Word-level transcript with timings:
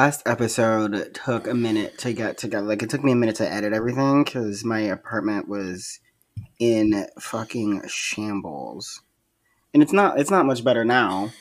last 0.00 0.22
episode 0.24 1.12
took 1.12 1.46
a 1.46 1.52
minute 1.52 1.98
to 1.98 2.14
get 2.14 2.38
together. 2.38 2.66
Like 2.66 2.82
it 2.82 2.88
took 2.88 3.04
me 3.04 3.12
a 3.12 3.14
minute 3.14 3.36
to 3.36 3.52
edit 3.52 3.74
everything 3.74 4.24
because 4.24 4.64
my 4.64 4.80
apartment 4.80 5.46
was 5.46 6.00
in 6.58 7.06
fucking 7.18 7.82
shambles, 7.86 9.02
and 9.74 9.82
it's 9.82 9.92
not. 9.92 10.18
It's 10.18 10.30
not 10.30 10.46
much 10.46 10.64
better 10.64 10.86
now. 10.86 11.32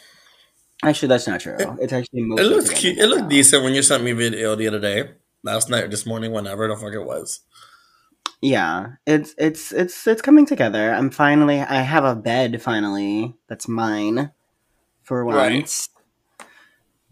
Actually, 0.83 1.07
that's 1.07 1.25
not 1.25 1.39
true. 1.39 1.55
It's 1.79 1.93
actually 1.93 2.23
it 2.23 2.47
looks 2.47 2.71
cute. 2.71 2.97
It 2.97 3.07
looked 3.07 3.29
decent 3.29 3.63
when 3.63 3.75
you 3.75 3.81
sent 3.81 4.03
me 4.03 4.11
video 4.11 4.55
the 4.55 4.67
other 4.67 4.79
day, 4.79 5.11
last 5.41 5.69
night 5.69 5.85
or 5.85 5.87
this 5.87 6.05
morning, 6.05 6.33
whenever 6.33 6.67
the 6.67 6.75
fuck 6.75 6.91
it 6.91 7.05
was. 7.05 7.39
Yeah, 8.41 8.95
it's 9.07 9.35
it's 9.37 9.71
it's 9.71 10.05
it's 10.05 10.21
coming 10.21 10.45
together. 10.45 10.91
I'm 10.91 11.11
finally. 11.11 11.61
I 11.61 11.81
have 11.83 12.03
a 12.03 12.13
bed 12.13 12.61
finally. 12.61 13.35
That's 13.47 13.69
mine 13.69 14.31
for 15.01 15.23
once. 15.23 15.37
Right. 15.37 15.98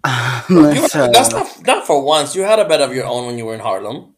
Um, 0.04 0.44
that's 0.50 0.94
not 1.32 1.66
not 1.66 1.88
for 1.88 2.02
once. 2.04 2.36
You 2.36 2.44
had 2.44 2.60
a 2.60 2.68
bed 2.68 2.82
of 2.82 2.94
your 2.94 3.06
own 3.06 3.26
when 3.26 3.38
you 3.38 3.46
were 3.46 3.54
in 3.54 3.60
Harlem. 3.60 4.16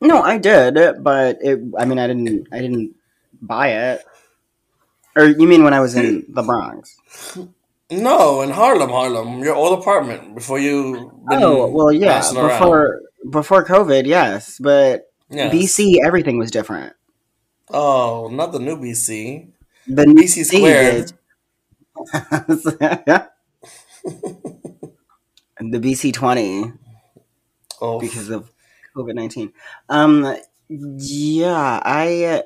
No, 0.00 0.22
I 0.22 0.38
did, 0.38 0.74
but 1.02 1.38
it. 1.40 1.60
I 1.78 1.84
mean, 1.84 1.98
I 1.98 2.06
didn't. 2.06 2.48
I 2.52 2.60
didn't 2.60 2.94
buy 3.40 3.68
it. 3.68 4.04
Or 5.16 5.26
you 5.26 5.46
mean 5.46 5.64
when 5.64 5.72
I 5.72 5.80
was 5.80 5.94
in 5.94 6.26
the 6.28 6.42
Bronx? 6.42 6.96
No, 7.90 8.42
in 8.42 8.50
Harlem, 8.50 8.90
Harlem, 8.90 9.38
your 9.40 9.54
old 9.54 9.78
apartment 9.78 10.34
before 10.34 10.58
you. 10.58 11.12
Oh 11.30 11.68
well, 11.68 11.92
yeah, 11.92 12.20
before 12.20 12.86
around. 12.86 13.30
before 13.30 13.64
COVID, 13.64 14.06
yes, 14.06 14.58
but 14.58 15.10
yes. 15.30 15.54
BC, 15.54 15.98
everything 16.04 16.38
was 16.38 16.50
different. 16.50 16.94
Oh, 17.70 18.28
not 18.28 18.52
the 18.52 18.58
new 18.58 18.76
BC. 18.76 19.48
The 19.86 20.04
BC 20.04 20.44
squared. 20.44 21.12
the 25.58 25.78
BC 25.78 26.12
twenty. 26.12 26.72
Oh, 27.80 28.00
because 28.00 28.30
of 28.30 28.52
COVID 28.96 29.14
nineteen. 29.14 29.52
Um, 29.88 30.36
yeah, 30.68 31.80
I 31.84 32.44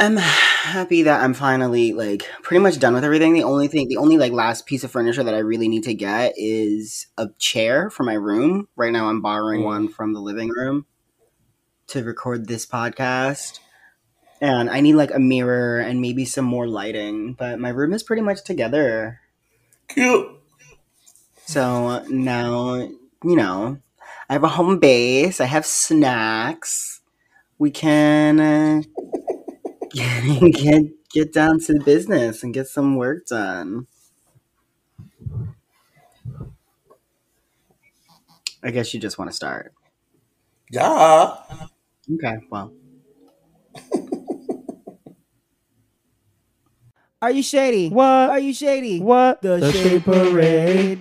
I'm 0.00 0.16
happy 0.16 1.02
that 1.02 1.22
I'm 1.22 1.34
finally 1.34 1.92
like 1.92 2.26
pretty 2.42 2.62
much 2.62 2.78
done 2.78 2.94
with 2.94 3.04
everything. 3.04 3.34
The 3.34 3.42
only 3.42 3.68
thing, 3.68 3.86
the 3.88 3.98
only 3.98 4.16
like 4.16 4.32
last 4.32 4.64
piece 4.64 4.82
of 4.82 4.90
furniture 4.90 5.22
that 5.22 5.34
I 5.34 5.40
really 5.40 5.68
need 5.68 5.82
to 5.84 5.92
get 5.92 6.32
is 6.38 7.06
a 7.18 7.28
chair 7.38 7.90
for 7.90 8.04
my 8.04 8.14
room. 8.14 8.66
Right 8.76 8.92
now, 8.92 9.10
I'm 9.10 9.20
borrowing 9.20 9.62
one 9.62 9.88
from 9.88 10.14
the 10.14 10.20
living 10.20 10.48
room 10.48 10.86
to 11.88 12.02
record 12.02 12.48
this 12.48 12.64
podcast, 12.64 13.60
and 14.40 14.70
I 14.70 14.80
need 14.80 14.94
like 14.94 15.12
a 15.12 15.18
mirror 15.18 15.80
and 15.80 16.00
maybe 16.00 16.24
some 16.24 16.46
more 16.46 16.66
lighting. 16.66 17.34
But 17.34 17.60
my 17.60 17.68
room 17.68 17.92
is 17.92 18.02
pretty 18.02 18.22
much 18.22 18.42
together. 18.42 19.20
Cute. 19.88 20.39
So 21.50 22.04
now 22.08 22.76
you 22.76 23.34
know 23.34 23.78
I 24.28 24.34
have 24.34 24.44
a 24.44 24.48
home 24.48 24.78
base. 24.78 25.40
I 25.40 25.46
have 25.46 25.66
snacks. 25.66 27.00
We 27.58 27.72
can. 27.72 28.38
Uh, 28.38 28.82
get 29.90 30.84
get 31.10 31.32
down 31.32 31.58
to 31.58 31.72
the 31.72 31.82
business 31.84 32.44
and 32.44 32.54
get 32.54 32.68
some 32.68 32.94
work 32.94 33.26
done. 33.26 33.88
I 38.62 38.70
guess 38.70 38.94
you 38.94 39.00
just 39.00 39.18
want 39.18 39.28
to 39.32 39.34
start. 39.34 39.74
Yeah. 40.70 41.34
Okay, 42.14 42.36
well. 42.48 42.72
Are 47.20 47.32
you 47.32 47.42
shady? 47.42 47.88
What? 47.88 48.30
Are 48.30 48.38
you 48.38 48.54
shady? 48.54 49.00
What? 49.00 49.42
The, 49.42 49.56
the 49.56 49.72
Shade 49.72 50.04
Parade. 50.04 51.00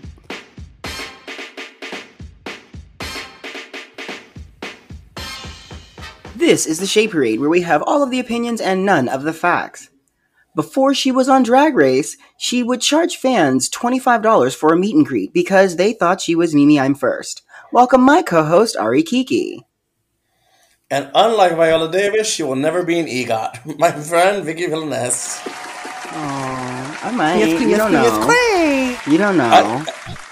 This 6.39 6.65
is 6.65 6.79
the 6.79 6.87
Shade 6.87 7.11
Parade, 7.11 7.41
where 7.41 7.49
we 7.49 7.63
have 7.63 7.83
all 7.85 8.01
of 8.01 8.11
the 8.11 8.19
opinions 8.21 8.61
and 8.61 8.85
none 8.85 9.09
of 9.09 9.23
the 9.23 9.33
facts. 9.33 9.89
Before 10.55 10.93
she 10.93 11.11
was 11.11 11.27
on 11.27 11.43
Drag 11.43 11.75
Race, 11.75 12.15
she 12.37 12.63
would 12.63 12.79
charge 12.79 13.17
fans 13.17 13.69
$25 13.69 14.55
for 14.55 14.71
a 14.71 14.77
meet 14.77 14.95
and 14.95 15.05
greet 15.05 15.33
because 15.33 15.75
they 15.75 15.91
thought 15.91 16.21
she 16.21 16.35
was 16.35 16.55
Mimi 16.55 16.77
Imfurst. 16.77 17.41
Welcome 17.73 18.03
my 18.03 18.21
co-host, 18.21 18.77
Ari 18.77 19.03
Kiki. 19.03 19.65
And 20.89 21.11
unlike 21.13 21.57
Viola 21.57 21.91
Davis, 21.91 22.33
she 22.33 22.43
will 22.43 22.55
never 22.55 22.83
be 22.85 22.99
an 22.99 23.07
EGOT. 23.07 23.77
My 23.77 23.91
friend, 23.91 24.45
Vicky 24.45 24.67
Villainess. 24.67 25.41
Oh, 25.45 26.99
I 27.03 27.11
might. 27.13 27.39
Yes, 27.39 27.61
you 27.61 27.75
don't 27.75 27.91
know. 27.91 29.11
You 29.11 29.17
don't 29.17 29.35
know. 29.35 29.43
I, 29.43 29.85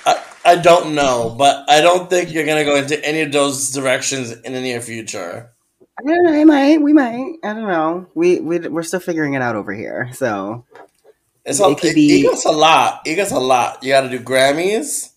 I, 0.05 0.23
I 0.53 0.55
don't 0.55 0.95
know, 0.95 1.35
but 1.37 1.69
I 1.69 1.81
don't 1.81 2.09
think 2.09 2.31
you're 2.31 2.45
going 2.45 2.65
to 2.65 2.71
go 2.71 2.77
into 2.77 3.05
any 3.05 3.23
of 3.23 3.33
those 3.33 3.71
directions 3.71 4.31
in 4.31 4.53
the 4.53 4.61
near 4.61 4.79
future. 4.79 5.51
I 5.99 6.03
don't 6.03 6.23
know. 6.23 6.45
might. 6.45 6.81
We 6.81 6.93
might. 6.93 7.37
I 7.43 7.53
don't 7.53 7.67
know. 7.67 8.07
We 8.13 8.39
we 8.39 8.59
we're 8.59 8.83
still 8.83 8.99
figuring 8.99 9.33
it 9.33 9.41
out 9.41 9.55
over 9.55 9.73
here. 9.73 10.09
So 10.13 10.65
it's 11.43 11.59
a, 11.59 11.69
it 11.69 11.79
could 11.79 11.95
be. 11.95 12.21
It, 12.21 12.45
a 12.45 12.51
lot. 12.51 13.01
It 13.05 13.15
gets 13.15 13.31
a 13.31 13.39
lot. 13.39 13.83
You 13.83 13.93
got 13.93 14.01
to 14.01 14.09
do 14.09 14.19
Grammys. 14.19 15.11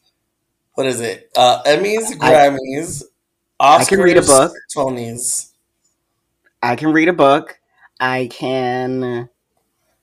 What 0.74 0.86
is 0.86 1.00
it? 1.00 1.30
Uh, 1.36 1.62
Emmys, 1.64 2.12
Grammys, 2.12 3.02
I, 3.58 3.78
Oscars. 3.78 3.80
I 3.80 3.84
can 3.84 4.00
read 4.00 4.16
a 4.16 4.22
book. 4.22 4.52
Tonys. 4.74 5.50
I 6.62 6.76
can 6.76 6.92
read 6.92 7.08
a 7.08 7.12
book. 7.12 7.58
I 7.98 8.28
can. 8.30 9.28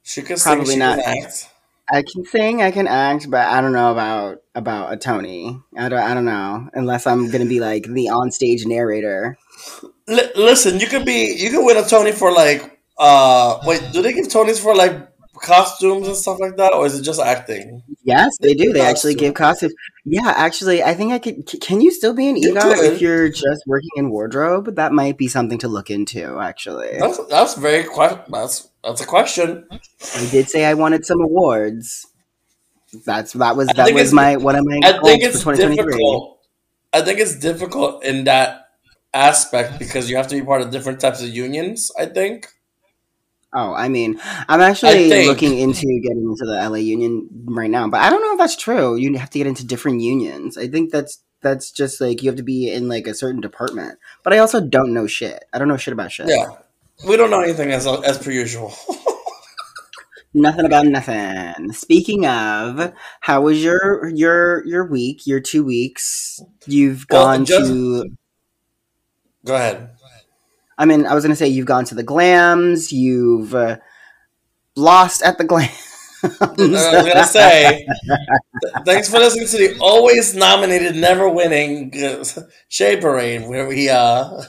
She 0.04 0.22
can 0.22 0.38
probably 0.38 0.66
sing, 0.66 0.76
she 0.76 0.80
not. 0.80 1.00
Can 1.00 1.24
act. 1.24 1.50
I 1.92 2.04
can 2.04 2.26
sing, 2.26 2.62
I 2.62 2.72
can 2.72 2.86
act, 2.86 3.30
but 3.32 3.48
I 3.48 3.62
don't 3.62 3.72
know 3.72 3.92
about 3.92 4.42
about 4.54 4.94
a 4.94 4.98
Tony. 4.98 5.60
I 5.78 5.90
don't, 5.90 6.00
I 6.00 6.14
don't 6.14 6.26
know 6.26 6.70
unless 6.74 7.08
I'm 7.08 7.32
gonna 7.32 7.46
be 7.46 7.62
like 7.62 7.84
the 7.84 8.08
onstage 8.08 8.66
narrator. 8.66 9.38
L- 10.08 10.32
listen, 10.36 10.80
you 10.80 10.88
could 10.88 11.06
be 11.06 11.36
you 11.38 11.50
could 11.50 11.66
win 11.66 11.78
a 11.78 11.88
Tony 11.88 12.12
for 12.12 12.32
like 12.32 12.80
uh 12.98 13.60
wait, 13.66 13.82
do 13.92 14.02
they 14.02 14.14
give 14.14 14.28
Tonys 14.28 14.60
for 14.62 14.76
like 14.76 15.08
costumes 15.40 16.08
and 16.08 16.16
stuff 16.16 16.40
like 16.40 16.58
that, 16.58 16.74
or 16.74 16.86
is 16.86 17.00
it 17.00 17.04
just 17.04 17.20
acting? 17.20 17.84
Yes, 18.04 18.36
they 18.40 18.54
do. 18.54 18.74
They 18.74 18.82
actually 18.82 19.16
give 19.16 19.34
costumes. 19.34 19.74
Yeah, 20.06 20.34
actually, 20.36 20.84
I 20.84 20.94
think 20.94 21.12
I 21.12 21.20
could. 21.20 21.46
Can 21.62 21.82
you 21.82 21.92
still 21.92 22.14
be 22.14 22.28
an 22.30 22.36
EGOT 22.38 22.78
if 22.94 23.02
you're 23.02 23.30
just 23.30 23.64
working 23.68 23.90
in 23.98 24.10
wardrobe? 24.10 24.76
That 24.76 24.94
might 24.94 25.18
be 25.18 25.28
something 25.28 25.58
to 25.60 25.68
look 25.68 25.90
into. 25.90 26.40
Actually, 26.40 26.98
that's 26.98 27.24
that's 27.28 27.56
very 27.56 27.84
que- 27.84 28.24
that's 28.30 28.70
that's 28.84 29.02
a 29.02 29.06
question. 29.06 29.68
I 29.72 30.26
did 30.32 30.50
say 30.50 30.66
I 30.66 30.74
wanted 30.74 31.06
some 31.06 31.22
awards. 31.22 32.08
That's 33.06 33.34
that 33.34 33.58
was 33.58 33.68
that 33.68 33.94
was 33.94 34.14
my 34.14 34.38
one 34.38 34.56
of 34.56 34.66
my 34.66 34.80
I 34.84 34.94
think 35.04 35.24
it's 35.24 35.44
difficult. 35.44 36.40
I 36.94 37.02
think 37.02 37.20
it's 37.20 37.38
difficult 37.38 38.04
in 38.04 38.24
that 38.24 38.67
aspect 39.18 39.80
because 39.80 40.10
you 40.10 40.18
have 40.18 40.28
to 40.28 40.36
be 40.36 40.46
part 40.46 40.62
of 40.62 40.72
different 40.72 41.00
types 41.00 41.22
of 41.22 41.30
unions. 41.30 41.92
I 42.00 42.06
think. 42.06 42.48
Oh, 43.54 43.74
I 43.74 43.88
mean, 43.88 44.20
I'm 44.50 44.62
actually 44.62 45.26
looking 45.26 45.58
into 45.58 46.00
getting 46.04 46.30
into 46.30 46.46
the 46.46 46.70
LA 46.70 46.76
union 46.76 47.30
right 47.46 47.70
now, 47.70 47.88
but 47.88 48.02
I 48.02 48.10
don't 48.10 48.22
know 48.22 48.34
if 48.34 48.38
that's 48.38 48.58
true. 48.58 48.98
You 48.98 49.18
have 49.18 49.30
to 49.32 49.40
get 49.40 49.48
into 49.48 49.66
different 49.66 50.02
unions. 50.02 50.58
I 50.58 50.68
think 50.68 50.92
that's 50.92 51.24
that's 51.42 51.72
just 51.72 52.02
like 52.02 52.22
you 52.22 52.30
have 52.30 52.38
to 52.38 52.44
be 52.44 52.72
in 52.72 52.90
like 52.90 53.08
a 53.08 53.14
certain 53.14 53.42
department. 53.42 54.00
But 54.24 54.34
I 54.34 54.40
also 54.40 54.60
don't 54.60 54.94
know 54.94 55.08
shit. 55.08 55.46
I 55.54 55.60
don't 55.60 55.68
know 55.68 55.78
shit 55.78 55.94
about 55.94 56.12
shit. 56.12 56.28
Yeah, 56.30 56.48
we 57.08 57.16
don't 57.16 57.32
know 57.32 57.42
anything 57.42 57.72
as 57.72 57.88
as 57.88 58.18
per 58.18 58.32
usual. 58.32 58.74
nothing 60.34 60.66
about 60.66 60.86
nothing. 60.86 61.72
Speaking 61.74 62.26
of, 62.26 62.94
how 63.22 63.42
was 63.42 63.64
your 63.64 64.08
your 64.10 64.66
your 64.66 64.86
week? 64.86 65.26
Your 65.26 65.40
two 65.40 65.64
weeks? 65.64 66.42
You've 66.66 67.06
well, 67.10 67.26
gone 67.26 67.46
just, 67.46 67.72
to 67.72 68.06
Go 69.48 69.56
ahead. 69.56 69.90
I 70.78 70.86
mean, 70.86 71.06
I 71.08 71.16
was 71.16 71.24
going 71.24 71.32
to 71.32 71.36
say 71.36 71.48
you've 71.48 71.66
gone 71.66 71.86
to 71.86 71.96
the 71.96 72.04
glams, 72.04 72.92
you've 72.92 73.56
uh, 73.56 73.78
lost 74.76 75.24
at 75.24 75.38
the 75.38 75.46
glams. 75.46 75.84
I 76.24 76.48
was 76.58 76.72
gonna 76.82 77.26
say, 77.26 77.88
thanks 78.84 79.08
for 79.08 79.20
listening 79.20 79.48
to 79.48 79.58
the 79.58 79.80
always 79.80 80.36
nominated, 80.36 80.96
never 80.96 81.30
winning 81.30 81.94
uh, 82.04 82.26
Shade 82.70 83.02
Parade, 83.02 83.48
where 83.48 83.68
we 83.68 83.88
uh, 83.88 84.42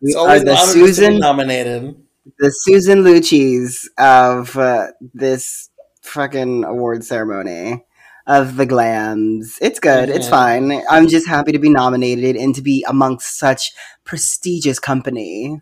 we 0.00 0.14
are 0.14 0.40
the 0.40 0.56
Susan 0.56 1.20
nominated, 1.20 1.94
the 2.40 2.50
Susan 2.50 3.04
Lucci's 3.04 3.88
of 3.98 4.56
uh, 4.58 4.88
this 5.14 5.70
fucking 6.02 6.64
award 6.64 7.04
ceremony 7.04 7.84
of 8.26 8.56
the 8.56 8.66
glams. 8.66 9.58
It's 9.60 9.80
good. 9.80 10.08
Mm-hmm. 10.08 10.16
It's 10.16 10.28
fine. 10.28 10.82
I'm 10.88 11.08
just 11.08 11.28
happy 11.28 11.52
to 11.52 11.58
be 11.58 11.70
nominated 11.70 12.36
and 12.36 12.54
to 12.54 12.62
be 12.62 12.84
amongst 12.88 13.38
such 13.38 13.72
prestigious 14.04 14.78
company. 14.78 15.60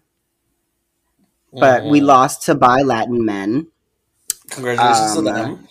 But 1.53 1.83
mm-hmm. 1.83 1.91
we 1.91 2.01
lost 2.01 2.43
to 2.45 2.55
BYLatinMen. 2.55 3.67
Congratulations 4.51 5.17
um, 5.17 5.25
to 5.25 5.33
them. 5.33 5.69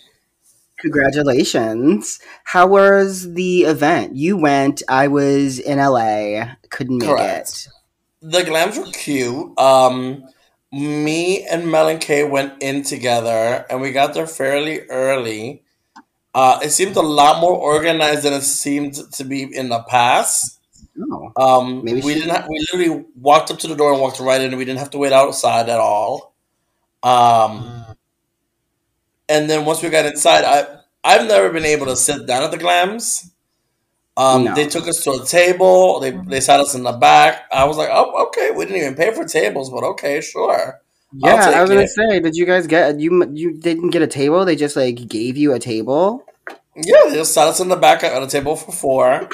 Congratulations. 0.78 2.20
How 2.44 2.66
was 2.66 3.34
the 3.34 3.62
event? 3.62 4.16
You 4.16 4.36
went. 4.36 4.82
I 4.88 5.08
was 5.08 5.58
in 5.58 5.78
LA. 5.78 6.54
Couldn't 6.70 6.98
make 6.98 7.08
Correct. 7.08 7.68
it. 8.22 8.30
The 8.30 8.42
glams 8.42 8.78
were 8.78 8.90
cute. 8.90 9.58
Um, 9.58 10.24
me 10.72 11.46
and 11.46 11.70
Mel 11.70 11.88
and 11.88 12.00
Kay 12.00 12.24
went 12.24 12.62
in 12.62 12.82
together, 12.82 13.66
and 13.68 13.80
we 13.80 13.92
got 13.92 14.14
there 14.14 14.26
fairly 14.26 14.80
early 14.88 15.64
Uh, 16.34 16.60
it 16.62 16.70
seemed 16.70 16.96
a 16.96 17.00
lot 17.02 17.40
more 17.40 17.54
organized 17.54 18.22
than 18.22 18.32
it 18.32 18.42
seemed 18.42 18.94
to 19.12 19.24
be 19.24 19.42
in 19.42 19.68
the 19.68 19.82
past. 19.84 20.60
Oh, 21.10 21.32
um, 21.36 21.84
maybe 21.84 22.00
we 22.02 22.14
didn't. 22.14 22.48
we 22.48 22.58
literally 22.72 23.04
walked 23.16 23.50
up 23.50 23.58
to 23.60 23.66
the 23.68 23.74
door 23.74 23.92
and 23.92 24.00
walked 24.00 24.20
right 24.20 24.40
in. 24.40 24.56
We 24.56 24.64
didn't 24.64 24.78
have 24.80 24.90
to 24.90 24.98
wait 24.98 25.12
outside 25.12 25.68
at 25.68 25.80
all. 25.80 26.34
Um, 27.02 27.84
and 29.28 29.48
then 29.48 29.64
once 29.64 29.82
we 29.82 29.88
got 29.90 30.06
inside, 30.06 30.44
I 30.44 30.78
I've 31.02 31.26
never 31.26 31.50
been 31.50 31.64
able 31.64 31.86
to 31.86 31.96
sit 31.96 32.26
down 32.26 32.42
at 32.42 32.50
the 32.50 32.58
Glams. 32.58 33.30
Um, 34.16 34.44
no. 34.44 34.54
They 34.54 34.66
took 34.66 34.88
us 34.88 35.02
to 35.04 35.12
a 35.12 35.26
table. 35.26 36.00
They 36.00 36.12
they 36.12 36.40
sat 36.40 36.60
us 36.60 36.74
in 36.74 36.82
the 36.84 36.92
back. 36.92 37.44
I 37.52 37.64
was 37.64 37.76
like, 37.78 37.90
oh, 37.92 38.26
okay. 38.28 38.50
We 38.52 38.66
didn't 38.66 38.82
even 38.82 38.94
pay 38.96 39.14
for 39.14 39.24
tables, 39.26 39.70
but 39.70 39.84
okay, 39.84 40.20
sure. 40.20 40.79
Yeah, 41.12 41.52
I 41.54 41.60
was 41.62 41.70
gonna 41.70 41.88
say, 41.88 42.20
did 42.20 42.36
you 42.36 42.46
guys 42.46 42.66
get 42.66 43.00
you? 43.00 43.24
You 43.32 43.52
didn't 43.54 43.90
get 43.90 44.02
a 44.02 44.06
table. 44.06 44.44
They 44.44 44.56
just 44.56 44.76
like 44.76 45.08
gave 45.08 45.36
you 45.36 45.52
a 45.52 45.58
table. 45.58 46.24
Yeah, 46.76 47.04
they 47.08 47.14
just 47.14 47.34
sat 47.34 47.48
us 47.48 47.60
in 47.60 47.68
the 47.68 47.76
back 47.76 48.04
at 48.04 48.22
a 48.22 48.26
table 48.28 48.54
for 48.54 48.72
four. 48.72 49.28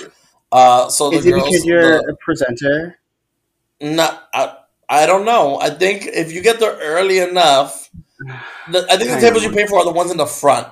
Uh, 0.50 0.88
so 0.88 1.12
is 1.12 1.24
the 1.24 1.30
it 1.30 1.32
girls, 1.32 1.44
because 1.48 1.64
you're 1.66 2.02
the, 2.02 2.12
a 2.12 2.16
presenter? 2.16 2.98
Not, 3.80 4.28
I, 4.32 4.56
I 4.88 5.06
don't 5.06 5.26
know. 5.26 5.60
I 5.60 5.70
think 5.70 6.06
if 6.06 6.32
you 6.32 6.42
get 6.42 6.60
there 6.60 6.78
early 6.80 7.18
enough, 7.18 7.90
the, 8.70 8.86
I 8.90 8.96
think 8.96 9.10
the 9.10 9.20
tables 9.20 9.42
you 9.42 9.52
pay 9.52 9.66
for 9.66 9.78
are 9.80 9.84
the 9.84 9.92
ones 9.92 10.10
in 10.10 10.16
the 10.16 10.26
front, 10.26 10.68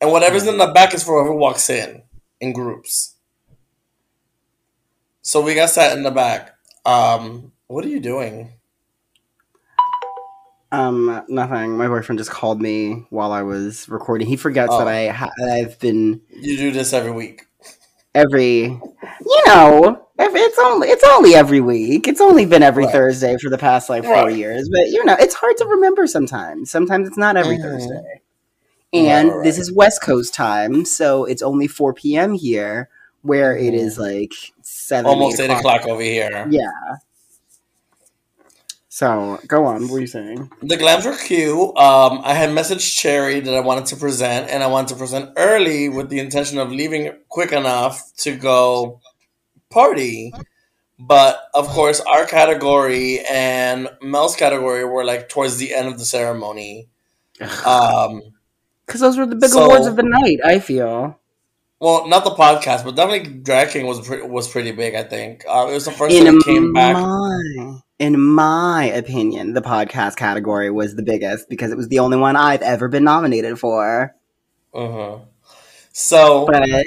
and 0.00 0.12
whatever's 0.12 0.46
in 0.46 0.58
the 0.58 0.68
back 0.68 0.94
is 0.94 1.02
for 1.02 1.14
whoever 1.14 1.34
walks 1.34 1.68
in 1.68 2.02
in 2.40 2.52
groups. 2.52 3.14
So 5.22 5.40
we 5.40 5.54
got 5.54 5.70
sat 5.70 5.96
in 5.96 6.04
the 6.04 6.10
back. 6.10 6.54
Um, 6.84 7.52
what 7.66 7.84
are 7.84 7.88
you 7.88 8.00
doing? 8.00 8.52
Um, 10.72 11.22
nothing. 11.28 11.76
My 11.76 11.86
boyfriend 11.86 12.18
just 12.18 12.30
called 12.30 12.60
me 12.60 13.06
while 13.10 13.30
I 13.30 13.42
was 13.42 13.88
recording. 13.88 14.26
He 14.26 14.36
forgets 14.36 14.72
oh. 14.72 14.78
that 14.78 14.88
I 14.88 15.08
ha- 15.08 15.30
I've 15.52 15.78
been. 15.78 16.22
You 16.30 16.56
do 16.56 16.70
this 16.72 16.92
every 16.92 17.12
week. 17.12 17.42
Every, 18.14 18.62
you 18.64 19.42
know, 19.46 20.06
it's 20.18 20.58
only 20.58 20.88
it's 20.88 21.04
only 21.04 21.34
every 21.34 21.60
week. 21.60 22.08
It's 22.08 22.20
only 22.20 22.44
been 22.44 22.62
every 22.62 22.84
right. 22.84 22.92
Thursday 22.92 23.36
for 23.38 23.48
the 23.48 23.56
past 23.56 23.88
like 23.88 24.04
four 24.04 24.12
right. 24.12 24.36
years. 24.36 24.68
But 24.70 24.88
you 24.88 25.04
know, 25.04 25.16
it's 25.18 25.34
hard 25.34 25.56
to 25.58 25.66
remember 25.66 26.06
sometimes. 26.06 26.70
Sometimes 26.70 27.08
it's 27.08 27.16
not 27.16 27.36
every 27.36 27.56
mm. 27.56 27.62
Thursday. 27.62 28.20
And 28.92 29.30
right. 29.30 29.44
this 29.44 29.58
is 29.58 29.72
West 29.72 30.02
Coast 30.02 30.34
time, 30.34 30.84
so 30.84 31.24
it's 31.24 31.40
only 31.40 31.66
four 31.66 31.94
p.m. 31.94 32.34
here, 32.34 32.90
where 33.22 33.54
mm. 33.54 33.66
it 33.66 33.72
is 33.74 33.94
mm-hmm. 33.94 34.18
like 34.20 34.34
seven, 34.60 35.06
almost 35.06 35.40
eight 35.40 35.44
o'clock. 35.44 35.56
eight 35.56 35.80
o'clock 35.80 35.88
over 35.88 36.02
here. 36.02 36.46
Yeah. 36.50 36.70
So 38.92 39.40
go 39.46 39.64
on. 39.64 39.84
What 39.84 39.90
were 39.90 40.00
you 40.00 40.06
saying? 40.06 40.50
The 40.60 40.76
glams 40.76 41.06
were 41.06 41.16
cute. 41.16 41.58
Um, 41.78 42.20
I 42.24 42.34
had 42.34 42.50
messaged 42.50 42.94
Cherry 42.94 43.40
that 43.40 43.54
I 43.54 43.60
wanted 43.60 43.86
to 43.86 43.96
present, 43.96 44.50
and 44.50 44.62
I 44.62 44.66
wanted 44.66 44.88
to 44.88 44.96
present 44.96 45.30
early 45.38 45.88
with 45.88 46.10
the 46.10 46.18
intention 46.18 46.58
of 46.58 46.70
leaving 46.70 47.10
quick 47.30 47.52
enough 47.52 48.12
to 48.18 48.36
go 48.36 49.00
party. 49.70 50.34
But 50.98 51.40
of 51.54 51.68
course, 51.68 52.00
our 52.00 52.26
category 52.26 53.20
and 53.20 53.88
Mel's 54.02 54.36
category 54.36 54.84
were 54.84 55.06
like 55.06 55.30
towards 55.30 55.56
the 55.56 55.72
end 55.72 55.88
of 55.88 55.98
the 55.98 56.04
ceremony. 56.04 56.88
Um, 57.64 58.20
because 58.84 59.00
those 59.00 59.16
were 59.16 59.24
the 59.24 59.36
big 59.36 59.48
so, 59.48 59.64
awards 59.64 59.86
of 59.86 59.96
the 59.96 60.02
night. 60.02 60.40
I 60.44 60.58
feel. 60.58 61.18
Well, 61.80 62.06
not 62.08 62.24
the 62.24 62.32
podcast, 62.32 62.84
but 62.84 62.94
definitely 62.94 63.40
Drag 63.40 63.70
King 63.70 63.86
was 63.86 64.06
pre- 64.06 64.20
was 64.20 64.48
pretty 64.48 64.72
big. 64.72 64.94
I 64.94 65.02
think 65.02 65.46
uh, 65.48 65.68
it 65.70 65.72
was 65.72 65.86
the 65.86 65.92
first 65.92 66.14
in 66.14 66.26
time 66.26 66.36
it 66.36 66.44
came 66.44 66.72
my, 66.72 66.92
back. 66.92 67.82
In 68.02 68.20
my 68.20 68.86
opinion, 68.86 69.52
the 69.52 69.62
podcast 69.62 70.16
category 70.16 70.72
was 70.72 70.96
the 70.96 71.04
biggest 71.04 71.48
because 71.48 71.70
it 71.70 71.76
was 71.76 71.86
the 71.86 72.00
only 72.00 72.16
one 72.16 72.34
I've 72.34 72.60
ever 72.60 72.88
been 72.88 73.04
nominated 73.04 73.60
for. 73.60 74.12
Huh. 74.74 75.18
So, 75.92 76.46
but 76.46 76.68
uh, 76.68 76.82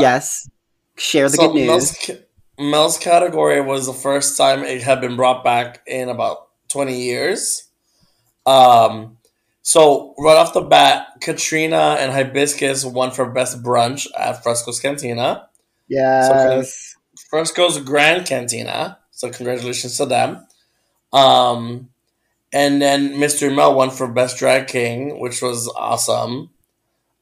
yes, 0.00 0.50
share 0.96 1.28
the 1.28 1.36
so 1.36 1.46
good 1.46 1.54
news. 1.54 2.08
Mel's, 2.08 2.20
Mel's 2.58 2.98
category 2.98 3.60
was 3.60 3.86
the 3.86 3.92
first 3.92 4.36
time 4.36 4.64
it 4.64 4.82
had 4.82 5.00
been 5.00 5.14
brought 5.14 5.44
back 5.44 5.82
in 5.86 6.08
about 6.08 6.48
twenty 6.68 7.00
years. 7.00 7.68
Um, 8.44 9.18
so 9.62 10.16
right 10.18 10.36
off 10.36 10.52
the 10.52 10.62
bat, 10.62 11.06
Katrina 11.20 11.96
and 12.00 12.10
Hibiscus 12.10 12.84
won 12.84 13.12
for 13.12 13.30
best 13.30 13.62
brunch 13.62 14.08
at 14.18 14.42
Fresco's 14.42 14.80
Cantina. 14.80 15.48
Yes. 15.86 16.26
So 16.26 17.14
Fresco's 17.30 17.78
Grand 17.78 18.26
Cantina. 18.26 18.98
So 19.12 19.30
congratulations 19.30 19.96
to 19.98 20.06
them. 20.06 20.45
Um, 21.12 21.90
and 22.52 22.80
then 22.80 23.14
Mr. 23.14 23.54
Mel 23.54 23.74
won 23.74 23.90
for 23.90 24.08
best 24.08 24.38
drag 24.38 24.68
king, 24.68 25.20
which 25.20 25.42
was 25.42 25.68
awesome. 25.76 26.50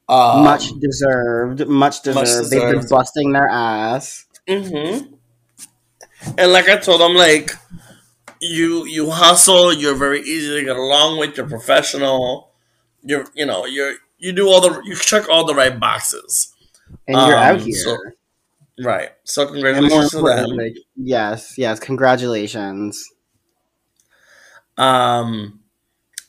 Um, 0.08 0.44
much 0.44 0.70
deserved. 0.80 1.66
Much 1.66 2.02
deserved. 2.02 2.16
Much 2.16 2.26
deserved. 2.26 2.50
They've 2.50 2.80
been 2.80 2.88
busting 2.88 3.32
their 3.32 3.48
ass. 3.48 4.26
Mm-hmm. 4.46 5.14
And 6.38 6.52
like 6.52 6.68
I 6.68 6.76
told 6.76 7.00
them, 7.00 7.14
like 7.14 7.52
you 8.40 8.86
you 8.86 9.10
hustle. 9.10 9.72
You're 9.72 9.94
very 9.94 10.20
easy 10.20 10.58
to 10.58 10.64
get 10.64 10.76
along 10.76 11.18
with. 11.18 11.36
You're 11.36 11.48
professional. 11.48 12.50
You're 13.02 13.26
you 13.34 13.46
know 13.46 13.66
you're 13.66 13.94
you 14.18 14.32
do 14.32 14.48
all 14.48 14.60
the 14.60 14.82
you 14.84 14.94
check 14.94 15.28
all 15.28 15.44
the 15.44 15.54
right 15.54 15.78
boxes. 15.78 16.52
And 17.08 17.16
you're 17.16 17.36
um, 17.36 17.56
out 17.56 17.60
here. 17.60 17.74
So, 17.74 17.96
right. 18.82 19.10
So 19.24 19.46
congratulations 19.46 20.10
to 20.10 20.22
them. 20.22 20.50
Like, 20.50 20.76
yes, 20.96 21.58
yes, 21.58 21.80
congratulations. 21.80 23.10
Um, 24.76 25.60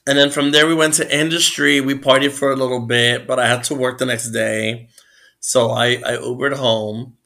and 0.08 0.18
then 0.18 0.30
from 0.32 0.52
there 0.52 0.68
we 0.68 0.76
went 0.76 0.96
to 0.96 1.18
industry. 1.20 1.82
We 1.82 1.96
partied 1.96 2.32
for 2.32 2.52
a 2.52 2.56
little 2.56 2.82
bit, 2.82 3.28
but 3.28 3.40
I 3.40 3.48
had 3.48 3.64
to 3.66 3.76
work 3.76 4.00
the 4.00 4.06
next 4.06 4.32
day, 4.32 4.90
so 5.40 5.72
I 5.72 5.94
I 6.06 6.18
Ubered 6.18 6.56
home. 6.56 7.18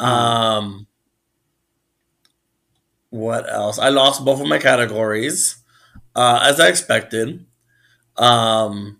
Um, 0.00 0.86
what 3.10 3.50
else? 3.50 3.78
I 3.78 3.88
lost 3.90 4.24
both 4.24 4.40
of 4.40 4.48
my 4.48 4.58
categories, 4.58 5.56
uh, 6.14 6.40
as 6.42 6.60
I 6.60 6.68
expected. 6.68 7.46
Um, 8.16 8.98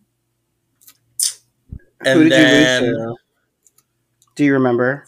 and 2.05 2.31
then, 2.31 2.85
you? 2.85 3.17
Do 4.37 4.45
you 4.45 4.53
remember? 4.55 5.07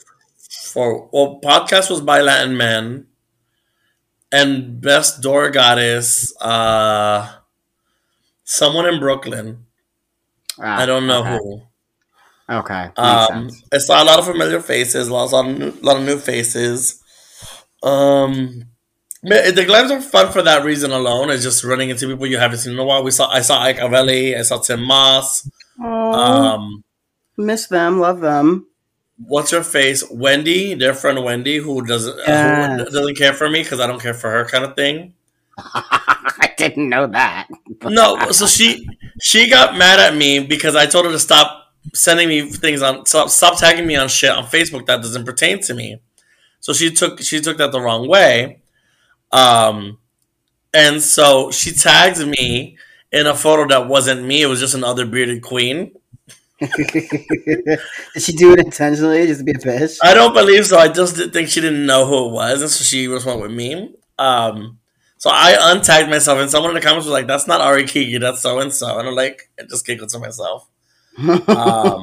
For 0.72 1.08
well, 1.12 1.40
podcast 1.42 1.90
was 1.90 2.00
BYLatinMen, 2.00 3.06
and 4.32 4.80
best 4.80 5.22
door 5.22 5.50
goddess, 5.50 6.34
uh, 6.40 7.32
someone 8.44 8.86
in 8.86 9.00
Brooklyn. 9.00 9.66
Ah, 10.58 10.80
I 10.80 10.86
don't 10.86 11.06
know 11.06 11.20
okay. 11.20 11.30
who. 11.30 11.62
Okay. 12.48 12.90
Um, 12.96 13.50
I 13.72 13.78
saw 13.78 14.02
a 14.02 14.04
lot 14.04 14.18
of 14.18 14.26
familiar 14.26 14.60
faces, 14.60 15.08
a 15.08 15.12
lot 15.12 15.32
of 15.32 15.58
new, 15.58 15.70
lot 15.82 15.96
of 15.96 16.04
new 16.04 16.18
faces. 16.18 17.02
Um, 17.82 18.64
the 19.22 19.66
glams 19.68 19.90
are 19.90 20.00
fun 20.00 20.32
for 20.32 20.42
that 20.42 20.64
reason 20.64 20.92
alone. 20.92 21.30
It's 21.30 21.42
just 21.42 21.64
running 21.64 21.90
into 21.90 22.06
people 22.06 22.26
you 22.26 22.38
haven't 22.38 22.58
seen 22.58 22.74
in 22.74 22.78
a 22.78 22.84
while. 22.84 23.02
We 23.02 23.10
saw 23.10 23.28
I 23.28 23.40
saw 23.40 23.60
Ike 23.60 23.78
Avelli, 23.78 24.38
I 24.38 24.42
saw 24.42 24.58
Tim 24.58 24.82
Moss. 24.82 25.48
Um, 25.82 26.84
miss 27.36 27.66
them, 27.66 27.98
love 27.98 28.20
them. 28.20 28.66
What's 29.18 29.50
her 29.50 29.62
face? 29.62 30.04
Wendy, 30.10 30.74
their 30.74 30.92
friend 30.92 31.24
Wendy, 31.24 31.56
who 31.56 31.84
doesn't 31.84 32.16
yes. 32.26 32.78
who 32.78 32.84
doesn't 32.84 33.16
care 33.16 33.32
for 33.32 33.48
me 33.48 33.62
because 33.62 33.80
I 33.80 33.86
don't 33.86 34.00
care 34.00 34.14
for 34.14 34.30
her, 34.30 34.44
kind 34.44 34.64
of 34.64 34.76
thing. 34.76 35.14
I 35.58 36.52
didn't 36.58 36.88
know 36.88 37.06
that. 37.06 37.48
no, 37.84 38.30
so 38.32 38.46
she 38.46 38.86
she 39.20 39.48
got 39.48 39.76
mad 39.78 39.98
at 39.98 40.14
me 40.14 40.40
because 40.40 40.76
I 40.76 40.86
told 40.86 41.06
her 41.06 41.12
to 41.12 41.18
stop 41.18 41.72
sending 41.94 42.28
me 42.28 42.50
things 42.50 42.82
on 42.82 43.06
stop, 43.06 43.30
stop 43.30 43.58
tagging 43.58 43.86
me 43.86 43.96
on 43.96 44.08
shit 44.08 44.30
on 44.30 44.44
Facebook 44.44 44.86
that 44.86 45.02
doesn't 45.02 45.24
pertain 45.24 45.60
to 45.62 45.74
me. 45.74 45.98
So 46.60 46.72
she 46.72 46.90
took 46.90 47.20
she 47.20 47.40
took 47.40 47.58
that 47.58 47.72
the 47.72 47.80
wrong 47.80 48.08
way. 48.08 48.60
Um, 49.32 49.98
and 50.74 51.00
so 51.02 51.50
she 51.50 51.72
tags 51.72 52.24
me 52.24 52.76
in 53.12 53.26
a 53.26 53.34
photo 53.34 53.66
that 53.68 53.88
wasn't 53.88 54.24
me. 54.24 54.42
It 54.42 54.46
was 54.46 54.60
just 54.60 54.74
another 54.74 55.06
bearded 55.06 55.42
queen. 55.42 55.92
Did 56.60 57.80
she 58.18 58.32
do 58.32 58.52
it 58.52 58.60
intentionally 58.60 59.26
just 59.26 59.40
to 59.40 59.44
be 59.44 59.52
a 59.52 59.54
bitch? 59.54 59.98
I 60.02 60.14
don't 60.14 60.32
believe 60.32 60.66
so. 60.66 60.78
I 60.78 60.88
just 60.88 61.16
think 61.32 61.48
she 61.48 61.60
didn't 61.60 61.84
know 61.84 62.06
who 62.06 62.28
it 62.28 62.32
was, 62.32 62.62
and 62.62 62.70
so 62.70 62.82
she 62.84 63.08
responded 63.08 63.42
with 63.42 63.52
me. 63.52 63.94
Um, 64.18 64.78
so 65.18 65.30
I 65.32 65.52
untagged 65.74 66.08
myself, 66.08 66.38
and 66.38 66.50
someone 66.50 66.70
in 66.70 66.74
the 66.76 66.80
comments 66.80 67.06
was 67.06 67.12
like, 67.12 67.26
"That's 67.26 67.46
not 67.46 67.60
Ari 67.60 67.86
Kiki, 67.86 68.18
that's 68.18 68.40
so 68.40 68.58
and 68.58 68.72
so," 68.72 68.98
and 68.98 69.08
I'm 69.08 69.14
like, 69.14 69.50
I 69.60 69.64
just 69.68 69.86
giggled 69.86 70.08
to 70.10 70.18
myself. 70.18 70.68
Um, 71.18 71.42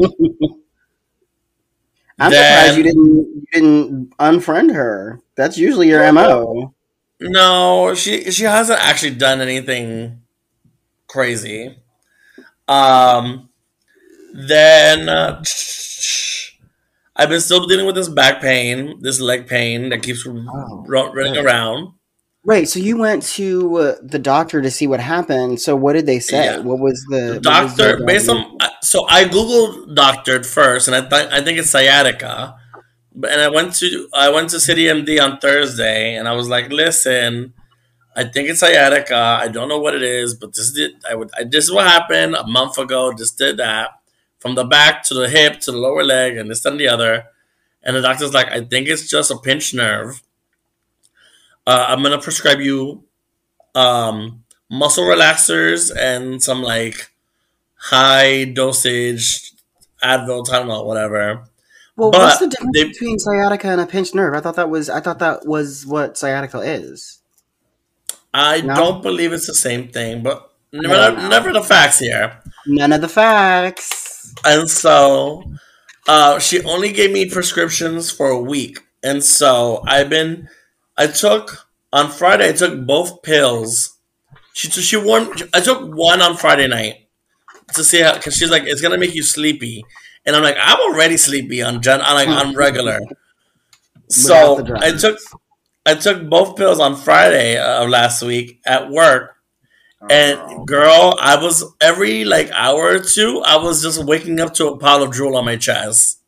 I'm 2.20 2.32
then, 2.32 2.74
surprised 2.74 2.78
you 2.78 2.84
didn't 2.84 3.06
you 3.06 3.46
didn't 3.52 4.18
unfriend 4.18 4.74
her. 4.74 5.20
That's 5.36 5.58
usually 5.58 5.90
your 5.90 6.12
mo. 6.12 6.74
No, 7.20 7.96
she 7.96 8.32
she 8.32 8.44
hasn't 8.44 8.80
actually 8.80 9.16
done 9.16 9.42
anything 9.42 10.22
crazy. 11.08 11.78
Um, 12.68 13.50
then 14.34 15.08
uh, 15.10 15.44
I've 17.16 17.30
been 17.30 17.42
still 17.42 17.66
dealing 17.68 17.86
with 17.86 17.96
this 17.96 18.10
back 18.10 18.42
pain, 18.42 19.00
this 19.02 19.22
leg 19.22 19.48
pain 19.48 19.90
that 19.90 20.02
keeps 20.02 20.26
oh, 20.28 20.86
running 20.88 21.38
around. 21.38 21.94
Right. 22.46 22.68
So 22.68 22.80
you 22.80 22.98
went 22.98 23.24
to 23.24 23.78
uh, 23.78 23.96
the 24.02 24.20
doctor 24.20 24.62
to 24.62 24.70
see 24.70 24.86
what 24.86 25.00
happened. 25.00 25.62
So 25.62 25.76
what 25.76 25.94
did 25.94 26.06
they 26.06 26.20
say? 26.20 26.44
Yeah. 26.44 26.58
What 26.58 26.80
was 26.80 27.06
the, 27.10 27.36
the 27.36 27.40
doctor? 27.40 27.98
Was 27.98 28.06
based 28.06 28.30
on 28.30 28.58
so 28.82 29.08
I 29.08 29.24
googled 29.26 29.96
doctored 29.96 30.46
first, 30.46 30.90
and 30.90 30.96
I 30.96 31.08
th- 31.08 31.32
I 31.32 31.42
think 31.42 31.58
it's 31.58 31.70
sciatica. 31.70 32.56
But 33.16 33.32
and 33.32 33.40
I 33.40 33.48
went 33.48 33.76
to 33.76 34.10
I 34.14 34.30
went 34.30 34.50
to 34.50 34.60
City 34.60 34.86
MD 34.86 35.24
on 35.24 35.40
Thursday, 35.40 36.16
and 36.16 36.28
I 36.28 36.34
was 36.34 36.50
like, 36.50 36.70
listen, 36.70 37.54
I 38.14 38.26
think 38.26 38.50
it's 38.50 38.60
sciatica. 38.60 39.16
I 39.16 39.48
don't 39.48 39.70
know 39.70 39.80
what 39.80 39.96
it 39.96 40.04
is, 40.04 40.34
but 40.34 40.54
this 40.54 40.74
did 40.74 40.96
I 41.10 41.16
would 41.16 41.30
I, 41.38 41.46
this 41.46 41.66
is 41.66 41.72
what 41.72 41.88
happened 41.88 42.36
a 42.36 42.46
month 42.46 42.78
ago. 42.78 43.14
Just 43.14 43.38
did 43.38 43.56
that 43.58 43.92
from 44.44 44.56
the 44.56 44.66
back 44.66 45.04
to 45.04 45.14
the 45.14 45.30
hip 45.30 45.62
to 45.62 45.72
the 45.72 45.78
lower 45.78 46.04
leg, 46.04 46.36
and 46.36 46.52
this 46.52 46.66
and 46.66 46.78
the 46.78 46.90
other. 46.90 47.28
And 47.82 47.96
the 47.96 48.02
doctor's 48.02 48.34
like, 48.34 48.50
I 48.50 48.60
think 48.60 48.90
it's 48.90 49.10
just 49.10 49.32
a 49.32 49.38
pinched 49.38 49.74
nerve. 49.74 50.22
Uh, 51.66 51.86
I'm 51.88 52.04
gonna 52.04 52.22
prescribe 52.22 52.60
you 52.60 53.06
um, 53.74 54.44
muscle 54.70 55.06
relaxers 55.06 55.96
and 55.98 56.44
some 56.44 56.62
like 56.62 57.10
high 57.76 58.44
dosage 58.44 59.54
Advil, 60.04 60.46
Tylenol, 60.46 60.86
whatever. 60.86 61.46
Well, 61.96 62.12
but 62.12 62.20
what's 62.20 62.40
the 62.40 62.48
difference 62.48 62.72
they, 62.74 62.84
between 62.84 63.20
sciatica 63.20 63.70
and 63.70 63.80
a 63.80 63.86
pinched 63.86 64.14
nerve? 64.14 64.34
I 64.34 64.42
thought 64.42 64.58
that 64.58 64.70
was 64.70 64.90
I 64.90 65.00
thought 65.00 65.20
that 65.20 65.46
was 65.46 65.86
what 65.86 66.18
sciatica 66.18 66.60
is. 66.60 67.20
I 68.34 68.60
no? 68.60 68.76
don't 68.76 69.02
believe 69.02 69.32
it's 69.32 69.48
the 69.48 69.54
same 69.54 69.88
thing, 69.88 70.22
but 70.22 70.52
never, 70.74 71.16
never 71.30 71.54
the 71.54 71.62
facts 71.62 72.00
here. 72.00 72.42
None 72.68 72.92
of 72.92 73.00
the 73.00 73.08
facts. 73.08 74.03
And 74.46 74.70
so, 74.70 75.44
uh, 76.08 76.40
she 76.40 76.64
only 76.64 76.92
gave 76.92 77.12
me 77.12 77.30
prescriptions 77.30 78.12
for 78.12 78.30
a 78.30 78.40
week, 78.40 78.80
and 79.04 79.24
so 79.24 79.84
I've 79.88 80.10
been. 80.10 80.50
I 80.98 81.08
took 81.08 81.68
on 81.92 82.12
Friday. 82.12 82.50
I 82.50 82.54
took 82.54 82.86
both 82.86 83.24
pills. 83.24 83.98
She 84.54 84.70
she 84.70 84.98
warned. 84.98 85.44
I 85.54 85.62
took 85.62 85.94
one 85.96 86.22
on 86.22 86.38
Friday 86.38 86.68
night 86.68 87.08
to 87.74 87.84
see 87.84 88.02
how 88.02 88.14
because 88.14 88.36
she's 88.36 88.52
like 88.52 88.64
it's 88.66 88.82
gonna 88.82 88.98
make 88.98 89.16
you 89.16 89.24
sleepy, 89.24 89.84
and 90.26 90.36
I'm 90.36 90.44
like 90.44 90.58
I'm 90.60 90.80
already 90.80 91.18
sleepy 91.18 91.62
on 91.62 91.82
gen 91.82 92.02
on 92.02 92.16
like 92.16 92.28
on 92.28 92.56
regular. 92.56 93.00
so 94.10 94.64
I 94.78 94.92
took 94.92 95.18
I 95.86 95.96
took 95.96 96.30
both 96.30 96.56
pills 96.56 96.80
on 96.80 96.96
Friday 96.96 97.58
of 97.60 97.90
last 97.90 98.22
week 98.24 98.62
at 98.66 98.90
work, 98.90 99.33
and 100.10 100.68
girl, 100.68 101.18
I 101.20 101.42
was 101.42 101.64
every 101.82 102.26
like 102.26 102.52
hour 102.52 102.96
or 102.96 103.00
two, 103.00 103.42
I 103.46 103.58
was 103.58 103.82
just 103.82 104.04
waking 104.04 104.40
up 104.40 104.54
to 104.56 104.68
a 104.68 104.78
pile 104.78 105.04
of 105.04 105.12
drool 105.12 105.36
on 105.36 105.46
my 105.46 105.56
chest. 105.56 106.20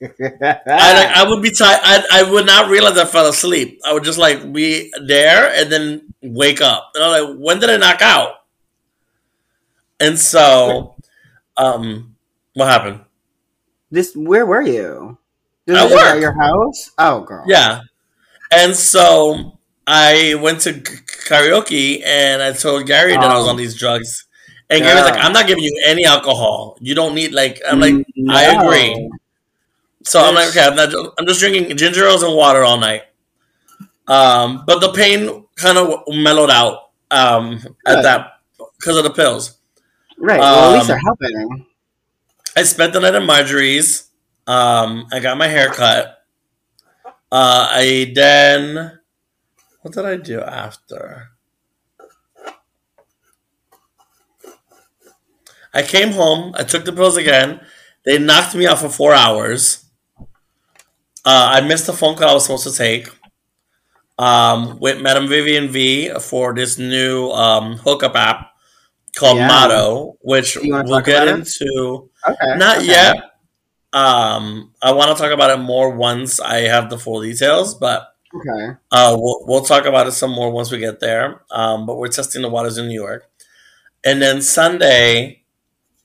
I 0.00 0.92
like 0.94 1.16
I 1.16 1.24
would 1.28 1.42
be 1.42 1.50
tired. 1.50 1.80
I, 1.82 2.04
I 2.12 2.30
would 2.30 2.46
not 2.46 2.70
realize 2.70 2.96
I 2.98 3.04
fell 3.04 3.26
asleep. 3.26 3.80
I 3.84 3.92
would 3.92 4.04
just 4.04 4.18
like 4.18 4.52
be 4.52 4.92
there 5.06 5.52
and 5.54 5.70
then 5.70 6.14
wake 6.22 6.60
up. 6.60 6.90
And 6.94 7.04
I'm 7.04 7.10
like, 7.10 7.38
when 7.38 7.60
did 7.60 7.70
I 7.70 7.76
knock 7.76 8.02
out? 8.02 8.34
And 10.00 10.18
so, 10.18 10.94
um, 11.56 12.16
what 12.54 12.66
happened? 12.66 13.00
This 13.90 14.14
where 14.14 14.46
were 14.46 14.62
you? 14.62 15.18
This 15.66 15.78
at 15.78 15.90
work. 15.90 16.00
At 16.00 16.20
your 16.20 16.32
house? 16.32 16.90
Oh, 16.98 17.20
girl. 17.20 17.44
Yeah. 17.46 17.80
And 18.52 18.74
so 18.74 19.58
I 19.86 20.34
went 20.40 20.60
to 20.62 20.82
karaoke 21.28 22.02
and 22.04 22.42
I 22.42 22.52
told 22.52 22.86
Gary 22.86 23.12
that 23.12 23.24
I 23.24 23.36
was 23.36 23.46
on 23.46 23.56
these 23.56 23.74
drugs. 23.78 24.26
And 24.70 24.80
yeah. 24.80 24.94
Gary's 24.94 25.10
like, 25.10 25.24
I'm 25.24 25.32
not 25.32 25.46
giving 25.46 25.64
you 25.64 25.82
any 25.86 26.04
alcohol. 26.04 26.76
You 26.80 26.94
don't 26.94 27.14
need 27.14 27.32
like. 27.32 27.60
I'm 27.66 27.80
like, 27.80 27.94
no. 28.16 28.34
I 28.34 28.42
agree. 28.54 29.10
So 30.04 30.20
I'm 30.24 30.34
like, 30.34 30.48
okay, 30.50 30.66
I'm, 30.66 30.74
not, 30.74 30.94
I'm 31.18 31.26
just 31.26 31.40
drinking 31.40 31.76
ginger 31.76 32.06
ales 32.06 32.22
and 32.22 32.34
water 32.34 32.64
all 32.64 32.78
night. 32.78 33.02
Um, 34.06 34.64
but 34.66 34.80
the 34.80 34.92
pain 34.92 35.44
kind 35.56 35.76
of 35.76 36.02
mellowed 36.08 36.50
out 36.50 36.90
um, 37.10 37.60
at 37.86 38.02
that 38.02 38.40
because 38.78 38.96
of 38.96 39.04
the 39.04 39.10
pills. 39.10 39.58
Right. 40.18 40.40
Well, 40.40 40.72
at 40.72 40.74
least 40.76 40.88
they're 40.88 40.96
um, 40.96 41.02
helping. 41.04 41.66
I 42.56 42.62
spent 42.62 42.92
the 42.92 43.00
night 43.00 43.14
at 43.14 43.22
Marjorie's. 43.22 44.08
Um, 44.46 45.06
I 45.12 45.20
got 45.20 45.36
my 45.36 45.46
hair 45.46 45.68
cut. 45.68 46.24
Uh, 47.30 47.68
I 47.70 48.12
then 48.14 48.97
what 49.80 49.94
did 49.94 50.04
I 50.04 50.16
do 50.16 50.40
after? 50.40 51.30
I 55.72 55.82
came 55.82 56.12
home. 56.12 56.54
I 56.56 56.64
took 56.64 56.84
the 56.84 56.92
pills 56.92 57.16
again. 57.16 57.60
They 58.04 58.18
knocked 58.18 58.54
me 58.54 58.66
out 58.66 58.78
for 58.78 58.88
four 58.88 59.12
hours. 59.12 59.84
Uh, 61.24 61.50
I 61.52 61.60
missed 61.60 61.86
the 61.86 61.92
phone 61.92 62.16
call 62.16 62.30
I 62.30 62.34
was 62.34 62.44
supposed 62.44 62.66
to 62.66 62.74
take 62.74 63.08
um, 64.18 64.78
with 64.80 65.00
Madame 65.00 65.28
Vivian 65.28 65.68
V 65.68 66.10
for 66.20 66.54
this 66.54 66.78
new 66.78 67.30
um, 67.30 67.76
hookup 67.76 68.16
app 68.16 68.50
called 69.16 69.38
yeah. 69.38 69.48
Motto, 69.48 70.16
which 70.20 70.56
we'll 70.62 71.00
get 71.00 71.28
into. 71.28 72.10
Okay. 72.26 72.56
Not 72.56 72.78
okay. 72.78 72.86
yet. 72.86 73.16
Um, 73.92 74.74
I 74.82 74.92
want 74.92 75.16
to 75.16 75.22
talk 75.22 75.32
about 75.32 75.50
it 75.50 75.62
more 75.62 75.90
once 75.90 76.40
I 76.40 76.60
have 76.60 76.90
the 76.90 76.98
full 76.98 77.22
details, 77.22 77.74
but 77.74 78.08
okay. 78.40 78.76
Uh, 78.90 79.16
we'll 79.18 79.40
we'll 79.46 79.62
talk 79.64 79.84
about 79.86 80.06
it 80.06 80.12
some 80.12 80.30
more 80.32 80.50
once 80.50 80.70
we 80.70 80.78
get 80.78 81.00
there. 81.00 81.42
Um, 81.50 81.86
but 81.86 81.96
we're 81.96 82.08
testing 82.08 82.42
the 82.42 82.48
waters 82.48 82.78
in 82.78 82.88
New 82.88 83.00
York, 83.00 83.28
and 84.04 84.22
then 84.22 84.42
Sunday, 84.42 85.42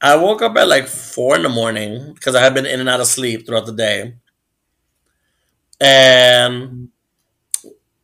I 0.02 0.16
woke 0.18 0.42
up 0.42 0.58
at 0.58 0.68
like 0.70 0.88
four 0.88 1.36
in 1.38 1.44
the 1.44 1.50
morning 1.50 2.14
because 2.14 2.36
I 2.36 2.42
had 2.44 2.54
been 2.54 2.66
in 2.68 2.80
and 2.82 2.90
out 2.90 3.02
of 3.02 3.08
sleep 3.08 3.48
throughout 3.48 3.68
the 3.68 3.74
day. 3.74 4.16
And 5.80 6.90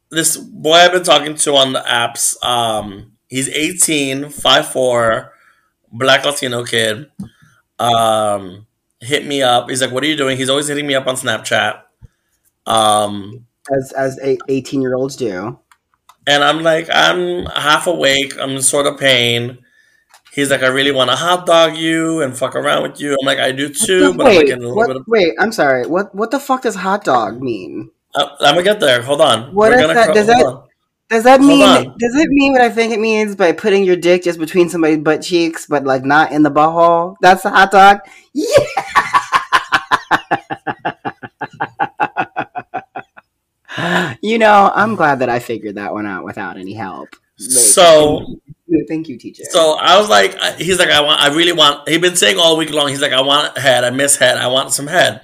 this 0.10 0.38
boy 0.38 0.74
I've 0.74 0.92
been 0.92 1.04
talking 1.04 1.36
to 1.36 1.56
on 1.56 1.74
the 1.74 1.82
apps, 1.82 2.42
um, 2.44 3.14
he's 3.28 3.50
18, 3.50 4.30
5'4, 4.30 5.32
black 5.92 6.26
Latino 6.26 6.64
kid. 6.64 7.10
Um, 7.80 8.68
hit 9.02 9.26
me 9.26 9.42
up. 9.44 9.70
He's 9.70 9.82
like, 9.82 9.92
What 9.92 10.04
are 10.04 10.08
you 10.08 10.18
doing? 10.18 10.38
He's 10.38 10.50
always 10.50 10.68
hitting 10.68 10.88
me 10.88 10.96
up 10.96 11.08
on 11.08 11.16
Snapchat. 11.16 11.82
Um, 12.66 13.48
as 13.76 13.92
as 13.94 14.20
18 14.48 14.82
year 14.82 14.96
olds 14.96 15.16
do. 15.16 15.60
And 16.28 16.44
I'm 16.44 16.62
like, 16.62 16.88
I'm 16.92 17.46
half 17.48 17.88
awake. 17.88 18.38
I'm 18.40 18.52
in 18.52 18.62
sort 18.62 18.86
of 18.86 19.00
pain. 19.00 19.60
He's 20.32 20.52
like, 20.52 20.62
I 20.62 20.68
really 20.68 20.92
want 20.92 21.10
to 21.10 21.16
hot 21.16 21.46
dog 21.46 21.76
you 21.76 22.22
and 22.22 22.38
fuck 22.38 22.56
around 22.56 22.84
with 22.84 23.02
you. 23.02 23.18
I'm 23.20 23.26
like, 23.26 23.40
I 23.40 23.52
do 23.52 23.68
too, 23.68 24.14
but 24.14 24.28
wait, 24.28 24.52
I'm 24.54 24.60
like, 24.60 24.76
what, 24.76 24.96
of- 24.96 25.06
wait, 25.08 25.34
I'm 25.40 25.52
sorry. 25.52 25.88
What 25.88 26.14
what 26.14 26.32
the 26.32 26.40
fuck 26.40 26.62
does 26.62 26.76
hot 26.76 27.04
dog 27.04 27.42
mean? 27.42 27.90
Uh, 28.14 28.28
I'm 28.40 28.54
gonna 28.56 28.64
get 28.64 28.80
there. 28.80 29.02
Hold 29.02 29.22
on. 29.22 29.54
What 29.54 29.74
is 29.74 29.88
that? 29.88 30.14
does 30.14 30.28
that 30.28 30.64
does 31.10 31.24
that 31.24 31.42
mean 31.42 31.94
does 31.98 32.16
it 32.16 32.30
mean 32.30 32.52
what 32.54 32.62
I 32.62 32.70
think 32.70 32.94
it 32.94 33.00
means 33.00 33.36
by 33.36 33.52
putting 33.52 33.84
your 33.84 33.96
dick 33.96 34.24
just 34.24 34.38
between 34.38 34.70
somebody's 34.70 35.00
butt 35.00 35.24
cheeks, 35.24 35.66
but 35.66 35.84
like 35.84 36.06
not 36.06 36.32
in 36.32 36.44
the 36.44 36.52
butthole? 36.52 37.16
That's 37.22 37.44
a 37.46 37.50
hot 37.50 37.72
dog. 37.72 38.00
Yeah. 38.34 38.46
You 44.22 44.38
know, 44.38 44.72
I'm 44.74 44.96
glad 44.96 45.20
that 45.20 45.30
I 45.30 45.40
figured 45.40 45.76
that 45.76 45.94
one 45.94 46.06
out 46.06 46.24
without 46.24 46.58
any 46.58 46.74
help. 46.74 47.16
so 47.38 48.40
Thank 48.88 49.10
you, 49.10 49.18
teacher. 49.18 49.44
So 49.50 49.78
I 49.80 49.98
was 49.98 50.10
like, 50.10 50.38
he's 50.60 50.78
like, 50.78 50.90
I 50.90 51.02
want, 51.02 51.20
I 51.22 51.34
really 51.36 51.54
want. 51.54 51.88
He's 51.90 52.00
been 52.00 52.16
saying 52.16 52.38
all 52.38 52.56
week 52.58 52.72
long. 52.72 52.90
He's 52.90 53.02
like, 53.02 53.14
I 53.14 53.22
want 53.22 53.58
head. 53.58 53.84
I 53.84 53.90
miss 53.90 54.16
head. 54.16 54.38
I 54.38 54.48
want 54.48 54.72
some 54.72 54.88
head. 54.88 55.22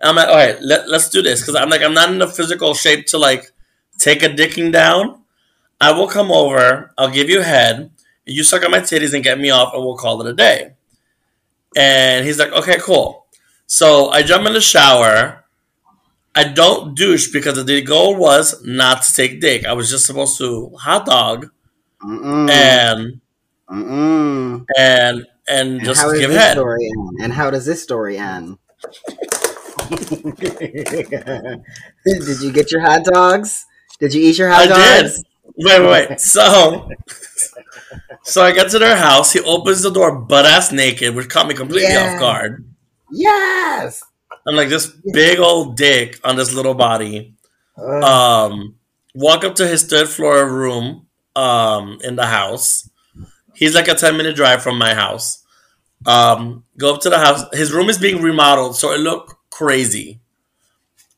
And 0.00 0.08
I'm 0.08 0.16
like, 0.16 0.28
all 0.28 0.36
right, 0.36 0.60
let, 0.62 0.88
let's 0.88 1.10
do 1.10 1.20
this 1.20 1.40
because 1.40 1.54
I'm 1.54 1.68
like, 1.68 1.82
I'm 1.82 1.92
not 1.92 2.10
in 2.10 2.18
the 2.18 2.26
physical 2.28 2.72
shape 2.74 3.06
to 3.08 3.18
like 3.18 3.50
take 3.98 4.22
a 4.22 4.28
dicking 4.28 4.72
down. 4.72 5.22
I 5.80 5.92
will 5.92 6.08
come 6.08 6.30
over. 6.30 6.92
I'll 6.96 7.10
give 7.10 7.28
you 7.28 7.42
head. 7.42 7.90
You 8.24 8.42
suck 8.42 8.64
on 8.64 8.70
my 8.70 8.80
titties 8.80 9.14
and 9.14 9.24
get 9.24 9.38
me 9.38 9.50
off, 9.50 9.74
and 9.74 9.82
we'll 9.84 9.96
call 9.96 10.20
it 10.20 10.30
a 10.30 10.34
day. 10.34 10.72
And 11.76 12.26
he's 12.26 12.38
like, 12.38 12.52
okay, 12.52 12.78
cool. 12.80 13.26
So 13.66 14.08
I 14.08 14.22
jump 14.22 14.46
in 14.46 14.54
the 14.54 14.60
shower. 14.60 15.44
I 16.38 16.44
don't 16.44 16.94
douche 16.94 17.32
because 17.32 17.64
the 17.64 17.82
goal 17.82 18.14
was 18.16 18.64
not 18.64 19.02
to 19.02 19.12
take 19.12 19.40
dick. 19.40 19.66
I 19.66 19.72
was 19.72 19.90
just 19.90 20.06
supposed 20.06 20.38
to 20.38 20.70
hot 20.78 21.04
dog 21.06 21.50
Mm-mm. 22.00 22.48
and 22.48 23.20
Mm-mm. 23.68 24.64
and 24.78 25.26
and 25.48 25.82
just 25.82 26.04
and 26.04 26.20
give 26.20 26.30
head. 26.30 26.52
Story? 26.52 26.88
And 27.20 27.32
how 27.32 27.50
does 27.50 27.66
this 27.66 27.82
story 27.82 28.18
end? 28.18 28.58
did 32.04 32.40
you 32.42 32.52
get 32.52 32.70
your 32.70 32.82
hot 32.82 33.04
dogs? 33.04 33.66
Did 33.98 34.14
you 34.14 34.22
eat 34.22 34.38
your 34.38 34.50
hot 34.50 34.70
I 34.70 35.00
dogs? 35.00 35.16
Did. 35.16 35.26
Wait, 35.58 35.80
wait, 35.80 36.08
wait. 36.10 36.20
So, 36.20 36.88
so 38.22 38.42
I 38.42 38.52
get 38.52 38.70
to 38.70 38.78
their 38.78 38.96
house. 38.96 39.32
He 39.32 39.40
opens 39.40 39.82
the 39.82 39.90
door, 39.90 40.14
butt 40.20 40.46
ass 40.46 40.70
naked, 40.72 41.14
which 41.14 41.28
caught 41.28 41.48
me 41.48 41.54
completely 41.54 41.96
off 41.96 42.18
guard. 42.20 42.64
Yes. 43.10 44.02
I'm 44.48 44.56
like 44.56 44.68
this 44.68 44.86
big 45.12 45.38
old 45.38 45.76
dick 45.76 46.18
on 46.24 46.36
this 46.36 46.54
little 46.54 46.74
body. 46.74 47.34
Um, 47.76 48.76
walk 49.14 49.44
up 49.44 49.54
to 49.56 49.66
his 49.68 49.84
third 49.84 50.08
floor 50.08 50.48
room 50.48 51.06
um, 51.36 51.98
in 52.02 52.16
the 52.16 52.26
house. 52.26 52.88
He's 53.54 53.74
like 53.74 53.88
a 53.88 53.94
10 53.94 54.16
minute 54.16 54.36
drive 54.36 54.62
from 54.62 54.78
my 54.78 54.94
house. 54.94 55.44
Um, 56.06 56.64
go 56.76 56.94
up 56.94 57.00
to 57.02 57.10
the 57.10 57.18
house. 57.18 57.42
His 57.52 57.72
room 57.72 57.88
is 57.88 57.98
being 57.98 58.22
remodeled, 58.22 58.76
so 58.76 58.92
it 58.92 59.00
looked 59.00 59.34
crazy. 59.50 60.20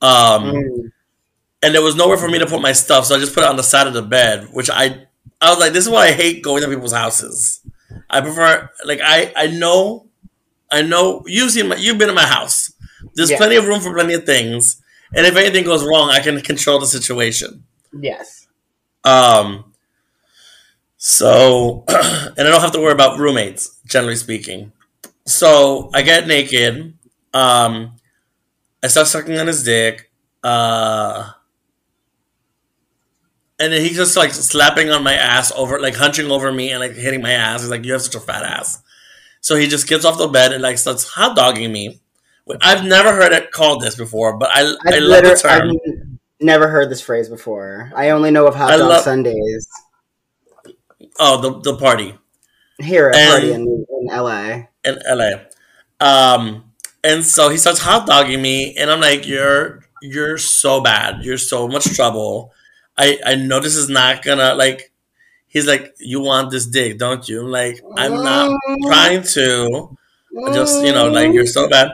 Um, 0.01 0.45
mm. 0.45 0.93
And 1.63 1.75
there 1.75 1.83
was 1.83 1.97
nowhere 1.97 2.17
for 2.17 2.29
me 2.29 2.39
to 2.39 2.47
put 2.47 2.63
my 2.63 2.73
stuff, 2.73 3.05
so 3.05 3.15
I 3.15 3.19
just 3.19 3.35
put 3.35 3.45
it 3.45 3.49
on 3.51 3.57
the 3.57 3.63
side 3.63 3.87
of 3.87 3.93
the 3.93 4.03
bed, 4.03 4.49
which 4.53 4.71
I 4.71 5.07
I 5.43 5.51
was 5.51 5.59
like, 5.59 5.73
this 5.73 5.85
is 5.85 5.91
why 5.91 6.07
I 6.07 6.13
hate 6.13 6.43
going 6.43 6.63
to 6.63 6.69
people's 6.69 6.93
houses. 6.93 7.61
I 8.09 8.21
prefer 8.23 8.71
like 8.87 9.01
I 9.03 9.33
I 9.37 9.47
know 9.49 10.09
I 10.71 10.83
know 10.83 11.23
you've 11.27 11.51
seen 11.51 11.69
my 11.69 11.77
you've 11.77 11.99
been 11.99 12.09
in 12.09 12.15
my 12.15 12.27
house. 12.27 12.70
There's 13.15 13.31
yeah. 13.31 13.37
plenty 13.37 13.57
of 13.57 13.67
room 13.67 13.81
for 13.81 13.93
plenty 13.93 14.15
of 14.15 14.25
things, 14.25 14.81
and 15.15 15.27
if 15.27 15.37
anything 15.37 15.65
goes 15.65 15.85
wrong, 15.85 16.11
I 16.11 16.21
can 16.21 16.41
control 16.41 16.79
the 16.79 16.87
situation. 16.87 17.65
Yes. 17.99 18.47
Um. 19.05 19.73
So, 20.97 21.85
and 21.89 22.41
I 22.41 22.43
don't 22.43 22.61
have 22.61 22.73
to 22.73 22.81
worry 22.81 22.93
about 22.93 23.19
roommates, 23.19 23.79
generally 23.87 24.17
speaking. 24.17 24.73
So 25.27 25.91
I 25.95 26.03
get 26.03 26.27
naked. 26.27 26.95
Um, 27.33 27.97
I 28.83 28.89
start 28.89 29.07
sucking 29.07 29.39
on 29.39 29.47
his 29.47 29.63
dick. 29.63 30.11
Uh, 30.43 31.31
and 33.59 33.73
then 33.73 33.83
he's 33.83 33.97
just 33.97 34.17
like 34.17 34.33
slapping 34.33 34.91
on 34.91 35.05
my 35.05 35.15
ass 35.15 35.53
over, 35.55 35.79
like 35.79 35.95
hunching 35.95 36.31
over 36.31 36.51
me 36.51 36.71
and 36.71 36.81
like 36.81 36.95
hitting 36.95 37.23
my 37.23 37.33
ass. 37.33 37.61
He's 37.61 37.71
like, 37.71 37.85
"You 37.85 37.93
have 37.93 38.03
such 38.03 38.15
a 38.15 38.21
fat 38.21 38.43
ass." 38.43 38.83
So 39.43 39.57
he 39.57 39.67
just 39.67 39.87
gets 39.87 40.05
off 40.05 40.19
the 40.19 40.29
bed 40.29 40.53
and 40.53 40.63
like 40.63 40.79
starts 40.79 41.05
hot 41.05 41.37
dogging 41.37 41.71
me. 41.73 42.01
I've 42.61 42.85
never 42.85 43.15
heard 43.15 43.33
it 43.33 43.51
called 43.51 43.83
this 43.83 43.97
before, 43.97 44.37
but 44.37 44.51
I, 44.53 44.61
I 44.87 44.99
love 44.99 45.25
the 45.25 45.37
term. 45.37 45.71
I've 45.71 46.19
never 46.41 46.69
heard 46.69 46.91
this 46.91 47.01
phrase 47.01 47.29
before. 47.29 47.93
I 47.95 48.11
only 48.11 48.31
know 48.31 48.47
of 48.47 48.55
hot 48.55 48.71
dog 48.71 48.81
love, 48.81 49.03
Sundays. 49.03 49.69
Oh, 51.19 51.41
the 51.41 51.61
the 51.73 51.77
party 51.77 52.15
here 52.79 53.11
at 53.11 53.31
party 53.31 53.53
in, 53.53 53.87
in 53.89 54.07
LA. 54.07 54.63
In 54.85 54.99
LA, 55.09 55.33
um, 56.01 56.73
and 57.05 57.25
so 57.25 57.49
he 57.49 57.57
starts 57.57 57.81
hot 57.81 58.07
dogging 58.07 58.41
me, 58.41 58.75
and 58.77 58.91
I'm 58.91 59.01
like, 59.01 59.27
"You're 59.27 59.81
you're 60.03 60.39
so 60.39 60.81
bad. 60.81 61.25
You're 61.25 61.39
so 61.39 61.69
much 61.69 61.85
trouble." 61.95 62.53
I 62.97 63.19
I 63.25 63.35
know 63.35 63.61
this 63.61 63.77
is 63.77 63.89
not 63.89 64.23
gonna 64.23 64.55
like. 64.55 64.93
He's 65.47 65.67
like, 65.67 65.97
you 65.99 66.21
want 66.21 66.53
this 66.53 66.65
dick, 66.65 66.97
don't 66.97 67.29
you? 67.29 67.41
I'm 67.43 67.51
like, 67.51 67.81
I'm 67.97 68.23
not 68.23 68.57
trying 68.87 69.25
to. 69.35 69.97
Just 70.55 70.85
you 70.85 70.93
know, 70.93 71.09
like 71.09 71.33
you're 71.33 71.47
so 71.47 71.69
bad. 71.69 71.91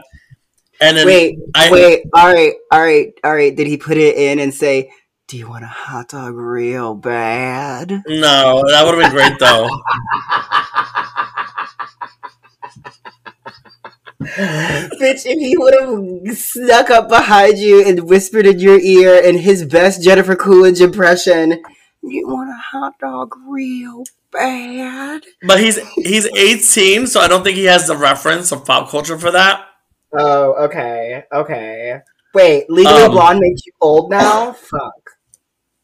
And 0.81 0.97
then 0.97 1.07
wait, 1.07 1.39
I, 1.55 1.71
wait, 1.71 2.05
all 2.15 2.33
right, 2.33 2.55
all 2.71 2.81
right, 2.81 3.13
all 3.25 3.35
right. 3.35 3.55
Did 3.55 3.67
he 3.67 3.77
put 3.77 3.97
it 3.97 4.17
in 4.17 4.39
and 4.39 4.53
say, 4.53 4.91
"Do 5.27 5.37
you 5.39 5.49
want 5.49 5.65
a 5.65 5.69
hot 5.69 6.09
dog 6.09 6.35
real 6.35 6.95
bad"? 6.95 8.03
No, 8.07 8.63
that 8.67 8.85
would 8.85 8.95
have 8.99 9.03
been 9.03 9.13
great 9.13 9.39
though. 9.39 9.69
Bitch, 14.21 15.25
if 15.25 15.39
he 15.39 15.57
would 15.57 15.75
have 15.81 16.37
snuck 16.37 16.91
up 16.91 17.09
behind 17.09 17.59
you 17.59 17.87
and 17.87 18.09
whispered 18.09 18.47
in 18.47 18.59
your 18.59 18.79
ear 18.79 19.15
in 19.17 19.39
his 19.39 19.65
best 19.65 20.03
Jennifer 20.03 20.37
Coolidge 20.37 20.81
impression, 20.81 21.63
you 22.03 22.29
want 22.29 22.51
a 22.51 22.57
hot 22.57 22.99
dog 22.99 23.35
real 23.47 24.05
bad? 24.33 25.23
But 25.47 25.61
he's 25.61 25.79
he's 25.95 26.27
18, 26.27 27.07
so 27.07 27.21
I 27.21 27.29
don't 27.29 27.45
think 27.45 27.57
he 27.57 27.65
has 27.65 27.87
the 27.87 27.97
reference 27.97 28.53
of 28.53 28.65
pop 28.65 28.91
culture 28.91 29.19
for 29.19 29.31
that. 29.31 29.67
Oh, 30.13 30.65
okay, 30.65 31.25
okay. 31.33 32.01
Wait, 32.35 32.69
Legally 32.69 33.03
um, 33.03 33.13
Blonde 33.13 33.41
makes 33.41 33.67
you 33.67 33.73
old 33.81 34.11
now? 34.11 34.53
Fuck. 34.71 35.11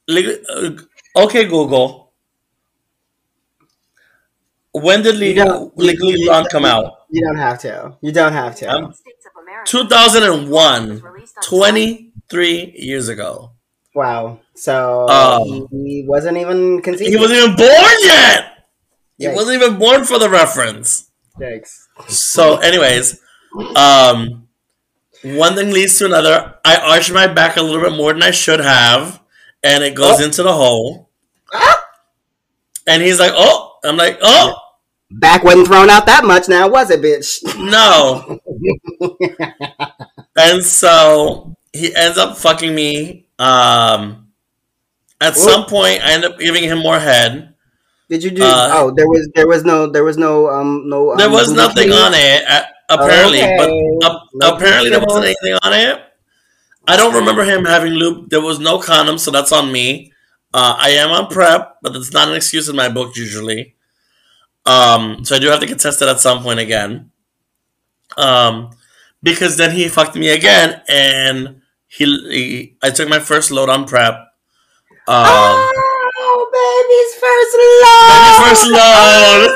Legal, 0.08 0.34
uh, 0.50 1.22
okay, 1.24 1.44
Google. 1.44 2.12
When 4.72 5.02
did 5.02 5.16
Legal, 5.16 5.72
Legally 5.76 6.24
Blonde 6.24 6.48
come 6.50 6.64
out? 6.64 6.92
You 7.10 7.26
don't 7.26 7.36
have 7.36 7.58
to. 7.60 7.96
You 8.00 8.12
don't 8.12 8.32
have 8.32 8.56
to. 8.56 8.70
Um, 8.70 8.94
2001, 9.66 11.02
23 11.42 12.74
years 12.76 13.08
ago. 13.08 13.52
Wow. 13.94 14.40
So 14.54 15.08
um, 15.08 15.68
he 15.70 16.04
wasn't 16.06 16.38
even 16.38 16.80
conceived. 16.80 17.10
He 17.10 17.16
wasn't 17.16 17.40
even 17.40 17.56
born 17.56 17.96
yet. 18.00 18.66
He 19.18 19.28
wasn't 19.28 19.62
even 19.62 19.78
born 19.78 20.04
for 20.04 20.18
the 20.18 20.28
reference. 20.28 21.10
Thanks. 21.38 21.88
So, 22.08 22.56
anyways, 22.56 23.20
um, 23.76 24.48
one 25.22 25.54
thing 25.54 25.70
leads 25.70 25.98
to 25.98 26.06
another. 26.06 26.54
I 26.64 26.76
arch 26.76 27.10
my 27.10 27.26
back 27.26 27.56
a 27.56 27.62
little 27.62 27.80
bit 27.80 27.96
more 27.96 28.12
than 28.12 28.22
I 28.22 28.30
should 28.30 28.60
have, 28.60 29.22
and 29.62 29.84
it 29.84 29.94
goes 29.94 30.20
oh. 30.20 30.24
into 30.24 30.42
the 30.42 30.52
hole. 30.52 31.10
Ah! 31.52 31.84
And 32.86 33.02
he's 33.02 33.20
like, 33.20 33.32
"Oh," 33.34 33.78
I'm 33.84 33.96
like, 33.96 34.18
"Oh." 34.22 34.58
Back 35.14 35.44
wasn't 35.44 35.66
thrown 35.66 35.90
out 35.90 36.06
that 36.06 36.24
much 36.24 36.48
now, 36.48 36.68
was 36.68 36.90
it, 36.90 37.02
bitch? 37.02 37.42
No. 37.58 38.40
and 40.38 40.64
so 40.64 41.54
he 41.70 41.94
ends 41.94 42.16
up 42.16 42.38
fucking 42.38 42.74
me. 42.74 43.26
Um, 43.38 44.28
at 45.20 45.36
some 45.36 45.66
point, 45.66 46.02
I 46.02 46.14
end 46.14 46.24
up 46.24 46.38
giving 46.38 46.64
him 46.64 46.78
more 46.78 46.98
head. 46.98 47.54
Did 48.08 48.24
you 48.24 48.30
do? 48.30 48.42
Uh, 48.42 48.70
oh, 48.72 48.94
there 48.96 49.06
was 49.06 49.28
there 49.34 49.46
was 49.46 49.64
no 49.64 49.86
there 49.86 50.02
was 50.02 50.16
no 50.16 50.48
um 50.48 50.88
no. 50.88 51.12
Um, 51.12 51.18
there 51.18 51.30
was 51.30 51.52
nothing 51.52 51.92
on 51.92 52.12
it 52.14 52.44
apparently, 52.94 53.42
okay. 53.42 53.56
but 53.56 53.70
uh, 54.06 54.54
apparently 54.54 54.90
there 54.90 55.00
wasn't 55.00 55.26
anything 55.26 55.54
on 55.62 55.72
it. 55.72 56.02
I 56.86 56.96
don't 56.96 57.14
remember 57.14 57.44
him 57.44 57.64
having 57.64 57.92
lube. 57.92 58.30
There 58.30 58.40
was 58.40 58.58
no 58.58 58.78
condom, 58.78 59.18
so 59.18 59.30
that's 59.30 59.52
on 59.52 59.70
me. 59.70 60.12
Uh, 60.52 60.76
I 60.78 60.90
am 60.90 61.10
on 61.10 61.28
PrEP, 61.28 61.76
but 61.80 61.92
that's 61.92 62.12
not 62.12 62.28
an 62.28 62.34
excuse 62.34 62.68
in 62.68 62.76
my 62.76 62.88
book 62.88 63.16
usually. 63.16 63.74
Um, 64.66 65.24
so 65.24 65.36
I 65.36 65.38
do 65.38 65.48
have 65.48 65.60
to 65.60 65.66
get 65.66 65.78
tested 65.78 66.08
at 66.08 66.20
some 66.20 66.42
point 66.42 66.60
again. 66.60 67.10
Um, 68.16 68.70
because 69.22 69.56
then 69.56 69.70
he 69.70 69.88
fucked 69.88 70.16
me 70.16 70.30
again, 70.30 70.82
and 70.88 71.62
he, 71.86 72.04
he 72.04 72.76
I 72.82 72.90
took 72.90 73.08
my 73.08 73.20
first 73.20 73.50
load 73.50 73.68
on 73.68 73.86
PrEP. 73.86 74.14
Um, 75.08 75.24
oh, 75.26 76.48
baby's 76.52 77.14
first 77.18 77.56
load. 77.82 78.12
Baby's 78.12 78.38
first 78.48 78.66
load. 78.70 79.50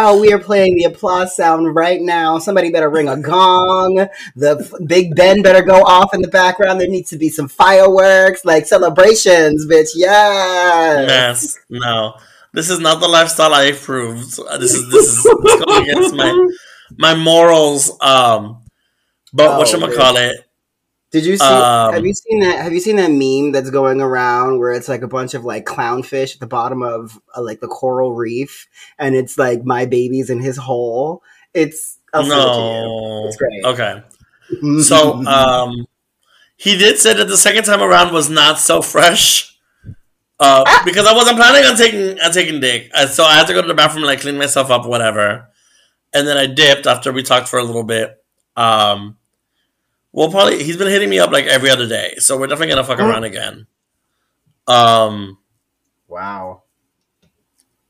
Oh, 0.00 0.20
we 0.20 0.32
are 0.32 0.38
playing 0.38 0.76
the 0.76 0.84
applause 0.84 1.34
sound 1.34 1.74
right 1.74 2.00
now. 2.00 2.38
Somebody 2.38 2.70
better 2.70 2.88
ring 2.88 3.08
a 3.08 3.20
gong. 3.20 4.06
The 4.36 4.84
Big 4.86 5.16
Ben 5.16 5.42
better 5.42 5.60
go 5.60 5.82
off 5.82 6.14
in 6.14 6.22
the 6.22 6.28
background. 6.28 6.80
There 6.80 6.86
needs 6.86 7.10
to 7.10 7.18
be 7.18 7.28
some 7.28 7.48
fireworks, 7.48 8.44
like 8.44 8.64
celebrations, 8.64 9.66
bitch. 9.66 9.88
Yes. 9.96 11.08
Yes. 11.08 11.58
No. 11.68 12.14
This 12.52 12.70
is 12.70 12.78
not 12.78 13.00
the 13.00 13.08
lifestyle 13.08 13.52
I 13.52 13.64
approve. 13.64 14.20
This 14.60 14.74
is 14.74 14.88
this 14.88 15.16
is 15.16 15.64
going 15.64 15.90
against 15.90 16.14
my 16.14 16.48
my 16.96 17.16
morals. 17.16 17.90
Um, 18.00 18.62
but 19.32 19.48
oh, 19.54 19.58
what 19.58 19.66
should 19.66 19.82
I 19.82 19.92
call 19.96 20.16
it? 20.16 20.47
Did 21.10 21.24
you 21.24 21.38
see? 21.38 21.44
Um, 21.44 21.94
have 21.94 22.04
you 22.04 22.12
seen 22.12 22.40
that? 22.40 22.62
Have 22.62 22.72
you 22.72 22.80
seen 22.80 22.96
that 22.96 23.10
meme 23.10 23.52
that's 23.52 23.70
going 23.70 24.00
around 24.00 24.58
where 24.58 24.72
it's 24.72 24.88
like 24.88 25.00
a 25.00 25.08
bunch 25.08 25.32
of 25.32 25.44
like 25.44 25.64
clownfish 25.64 26.34
at 26.34 26.40
the 26.40 26.46
bottom 26.46 26.82
of 26.82 27.18
uh, 27.34 27.42
like 27.42 27.60
the 27.60 27.68
coral 27.68 28.14
reef, 28.14 28.68
and 28.98 29.14
it's 29.14 29.38
like 29.38 29.64
my 29.64 29.86
baby's 29.86 30.28
in 30.28 30.40
his 30.40 30.58
hole. 30.58 31.22
It's 31.54 31.98
I'll 32.12 32.26
no, 32.26 33.24
it 33.24 33.28
it's 33.28 33.36
great. 33.36 33.64
Okay, 33.64 34.02
so 34.82 35.24
um, 35.24 35.86
he 36.56 36.76
did 36.76 36.98
say 36.98 37.14
that 37.14 37.28
the 37.28 37.38
second 37.38 37.64
time 37.64 37.80
around 37.80 38.12
was 38.12 38.28
not 38.28 38.58
so 38.58 38.82
fresh. 38.82 39.56
Uh, 40.40 40.62
ah! 40.66 40.82
because 40.84 41.06
I 41.06 41.14
wasn't 41.14 41.38
planning 41.38 41.64
on 41.64 41.76
taking 41.76 42.20
on 42.20 42.32
taking 42.32 42.60
dick, 42.60 42.90
uh, 42.92 43.06
so 43.06 43.24
I 43.24 43.34
had 43.34 43.46
to 43.46 43.54
go 43.54 43.62
to 43.62 43.68
the 43.68 43.74
bathroom 43.74 44.02
and 44.02 44.08
like 44.08 44.20
clean 44.20 44.36
myself 44.36 44.70
up, 44.70 44.84
whatever. 44.84 45.48
And 46.12 46.28
then 46.28 46.36
I 46.36 46.46
dipped 46.46 46.86
after 46.86 47.12
we 47.12 47.22
talked 47.22 47.48
for 47.48 47.58
a 47.58 47.64
little 47.64 47.82
bit. 47.82 48.14
Um, 48.56 49.16
well, 50.12 50.30
probably 50.30 50.62
he's 50.62 50.76
been 50.76 50.88
hitting 50.88 51.10
me 51.10 51.18
up 51.18 51.30
like 51.30 51.46
every 51.46 51.70
other 51.70 51.86
day, 51.86 52.14
so 52.18 52.38
we're 52.38 52.46
definitely 52.46 52.74
gonna 52.74 52.84
fuck 52.84 52.98
around 52.98 53.24
again. 53.24 53.66
Um. 54.66 55.38
Wow. 56.06 56.62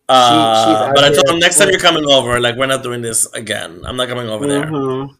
Uh, 0.08 0.88
she, 0.88 0.94
but 0.94 1.04
I 1.04 1.12
told 1.12 1.28
him 1.28 1.38
next 1.38 1.58
time 1.58 1.68
you're 1.68 1.78
coming 1.78 2.06
over, 2.08 2.40
like 2.40 2.56
we're 2.56 2.66
not 2.66 2.82
doing 2.82 3.02
this 3.02 3.30
again. 3.34 3.82
I'm 3.84 3.96
not 3.96 4.08
coming 4.08 4.28
over 4.28 4.46
mm-hmm. 4.46 5.14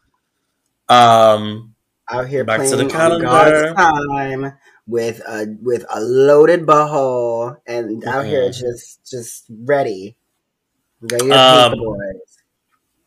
there. 0.88 0.96
Um. 0.96 1.74
Out 2.10 2.26
here 2.28 2.44
back 2.44 2.62
to 2.62 2.76
the 2.76 2.86
calendar. 2.86 3.74
time 3.74 4.52
with 4.86 5.20
a 5.28 5.46
with 5.62 5.84
a 5.94 6.00
loaded 6.00 6.62
butthole, 6.62 7.56
and 7.66 8.02
mm-hmm. 8.02 8.08
out 8.08 8.24
here 8.24 8.50
just 8.50 9.04
just 9.08 9.44
ready, 9.50 10.16
ready 11.00 11.28
to 11.28 11.38
um, 11.38 11.78
boys. 11.78 12.27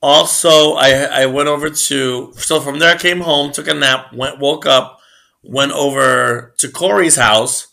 Also, 0.02 0.74
I 0.74 1.22
I 1.22 1.26
went 1.28 1.48
over 1.48 1.70
to 1.70 2.34
so 2.36 2.60
from 2.60 2.80
there 2.80 2.96
I 2.96 2.98
came 2.98 3.22
home, 3.22 3.52
took 3.52 3.68
a 3.68 3.74
nap, 3.74 4.14
went 4.14 4.40
woke 4.40 4.66
up, 4.66 5.00
went 5.44 5.72
over 5.74 6.54
to 6.58 6.70
Corey's 6.70 7.16
house 7.16 7.68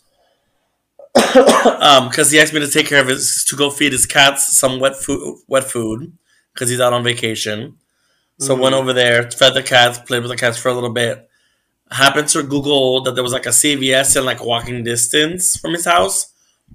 um 1.79 2.07
because 2.07 2.29
he 2.31 2.39
asked 2.39 2.53
me 2.53 2.59
to 2.59 2.69
take 2.69 2.87
care 2.87 3.01
of 3.01 3.07
his 3.07 3.43
to 3.45 3.55
go 3.55 3.71
feed 3.71 3.91
his 3.91 4.05
cats 4.05 4.55
some 4.55 4.79
wet 4.79 4.95
food 4.95 5.39
wet 5.47 5.63
food 5.63 6.13
because 6.53 6.69
he's 6.69 6.79
out 6.79 6.93
on 6.93 7.03
vacation. 7.03 7.77
So 8.37 8.53
mm-hmm. 8.53 8.63
went 8.63 8.75
over 8.75 8.93
there, 8.93 9.29
fed 9.31 9.53
the 9.53 9.63
cats, 9.63 9.99
played 9.99 10.21
with 10.21 10.31
the 10.31 10.37
cats 10.37 10.57
for 10.57 10.69
a 10.69 10.73
little 10.73 10.93
bit. 10.93 11.27
Happened 11.91 12.27
to 12.29 12.43
Google 12.43 13.01
that 13.03 13.15
there 13.15 13.23
was 13.23 13.33
like 13.33 13.47
a 13.47 13.49
CVS 13.49 14.15
in 14.15 14.23
like 14.23 14.43
walking 14.43 14.83
distance 14.83 15.57
from 15.57 15.73
his 15.73 15.85
house. 15.85 16.31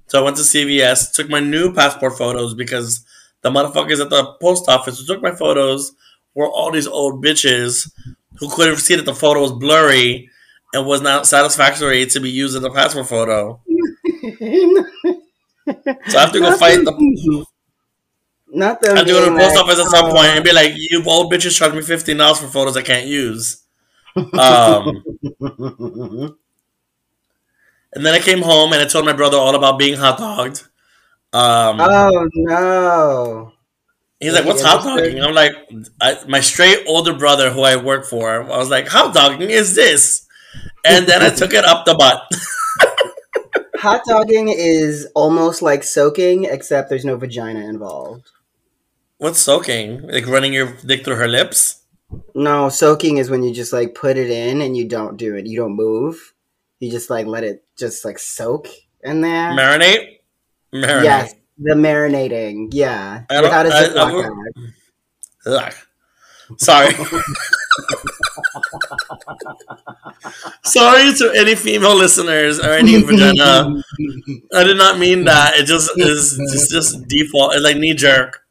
So 0.07 0.19
I 0.19 0.23
went 0.23 0.35
to 0.37 0.43
CVS, 0.43 1.13
took 1.13 1.29
my 1.29 1.39
new 1.39 1.73
passport 1.73 2.17
photos 2.17 2.53
because 2.53 3.05
the 3.45 3.51
motherfuckers 3.51 4.01
at 4.01 4.09
the 4.09 4.25
post 4.41 4.67
office 4.67 4.99
who 4.99 5.05
took 5.05 5.21
my 5.21 5.29
photos 5.29 5.91
were 6.33 6.49
all 6.49 6.71
these 6.71 6.87
old 6.87 7.23
bitches 7.23 7.91
who 8.39 8.49
couldn't 8.49 8.77
see 8.77 8.95
that 8.95 9.05
the 9.05 9.13
photo 9.13 9.39
was 9.39 9.51
blurry 9.51 10.27
and 10.73 10.87
was 10.87 10.99
not 11.03 11.27
satisfactory 11.27 12.07
to 12.07 12.19
be 12.19 12.31
used 12.31 12.55
in 12.55 12.63
the 12.63 12.71
passport 12.71 13.07
photo. 13.07 13.61
So 16.07 16.17
I 16.19 16.21
have 16.21 16.31
to 16.31 16.39
go 16.39 16.55
fight 16.57 16.77
the. 16.85 17.45
Not 18.53 18.81
the. 18.81 18.91
I 18.91 18.97
have 18.97 19.07
to 19.07 19.13
go 19.13 19.25
to 19.25 19.31
the 19.31 19.37
post 19.37 19.57
office 19.57 19.79
at 19.79 19.87
some 19.87 20.11
point 20.11 20.27
and 20.27 20.43
be 20.43 20.53
like, 20.53 20.73
"You 20.75 21.03
old 21.07 21.33
bitches 21.33 21.57
charge 21.57 21.73
me 21.73 21.81
fifteen 21.81 22.17
dollars 22.17 22.37
for 22.39 22.47
photos 22.47 22.77
I 22.77 22.83
can't 22.83 23.07
use." 23.07 23.63
Um, 24.15 25.03
and 27.93 28.05
then 28.05 28.13
I 28.13 28.19
came 28.19 28.43
home 28.43 28.73
and 28.73 28.81
I 28.81 28.85
told 28.85 29.05
my 29.05 29.13
brother 29.13 29.37
all 29.37 29.55
about 29.55 29.79
being 29.79 29.97
hot 29.97 30.19
dogged. 30.19 30.67
Um, 31.35 31.81
oh 31.81 32.29
no! 32.33 33.51
He's 34.21 34.31
like, 34.31 34.45
"What's 34.45 34.61
hot 34.61 34.83
dogging?" 34.83 35.21
I'm 35.21 35.33
like, 35.33 35.51
I, 35.99 36.17
"My 36.29 36.39
straight 36.39 36.85
older 36.87 37.13
brother 37.13 37.51
who 37.51 37.61
I 37.63 37.75
work 37.75 38.05
for." 38.05 38.49
I 38.49 38.57
was 38.57 38.69
like, 38.69 38.87
"Hot 38.87 39.13
dogging 39.13 39.49
is 39.49 39.75
this?" 39.75 40.25
And 40.85 41.05
then 41.05 41.21
I 41.21 41.31
took 41.31 41.53
it 41.53 41.65
up 41.65 41.85
the 41.85 41.93
butt. 41.93 42.23
hot 43.75 44.03
dogging 44.07 44.47
is 44.47 45.09
almost 45.13 45.61
like 45.61 45.83
soaking, 45.83 46.45
except 46.45 46.87
there's 46.87 47.03
no 47.03 47.17
vagina 47.17 47.67
involved. 47.67 48.29
What's 49.17 49.39
soaking? 49.39 50.07
Like 50.07 50.27
running 50.27 50.53
your 50.53 50.77
dick 50.85 51.03
through 51.03 51.17
her 51.17 51.27
lips? 51.27 51.81
No, 52.33 52.69
soaking 52.69 53.17
is 53.17 53.29
when 53.29 53.43
you 53.43 53.53
just 53.53 53.73
like 53.73 53.93
put 53.93 54.15
it 54.15 54.29
in 54.29 54.61
and 54.61 54.77
you 54.77 54.87
don't 54.87 55.17
do 55.17 55.35
it. 55.35 55.47
You 55.47 55.59
don't 55.59 55.75
move. 55.75 56.33
You 56.79 56.89
just 56.89 57.09
like 57.09 57.25
let 57.25 57.43
it 57.43 57.65
just 57.77 58.05
like 58.05 58.19
soak 58.19 58.69
in 59.03 59.19
there. 59.19 59.51
Marinate. 59.51 60.14
Yes, 60.81 61.33
the 61.57 61.73
marinating. 61.73 62.69
Yeah, 62.71 63.23
without 63.29 63.65
a 63.65 63.69
ziploc 63.69 64.29
bag. 65.45 65.73
Sorry. 66.57 66.93
Sorry 70.63 71.13
to 71.13 71.33
any 71.35 71.55
female 71.55 71.95
listeners 71.95 72.59
or 72.59 72.71
any 72.71 73.01
vagina. 73.01 73.81
I 74.53 74.63
did 74.63 74.77
not 74.77 74.99
mean 74.99 75.25
that. 75.25 75.55
It 75.55 75.65
just 75.65 75.91
is 75.97 76.37
just, 76.51 76.71
just 76.71 77.07
default. 77.07 77.53
It's 77.53 77.63
like 77.63 77.77
knee 77.77 77.93
jerk. 77.93 78.41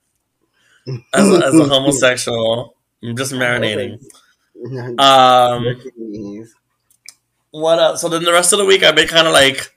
As 1.14 1.30
a, 1.30 1.46
as 1.46 1.54
a 1.54 1.64
homosexual, 1.64 2.76
I'm 3.02 3.16
just 3.16 3.32
marinating. 3.32 4.02
Um, 4.98 5.76
what 7.50 7.78
else? 7.78 8.00
So 8.00 8.08
then 8.08 8.22
the 8.22 8.32
rest 8.32 8.54
of 8.54 8.58
the 8.58 8.64
week, 8.64 8.82
I've 8.82 8.94
been 8.94 9.08
kind 9.08 9.26
of 9.26 9.34
like 9.34 9.73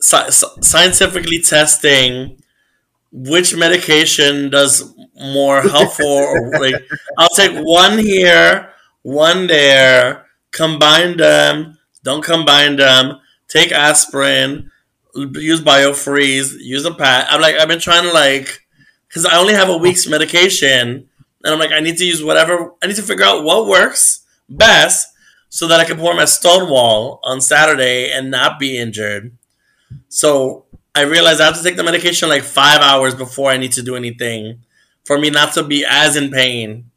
scientifically 0.00 1.40
testing 1.40 2.38
which 3.12 3.56
medication 3.56 4.50
does 4.50 4.94
more 5.14 5.62
helpful. 5.62 6.06
or 6.06 6.50
like, 6.60 6.74
I'll 7.18 7.28
take 7.30 7.56
one 7.56 7.98
here, 7.98 8.70
one 9.02 9.46
there, 9.46 10.26
combine 10.52 11.16
them, 11.16 11.78
don't 12.02 12.24
combine 12.24 12.76
them, 12.76 13.20
take 13.48 13.72
aspirin, 13.72 14.70
use 15.14 15.62
biofreeze, 15.62 16.56
use 16.60 16.84
a 16.84 16.92
pat. 16.94 17.26
I'm 17.30 17.40
like, 17.40 17.56
I've 17.56 17.68
been 17.68 17.80
trying 17.80 18.04
to 18.04 18.12
like, 18.12 18.66
because 19.08 19.24
I 19.24 19.38
only 19.38 19.54
have 19.54 19.70
a 19.70 19.78
week's 19.78 20.06
medication, 20.06 21.08
and 21.44 21.54
I'm 21.54 21.58
like, 21.58 21.72
I 21.72 21.80
need 21.80 21.96
to 21.98 22.04
use 22.04 22.22
whatever, 22.22 22.74
I 22.82 22.86
need 22.86 22.96
to 22.96 23.02
figure 23.02 23.24
out 23.24 23.44
what 23.44 23.66
works 23.66 24.26
best 24.48 25.08
so 25.48 25.66
that 25.68 25.80
I 25.80 25.84
can 25.84 25.96
pour 25.96 26.14
my 26.14 26.26
Stonewall 26.26 27.20
on 27.22 27.40
Saturday 27.40 28.10
and 28.12 28.30
not 28.30 28.58
be 28.58 28.76
injured. 28.76 29.32
So 30.08 30.66
I 30.94 31.02
realized 31.02 31.40
I 31.40 31.46
have 31.46 31.56
to 31.56 31.62
take 31.62 31.76
the 31.76 31.84
medication 31.84 32.28
like 32.28 32.42
five 32.42 32.80
hours 32.80 33.14
before 33.14 33.50
I 33.50 33.56
need 33.56 33.72
to 33.72 33.82
do 33.82 33.96
anything 33.96 34.62
for 35.04 35.18
me 35.18 35.30
not 35.30 35.54
to 35.54 35.62
be 35.62 35.84
as 35.88 36.16
in 36.16 36.30
pain 36.30 36.90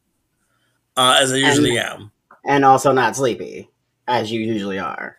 uh, 0.97 1.17
as 1.19 1.31
I 1.31 1.37
usually 1.37 1.77
and, 1.77 1.87
am. 1.87 2.11
And 2.45 2.65
also 2.65 2.91
not 2.91 3.15
sleepy, 3.15 3.69
as 4.07 4.31
you 4.31 4.41
usually 4.41 4.79
are. 4.79 5.15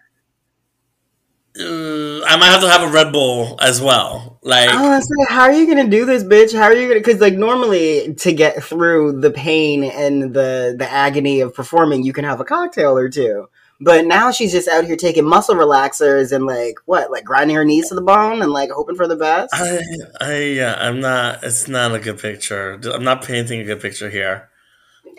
Uh, 1.59 2.22
I 2.24 2.37
might 2.37 2.46
have 2.46 2.61
to 2.61 2.70
have 2.70 2.83
a 2.83 2.92
Red 2.92 3.12
Bull 3.12 3.59
as 3.61 3.80
well. 3.80 4.38
Like, 4.42 4.68
I 4.68 4.96
was 4.96 5.09
like, 5.18 5.28
how 5.28 5.42
are 5.42 5.52
you 5.52 5.66
gonna 5.66 5.88
do 5.88 6.04
this, 6.04 6.22
bitch? 6.22 6.56
How 6.56 6.64
are 6.64 6.74
you 6.74 6.88
gonna? 6.88 7.00
Because 7.00 7.20
like 7.20 7.35
normally 7.35 8.14
to 8.14 8.33
get 8.33 8.62
through 8.62 9.20
the 9.20 9.30
pain 9.30 9.85
and 9.85 10.33
the 10.33 10.74
the 10.78 10.88
agony 10.88 11.40
of 11.40 11.54
performing, 11.54 12.04
you 12.04 12.12
can 12.12 12.24
have 12.24 12.40
a 12.40 12.44
cocktail 12.44 12.96
or 12.96 13.09
two. 13.09 13.48
But 13.83 14.05
now 14.05 14.31
she's 14.31 14.53
just 14.53 14.69
out 14.69 14.85
here 14.85 14.97
taking 14.97 15.25
muscle 15.25 15.55
relaxers 15.55 16.33
and 16.33 16.45
like 16.45 16.77
what, 16.85 17.11
like 17.11 17.25
grinding 17.25 17.57
her 17.57 17.64
knees 17.64 17.88
to 17.88 17.95
the 17.95 18.03
bone 18.03 18.43
and 18.43 18.53
like 18.53 18.71
hoping 18.71 18.95
for 18.95 19.09
the 19.09 19.16
best. 19.16 19.55
I, 19.55 19.81
I, 20.21 20.37
yeah, 20.43 20.77
I'm 20.79 21.01
not. 21.01 21.43
It's 21.43 21.66
not 21.66 21.95
a 21.95 21.99
good 21.99 22.19
picture. 22.19 22.79
I'm 22.93 23.05
not 23.05 23.25
painting 23.25 23.61
a 23.61 23.64
good 23.64 23.81
picture 23.81 24.11
here. 24.11 24.51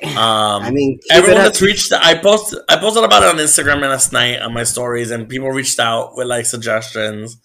Um, 0.03 0.63
I 0.63 0.71
mean, 0.71 0.99
everyone 1.11 1.43
that's 1.43 1.61
reached, 1.61 1.91
I 1.91 2.15
posted, 2.15 2.59
I 2.69 2.77
posted 2.77 3.03
about 3.03 3.23
it 3.23 3.29
on 3.29 3.35
Instagram 3.35 3.81
last 3.81 4.11
night 4.11 4.41
on 4.41 4.53
my 4.53 4.63
stories, 4.63 5.11
and 5.11 5.27
people 5.27 5.49
reached 5.49 5.79
out 5.79 6.15
with 6.15 6.27
like 6.27 6.45
suggestions. 6.45 7.37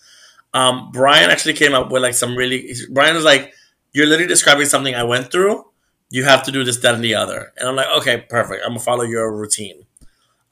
Um, 0.54 0.90
Brian 0.92 1.30
actually 1.30 1.54
came 1.54 1.74
up 1.74 1.90
with 1.90 2.02
like 2.02 2.14
some 2.14 2.36
really. 2.36 2.74
Brian 2.90 3.14
was 3.14 3.24
like, 3.24 3.54
"You're 3.92 4.06
literally 4.06 4.28
describing 4.28 4.66
something 4.66 4.94
I 4.94 5.02
went 5.02 5.32
through. 5.32 5.64
You 6.10 6.24
have 6.24 6.42
to 6.44 6.52
do 6.52 6.62
this, 6.62 6.78
that, 6.78 6.94
and 6.94 7.04
the 7.04 7.14
other." 7.14 7.52
And 7.56 7.68
I'm 7.68 7.76
like, 7.76 7.88
"Okay, 7.98 8.24
perfect. 8.28 8.62
I'm 8.64 8.70
gonna 8.70 8.80
follow 8.80 9.04
your 9.04 9.34
routine." 9.34 9.85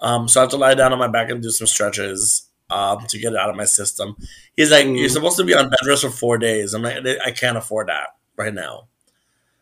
Um, 0.05 0.29
so 0.29 0.41
I 0.41 0.43
have 0.43 0.51
to 0.51 0.59
lie 0.59 0.75
down 0.75 0.93
on 0.93 0.99
my 0.99 1.09
back 1.09 1.31
and 1.31 1.43
do 1.43 1.51
some 1.51 1.67
stretches 1.67 2.47
um, 2.71 3.07
to 3.09 3.19
get 3.19 3.33
it 3.33 3.39
out 3.39 3.51
of 3.51 3.57
my 3.57 3.65
system. 3.65 4.17
He's 4.57 4.71
like. 4.71 4.87
"You're 4.87 5.09
supposed 5.09 5.39
to 5.39 5.45
be 5.45 5.55
on 5.55 5.71
bed 5.71 5.79
rest 5.89 6.03
for 6.03 6.11
four 6.11 6.39
days." 6.39 6.75
I'm 6.75 6.83
like, 6.83 6.99
"I 7.25 7.31
can't 7.31 7.57
afford 7.57 7.89
that 7.89 8.09
right 8.37 8.53
now. 8.53 8.89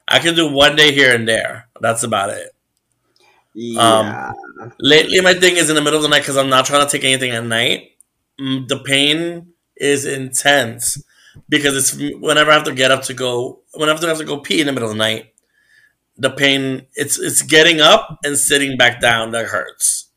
I 0.08 0.18
can 0.18 0.34
do 0.34 0.50
one 0.50 0.76
day 0.76 0.92
here 0.92 1.14
and 1.14 1.28
there. 1.28 1.68
That's 1.80 2.02
about 2.02 2.30
it." 2.30 2.50
Yeah. 3.54 4.32
Um, 4.60 4.72
lately, 4.80 5.20
my 5.20 5.34
thing 5.34 5.56
is 5.56 5.68
in 5.68 5.76
the 5.76 5.82
middle 5.82 5.98
of 5.98 6.02
the 6.02 6.08
night 6.08 6.20
because 6.20 6.36
I'm 6.36 6.50
not 6.50 6.64
trying 6.66 6.86
to 6.86 6.90
take 6.90 7.04
anything 7.04 7.32
at 7.32 7.44
night. 7.44 7.92
Mm, 8.40 8.68
the 8.68 8.78
pain 8.80 9.52
is 9.76 10.06
intense 10.06 11.02
because 11.48 11.76
it's 11.76 12.18
whenever 12.18 12.50
I 12.50 12.54
have 12.54 12.64
to 12.64 12.74
get 12.74 12.90
up 12.90 13.02
to 13.04 13.14
go, 13.14 13.60
whenever 13.74 14.04
I 14.04 14.08
have 14.08 14.18
to 14.18 14.24
go 14.24 14.40
pee 14.40 14.60
in 14.60 14.66
the 14.66 14.72
middle 14.72 14.88
of 14.88 14.94
the 14.94 14.98
night, 14.98 15.34
the 16.16 16.30
pain 16.30 16.86
it's 16.94 17.18
it's 17.18 17.42
getting 17.42 17.80
up 17.80 18.18
and 18.24 18.38
sitting 18.38 18.76
back 18.76 19.00
down 19.00 19.32
that 19.32 19.46
hurts. 19.46 20.08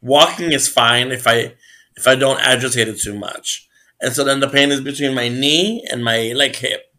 Walking 0.00 0.52
is 0.52 0.68
fine 0.68 1.10
if 1.10 1.26
I 1.26 1.54
if 1.96 2.06
I 2.06 2.14
don't 2.14 2.40
agitate 2.40 2.88
it 2.88 3.00
too 3.00 3.18
much. 3.18 3.68
And 4.00 4.12
so 4.12 4.22
then 4.22 4.40
the 4.40 4.48
pain 4.48 4.70
is 4.70 4.80
between 4.80 5.14
my 5.14 5.28
knee 5.28 5.84
and 5.90 6.04
my 6.04 6.32
like 6.34 6.56
hip. 6.56 6.94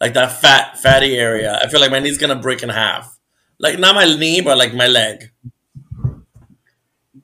Like 0.00 0.12
that 0.14 0.40
fat 0.40 0.78
fatty 0.78 1.16
area. 1.16 1.58
I 1.62 1.68
feel 1.68 1.80
like 1.80 1.90
my 1.90 2.00
knee's 2.00 2.18
gonna 2.18 2.36
break 2.36 2.62
in 2.62 2.68
half. 2.68 3.18
Like 3.58 3.78
not 3.78 3.94
my 3.94 4.04
knee, 4.04 4.40
but 4.42 4.58
like 4.58 4.74
my 4.74 4.86
leg. 4.86 5.30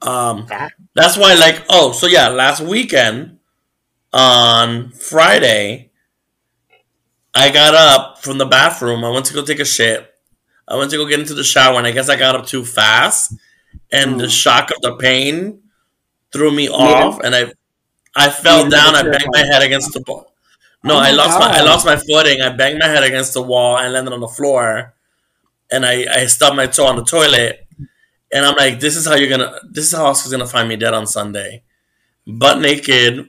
Um 0.01 0.47
that's 0.95 1.19
why 1.19 1.35
like 1.35 1.65
oh, 1.69 1.93
so 1.93 2.07
yeah, 2.07 2.29
last 2.29 2.61
weekend 2.63 3.39
on 4.13 4.91
Friday 4.93 5.91
I 7.35 7.51
got 7.51 7.75
up 7.75 8.23
from 8.23 8.39
the 8.39 8.47
bathroom. 8.47 9.05
I 9.05 9.11
went 9.11 9.27
to 9.27 9.35
go 9.35 9.45
take 9.45 9.61
a 9.61 9.65
shit. 9.65 10.07
I 10.67 10.77
went 10.77 10.91
to 10.93 10.97
go 10.97 11.07
get 11.07 11.21
into 11.21 11.35
the 11.35 11.45
shower 11.45 11.77
and 11.77 11.87
I 11.87 11.91
guess 11.91 12.09
I 12.09 12.17
got 12.17 12.37
up 12.37 12.47
too 12.47 12.65
fast 12.65 13.35
and 13.93 14.15
mm. 14.15 14.19
the 14.19 14.29
shock 14.29 14.71
of 14.71 14.81
the 14.83 14.97
pain 14.97 15.61
threw 16.33 16.51
me 16.51 16.69
off, 16.69 17.21
and 17.21 17.35
I 17.35 17.53
I 18.15 18.31
fell 18.31 18.69
down. 18.69 18.95
I 18.95 19.03
banged 19.03 19.31
my 19.33 19.45
head 19.45 19.63
against 19.63 19.93
the 19.93 20.03
wall. 20.07 20.33
No, 20.83 20.95
oh 20.95 20.99
I 20.99 21.11
lost 21.11 21.39
God. 21.39 21.51
my 21.51 21.59
I 21.59 21.63
lost 21.63 21.87
my 21.87 21.97
footing. 21.97 22.41
I 22.41 22.51
banged 22.51 22.79
my 22.79 22.87
head 22.87 23.05
against 23.05 23.35
the 23.35 23.43
wall 23.43 23.79
and 23.79 23.93
landed 23.93 24.13
on 24.13 24.21
the 24.21 24.29
floor, 24.29 24.95
and 25.71 25.85
I 25.85 26.07
I 26.11 26.27
stubbed 26.27 26.57
my 26.57 26.67
toe 26.67 26.87
on 26.87 26.97
the 26.97 27.05
toilet. 27.05 27.67
And 28.33 28.47
I'm 28.47 28.55
like, 28.55 28.79
this 28.79 28.97
is 28.97 29.07
how 29.07 29.17
you're 29.17 29.29
gonna. 29.29 29.59
This 29.69 29.87
is 29.87 29.93
how 29.93 30.07
Oscar's 30.07 30.33
gonna 30.33 30.47
find 30.47 30.69
me 30.69 30.77
dead 30.77 30.95
on 30.95 31.07
Sunday, 31.07 31.65
butt 32.27 32.61
naked, 32.61 33.29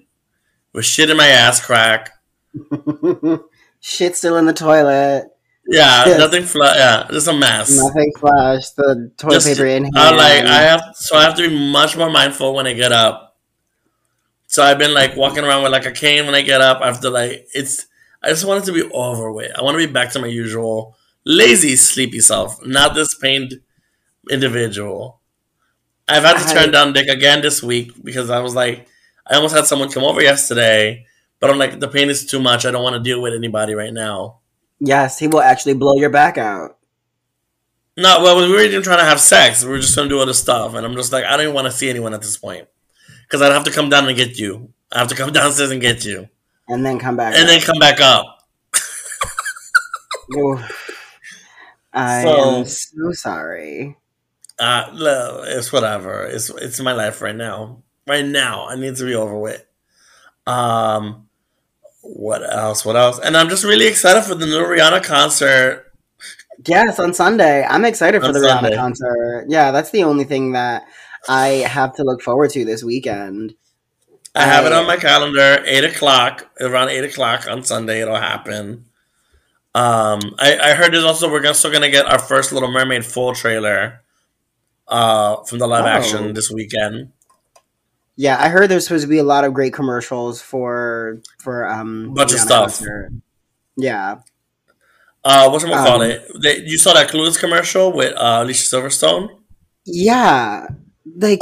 with 0.73 0.85
shit 0.85 1.09
in 1.09 1.17
my 1.17 1.27
ass 1.27 1.63
crack. 1.63 2.11
shit 3.79 4.15
still 4.15 4.37
in 4.37 4.45
the 4.45 4.53
toilet. 4.53 5.31
Yeah, 5.71 6.17
nothing 6.17 6.43
flash. 6.43 6.75
Yeah, 6.75 7.07
just 7.09 7.27
a 7.29 7.33
mess. 7.33 7.77
Nothing 7.77 8.11
flash. 8.19 8.69
The 8.71 9.11
toilet 9.17 9.33
just, 9.35 9.47
paper 9.47 9.65
in 9.65 9.85
here. 9.85 9.93
I 9.95 10.11
like 10.11 10.45
I 10.45 10.61
have, 10.63 10.83
so 10.95 11.15
I 11.15 11.23
have 11.23 11.35
to 11.35 11.47
be 11.47 11.71
much 11.71 11.95
more 11.95 12.09
mindful 12.09 12.53
when 12.53 12.67
I 12.67 12.73
get 12.73 12.91
up. 12.91 13.37
So 14.47 14.61
I've 14.61 14.77
been 14.77 14.93
like 14.93 15.15
walking 15.15 15.45
around 15.45 15.63
with 15.63 15.71
like 15.71 15.85
a 15.85 15.91
cane 15.91 16.25
when 16.25 16.35
I 16.35 16.41
get 16.41 16.59
up. 16.59 16.81
After 16.81 17.09
like 17.09 17.47
it's, 17.53 17.87
I 18.21 18.29
just 18.29 18.43
want 18.43 18.63
it 18.63 18.65
to 18.65 18.73
be 18.73 18.83
over 18.91 19.31
with. 19.31 19.57
I 19.57 19.63
want 19.63 19.79
to 19.79 19.87
be 19.87 19.91
back 19.91 20.11
to 20.11 20.19
my 20.19 20.27
usual 20.27 20.97
lazy, 21.25 21.77
sleepy 21.77 22.19
self, 22.19 22.65
not 22.65 22.93
this 22.93 23.15
pained 23.15 23.61
individual. 24.29 25.21
I've 26.09 26.23
had 26.23 26.45
to 26.45 26.53
turn 26.53 26.71
down 26.71 26.91
Dick 26.91 27.07
again 27.07 27.41
this 27.41 27.63
week 27.63 27.93
because 28.03 28.29
I 28.29 28.39
was 28.39 28.53
like, 28.53 28.87
I 29.25 29.35
almost 29.35 29.55
had 29.55 29.67
someone 29.67 29.89
come 29.89 30.03
over 30.03 30.21
yesterday, 30.21 31.05
but 31.39 31.49
I'm 31.49 31.57
like, 31.57 31.79
the 31.79 31.87
pain 31.87 32.09
is 32.09 32.25
too 32.25 32.41
much. 32.41 32.65
I 32.65 32.71
don't 32.71 32.83
want 32.83 32.95
to 32.95 33.01
deal 33.01 33.21
with 33.21 33.33
anybody 33.33 33.73
right 33.73 33.93
now. 33.93 34.40
Yes, 34.83 35.19
he 35.19 35.27
will 35.27 35.41
actually 35.41 35.75
blow 35.75 35.95
your 35.95 36.09
back 36.09 36.39
out. 36.39 36.77
No, 37.95 38.23
well, 38.23 38.37
we 38.37 38.51
were 38.51 38.61
even 38.61 38.81
trying 38.81 38.97
to 38.97 39.05
have 39.05 39.19
sex. 39.19 39.63
We 39.63 39.69
were 39.69 39.79
just 39.79 39.95
going 39.95 40.09
to 40.09 40.15
do 40.15 40.19
other 40.19 40.33
stuff, 40.33 40.73
and 40.73 40.83
I'm 40.83 40.95
just 40.95 41.11
like, 41.13 41.23
I 41.23 41.31
don't 41.31 41.41
even 41.41 41.53
want 41.53 41.67
to 41.67 41.71
see 41.71 41.87
anyone 41.89 42.15
at 42.15 42.21
this 42.21 42.35
point 42.35 42.67
because 43.23 43.43
I'd 43.43 43.51
have 43.51 43.65
to 43.65 43.71
come 43.71 43.89
down 43.89 44.07
and 44.07 44.17
get 44.17 44.39
you. 44.39 44.73
I 44.91 44.97
have 44.99 45.07
to 45.09 45.15
come 45.15 45.31
downstairs 45.33 45.69
and 45.69 45.79
get 45.79 46.03
you, 46.03 46.27
and 46.67 46.83
then 46.83 46.97
come 46.97 47.15
back, 47.15 47.35
and 47.35 47.43
up. 47.43 47.47
then 47.49 47.61
come 47.61 47.77
back 47.79 48.01
up. 48.01 48.39
I 51.93 52.23
so, 52.23 52.57
am 52.57 52.65
so 52.65 53.11
sorry. 53.11 53.97
Uh, 54.57 54.91
no, 54.95 55.43
it's 55.45 55.71
whatever. 55.71 56.23
It's 56.23 56.49
it's 56.49 56.79
my 56.79 56.93
life 56.93 57.21
right 57.21 57.35
now. 57.35 57.83
Right 58.07 58.25
now, 58.25 58.67
I 58.67 58.75
need 58.77 58.95
to 58.95 59.05
be 59.05 59.13
over 59.13 59.37
with. 59.37 59.63
Um, 60.47 61.27
What 62.21 62.47
else? 62.47 62.85
What 62.85 62.95
else? 62.95 63.17
And 63.17 63.35
I'm 63.35 63.49
just 63.49 63.63
really 63.63 63.87
excited 63.87 64.21
for 64.21 64.35
the 64.35 64.45
new 64.45 64.59
Rihanna 64.59 65.03
concert. 65.03 65.91
Yes, 66.67 66.99
on 66.99 67.15
Sunday. 67.15 67.65
I'm 67.67 67.83
excited 67.83 68.21
for 68.21 68.31
the 68.31 68.39
Sunday. 68.39 68.69
Rihanna 68.69 68.75
concert. 68.75 69.45
Yeah, 69.49 69.71
that's 69.71 69.89
the 69.89 70.03
only 70.03 70.25
thing 70.25 70.51
that 70.51 70.83
I 71.27 71.47
have 71.47 71.95
to 71.95 72.03
look 72.03 72.21
forward 72.21 72.51
to 72.51 72.63
this 72.63 72.83
weekend. 72.83 73.55
I 74.35 74.43
have 74.43 74.67
it 74.67 74.71
on 74.71 74.85
my 74.85 74.97
calendar, 74.97 75.63
eight 75.65 75.83
o'clock, 75.83 76.47
around 76.59 76.89
eight 76.89 77.03
o'clock 77.03 77.47
on 77.49 77.63
Sunday. 77.63 78.01
It'll 78.03 78.15
happen. 78.15 78.85
Um, 79.73 80.19
I, 80.37 80.59
I 80.61 80.73
heard 80.75 80.93
there's 80.93 81.03
also 81.03 81.27
we're 81.31 81.51
still 81.53 81.71
gonna 81.71 81.89
get 81.89 82.05
our 82.05 82.19
first 82.19 82.51
Little 82.51 82.71
Mermaid 82.71 83.03
full 83.03 83.33
trailer, 83.33 84.03
uh, 84.87 85.37
from 85.45 85.57
the 85.57 85.65
live 85.65 85.85
oh. 85.85 85.87
action 85.87 86.33
this 86.35 86.51
weekend. 86.51 87.13
Yeah, 88.15 88.37
I 88.39 88.49
heard 88.49 88.69
there's 88.69 88.85
supposed 88.85 89.03
to 89.03 89.09
be 89.09 89.17
a 89.17 89.23
lot 89.23 89.43
of 89.43 89.53
great 89.53 89.73
commercials 89.73 90.41
for 90.41 91.21
for 91.39 91.67
um 91.67 92.13
bunch 92.13 92.33
of 92.33 92.39
stuff. 92.39 92.77
Concert. 92.77 93.11
Yeah. 93.77 94.19
Uh, 95.23 95.49
what's 95.49 95.63
um, 95.63 95.69
call 95.71 96.01
it? 96.01 96.25
They, 96.41 96.61
you 96.61 96.77
saw 96.77 96.93
that 96.93 97.09
Clueless 97.09 97.39
commercial 97.39 97.93
with 97.93 98.13
uh, 98.17 98.39
Alicia 98.41 98.75
Silverstone. 98.75 99.29
Yeah, 99.85 100.65
like 101.17 101.39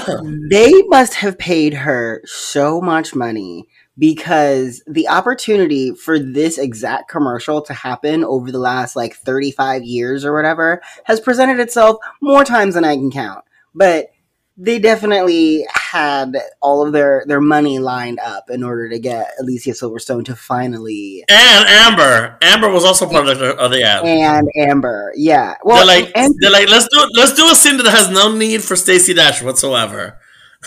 they 0.50 0.82
must 0.88 1.14
have 1.14 1.38
paid 1.38 1.74
her 1.74 2.22
so 2.24 2.80
much 2.80 3.14
money 3.14 3.66
because 3.98 4.82
the 4.86 5.08
opportunity 5.08 5.94
for 5.94 6.18
this 6.18 6.58
exact 6.58 7.10
commercial 7.10 7.60
to 7.62 7.74
happen 7.74 8.24
over 8.24 8.50
the 8.50 8.58
last 8.58 8.96
like 8.96 9.14
35 9.14 9.82
years 9.82 10.24
or 10.24 10.34
whatever 10.34 10.82
has 11.04 11.20
presented 11.20 11.60
itself 11.60 11.98
more 12.20 12.44
times 12.44 12.74
than 12.74 12.84
I 12.84 12.96
can 12.96 13.10
count. 13.10 13.44
But 13.74 14.08
they 14.56 14.78
definitely 14.78 15.66
had 15.72 16.36
all 16.60 16.86
of 16.86 16.92
their 16.92 17.24
their 17.26 17.40
money 17.40 17.78
lined 17.78 18.18
up 18.20 18.50
in 18.50 18.62
order 18.62 18.88
to 18.88 18.98
get 18.98 19.32
Alicia 19.40 19.70
Silverstone 19.70 20.24
to 20.26 20.36
finally 20.36 21.24
and 21.28 21.68
Amber. 21.68 22.38
Amber 22.42 22.70
was 22.70 22.84
also 22.84 23.08
part 23.08 23.28
of 23.28 23.38
the, 23.38 23.56
of 23.56 23.70
the 23.70 23.82
ad. 23.82 24.04
And 24.04 24.48
Amber, 24.56 25.12
yeah. 25.16 25.54
Well, 25.64 25.86
they're 25.86 26.02
like 26.02 26.12
and, 26.14 26.34
they're 26.40 26.50
like 26.50 26.68
let's 26.68 26.86
do 26.88 27.06
let's 27.14 27.34
do 27.34 27.50
a 27.50 27.54
scene 27.54 27.78
that 27.78 27.86
has 27.86 28.10
no 28.10 28.34
need 28.36 28.62
for 28.62 28.76
Stacey 28.76 29.14
Dash 29.14 29.42
whatsoever. 29.42 30.18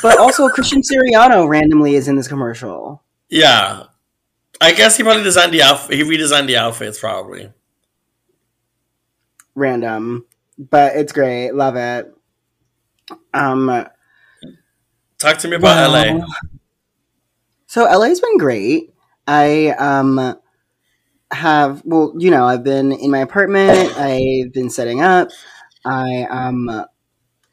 But 0.01 0.17
also 0.17 0.49
Christian 0.49 0.81
Siriano 0.81 1.47
randomly 1.47 1.95
is 1.95 2.07
in 2.07 2.15
this 2.15 2.27
commercial. 2.27 3.03
Yeah, 3.29 3.83
I 4.59 4.73
guess 4.73 4.97
he 4.97 5.03
probably 5.03 5.23
designed 5.23 5.53
the 5.53 5.61
outfit. 5.61 5.97
He 5.97 6.03
redesigned 6.03 6.47
the 6.47 6.57
outfits 6.57 6.99
probably. 6.99 7.51
Random, 9.53 10.25
but 10.57 10.95
it's 10.95 11.13
great. 11.13 11.51
Love 11.51 11.75
it. 11.75 12.11
Um, 13.33 13.87
talk 15.19 15.37
to 15.39 15.47
me 15.47 15.55
about 15.55 15.91
well, 15.91 16.19
LA. 16.19 16.25
So 17.67 17.83
LA's 17.83 18.19
been 18.19 18.37
great. 18.37 18.93
I 19.27 19.69
um 19.71 20.37
have 21.31 21.81
well, 21.85 22.13
you 22.17 22.31
know, 22.31 22.45
I've 22.45 22.63
been 22.63 22.91
in 22.91 23.11
my 23.11 23.19
apartment. 23.19 23.97
I've 23.97 24.53
been 24.53 24.69
setting 24.69 25.01
up. 25.01 25.29
I 25.83 26.23
um 26.29 26.85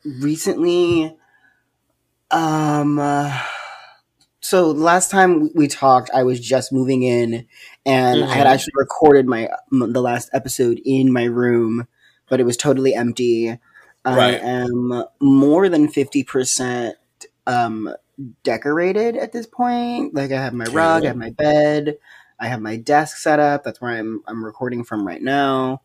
recently 0.05 1.17
um 2.31 2.99
uh, 2.99 3.38
so 4.43 4.73
last 4.73 5.11
time 5.11 5.51
we 5.55 5.69
talked, 5.69 6.11
I 6.12 6.25
was 6.25 6.41
just 6.41 6.73
moving 6.73 7.05
in, 7.05 7.47
and 7.87 8.19
mm-hmm. 8.19 8.29
I 8.29 8.35
had 8.35 8.47
mm-hmm. 8.47 8.55
actually 8.55 8.73
recorded 8.77 9.27
my 9.27 9.49
the 9.71 10.03
last 10.03 10.31
episode 10.33 10.81
in 10.85 11.12
my 11.12 11.25
room, 11.25 11.87
but 12.29 12.41
it 12.41 12.45
was 12.45 12.57
totally 12.57 12.95
empty. 12.95 13.59
Right. 14.05 14.35
I 14.35 14.38
am 14.38 15.05
more 15.21 15.69
than 15.69 15.88
50% 15.88 16.95
um, 17.47 17.95
decorated 18.43 19.17
at 19.17 19.33
this 19.33 19.47
point. 19.47 20.15
Like 20.15 20.33
I 20.33 20.43
have 20.43 20.55
my 20.55 20.65
rug, 20.67 21.05
I 21.05 21.09
have 21.09 21.17
my 21.17 21.31
bed, 21.31 21.99
I 22.41 22.49
have 22.49 22.61
my 22.61 22.77
desk 22.77 23.17
set 23.19 23.38
up. 23.38 23.62
That's 23.65 23.81
where 23.81 23.93
I'm 23.93 24.23
I'm 24.27 24.45
recording 24.45 24.85
from 24.85 25.07
right 25.07 25.23
now. 25.23 25.83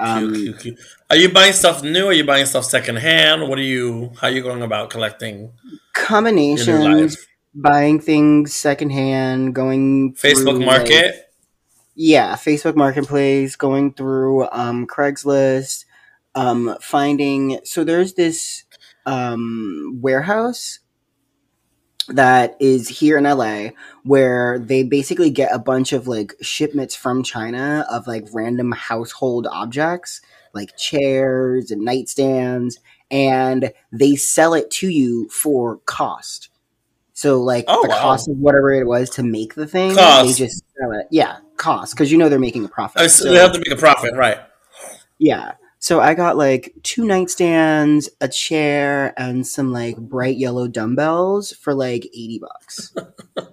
Um, 0.00 0.34
cute, 0.34 0.44
cute, 0.44 0.60
cute. 0.60 0.78
Are 1.10 1.16
you 1.16 1.28
buying 1.28 1.52
stuff 1.52 1.82
new? 1.84 2.06
Are 2.06 2.12
you 2.12 2.24
buying 2.24 2.46
stuff 2.46 2.64
secondhand? 2.64 3.48
What 3.48 3.58
are 3.58 3.62
you? 3.62 4.12
How 4.20 4.26
are 4.26 4.30
you 4.30 4.42
going 4.42 4.62
about 4.62 4.90
collecting? 4.90 5.52
Combinations. 5.92 7.16
Buying 7.54 8.00
things 8.00 8.54
secondhand. 8.54 9.54
Going 9.54 10.14
Facebook 10.14 10.56
through, 10.56 10.66
Market. 10.66 11.04
Like, 11.04 11.14
yeah, 11.94 12.34
Facebook 12.34 12.74
Marketplace. 12.74 13.54
Going 13.54 13.92
through 13.92 14.48
um, 14.50 14.86
Craigslist 14.88 15.84
um, 16.34 16.76
finding 16.80 17.60
so 17.64 17.84
there's 17.84 18.14
this 18.14 18.64
um, 19.06 19.98
warehouse 20.00 20.78
that 22.08 22.56
is 22.60 22.88
here 22.88 23.16
in 23.16 23.24
LA 23.24 23.68
where 24.02 24.58
they 24.58 24.82
basically 24.82 25.30
get 25.30 25.54
a 25.54 25.58
bunch 25.58 25.92
of 25.92 26.08
like 26.08 26.34
shipments 26.40 26.94
from 26.94 27.22
China 27.22 27.86
of 27.90 28.06
like 28.06 28.26
random 28.32 28.72
household 28.72 29.46
objects 29.50 30.20
like 30.52 30.76
chairs 30.76 31.70
and 31.70 31.86
nightstands 31.86 32.74
and 33.10 33.72
they 33.92 34.16
sell 34.16 34.54
it 34.54 34.70
to 34.70 34.88
you 34.88 35.28
for 35.28 35.78
cost. 35.84 36.48
So 37.12 37.40
like 37.40 37.66
oh, 37.68 37.82
the 37.82 37.88
wow. 37.90 38.00
cost 38.00 38.28
of 38.28 38.38
whatever 38.38 38.72
it 38.72 38.86
was 38.86 39.10
to 39.10 39.22
make 39.22 39.54
the 39.54 39.66
thing, 39.66 39.94
cost. 39.94 40.26
they 40.26 40.46
just 40.46 40.64
sell 40.78 40.92
it. 40.92 41.06
Yeah, 41.10 41.38
cost 41.56 41.94
because 41.94 42.10
you 42.10 42.18
know 42.18 42.28
they're 42.28 42.38
making 42.38 42.64
a 42.64 42.68
profit. 42.68 43.02
Oh, 43.02 43.06
so, 43.06 43.24
so 43.24 43.32
they 43.32 43.38
have 43.38 43.52
to 43.52 43.58
make 43.58 43.70
a 43.70 43.76
profit, 43.76 44.14
right? 44.14 44.38
Yeah. 45.18 45.52
So 45.82 45.98
I 46.00 46.14
got 46.14 46.36
like 46.36 46.72
two 46.84 47.02
nightstands, 47.02 48.08
a 48.20 48.28
chair, 48.28 49.12
and 49.16 49.44
some 49.44 49.72
like 49.72 49.96
bright 49.96 50.36
yellow 50.36 50.68
dumbbells 50.68 51.50
for 51.54 51.74
like 51.74 52.04
80 52.04 52.38
bucks. 52.38 52.94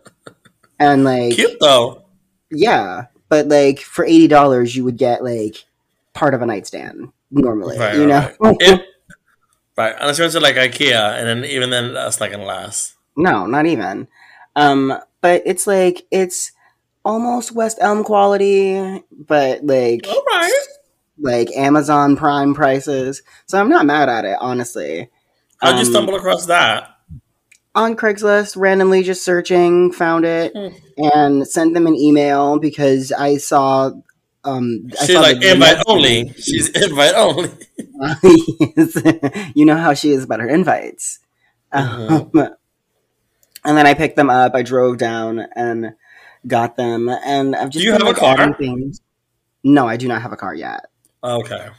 and 0.79 1.03
like 1.03 1.33
cute 1.33 1.57
though. 1.59 2.03
Yeah. 2.51 3.07
But 3.29 3.47
like 3.47 3.79
for 3.79 4.05
eighty 4.05 4.27
dollars 4.27 4.75
you 4.75 4.83
would 4.83 4.97
get 4.97 5.23
like 5.23 5.65
part 6.13 6.35
of 6.35 6.43
a 6.43 6.45
nightstand 6.45 7.11
normally. 7.31 7.79
Right, 7.79 7.95
you 7.95 8.05
know? 8.05 8.31
Right. 8.39 8.57
it, 8.59 8.85
right. 9.75 9.95
Unless 9.99 10.19
you 10.19 10.23
went 10.23 10.33
to 10.33 10.39
like 10.39 10.55
IKEA 10.55 11.17
and 11.17 11.25
then 11.25 11.49
even 11.49 11.71
then 11.71 11.95
that's 11.95 12.19
not 12.19 12.29
gonna 12.29 12.45
last. 12.45 12.93
No, 13.17 13.47
not 13.47 13.65
even. 13.65 14.07
Um, 14.55 14.95
but 15.21 15.41
it's 15.47 15.65
like 15.65 16.05
it's 16.11 16.51
almost 17.03 17.53
West 17.53 17.79
Elm 17.81 18.03
quality, 18.03 19.03
but 19.11 19.65
like 19.65 20.07
all 20.07 20.23
right 20.27 20.78
like 21.19 21.49
Amazon 21.55 22.15
Prime 22.15 22.53
prices. 22.53 23.21
So 23.45 23.59
I'm 23.59 23.69
not 23.69 23.85
mad 23.85 24.09
at 24.09 24.25
it, 24.25 24.37
honestly. 24.39 25.09
How'd 25.61 25.73
um, 25.73 25.79
you 25.79 25.85
stumble 25.85 26.15
across 26.15 26.45
that? 26.47 26.95
On 27.75 27.95
Craigslist, 27.95 28.57
randomly 28.57 29.03
just 29.03 29.23
searching, 29.23 29.91
found 29.91 30.25
it, 30.25 30.53
hmm. 30.55 30.69
and 31.13 31.47
sent 31.47 31.73
them 31.73 31.87
an 31.87 31.95
email 31.95 32.59
because 32.59 33.11
I 33.11 33.37
saw. 33.37 33.91
Um, 34.43 34.87
I 34.99 35.05
She's 35.05 35.15
saw 35.15 35.21
like 35.21 35.43
invite 35.43 35.83
only. 35.85 36.33
She's 36.33 36.69
invite 36.69 37.13
only. 37.13 37.51
you 39.53 39.65
know 39.65 39.75
how 39.75 39.93
she 39.93 40.11
is 40.11 40.23
about 40.23 40.39
her 40.39 40.47
invites. 40.47 41.19
Mm-hmm. 41.73 42.37
Um, 42.37 42.49
and 43.65 43.77
then 43.77 43.85
I 43.85 43.93
picked 43.93 44.15
them 44.15 44.29
up. 44.29 44.55
I 44.55 44.63
drove 44.63 44.97
down 44.97 45.45
and 45.55 45.93
got 46.47 46.77
them, 46.77 47.09
and 47.09 47.55
I've 47.55 47.69
just 47.69 47.83
do 47.83 47.87
you 47.87 47.93
have 47.93 48.07
a 48.07 48.13
car? 48.13 48.53
Things. 48.55 49.01
No, 49.63 49.87
I 49.87 49.97
do 49.97 50.07
not 50.07 50.21
have 50.21 50.31
a 50.31 50.37
car 50.37 50.55
yet. 50.55 50.85
Okay. 51.23 51.69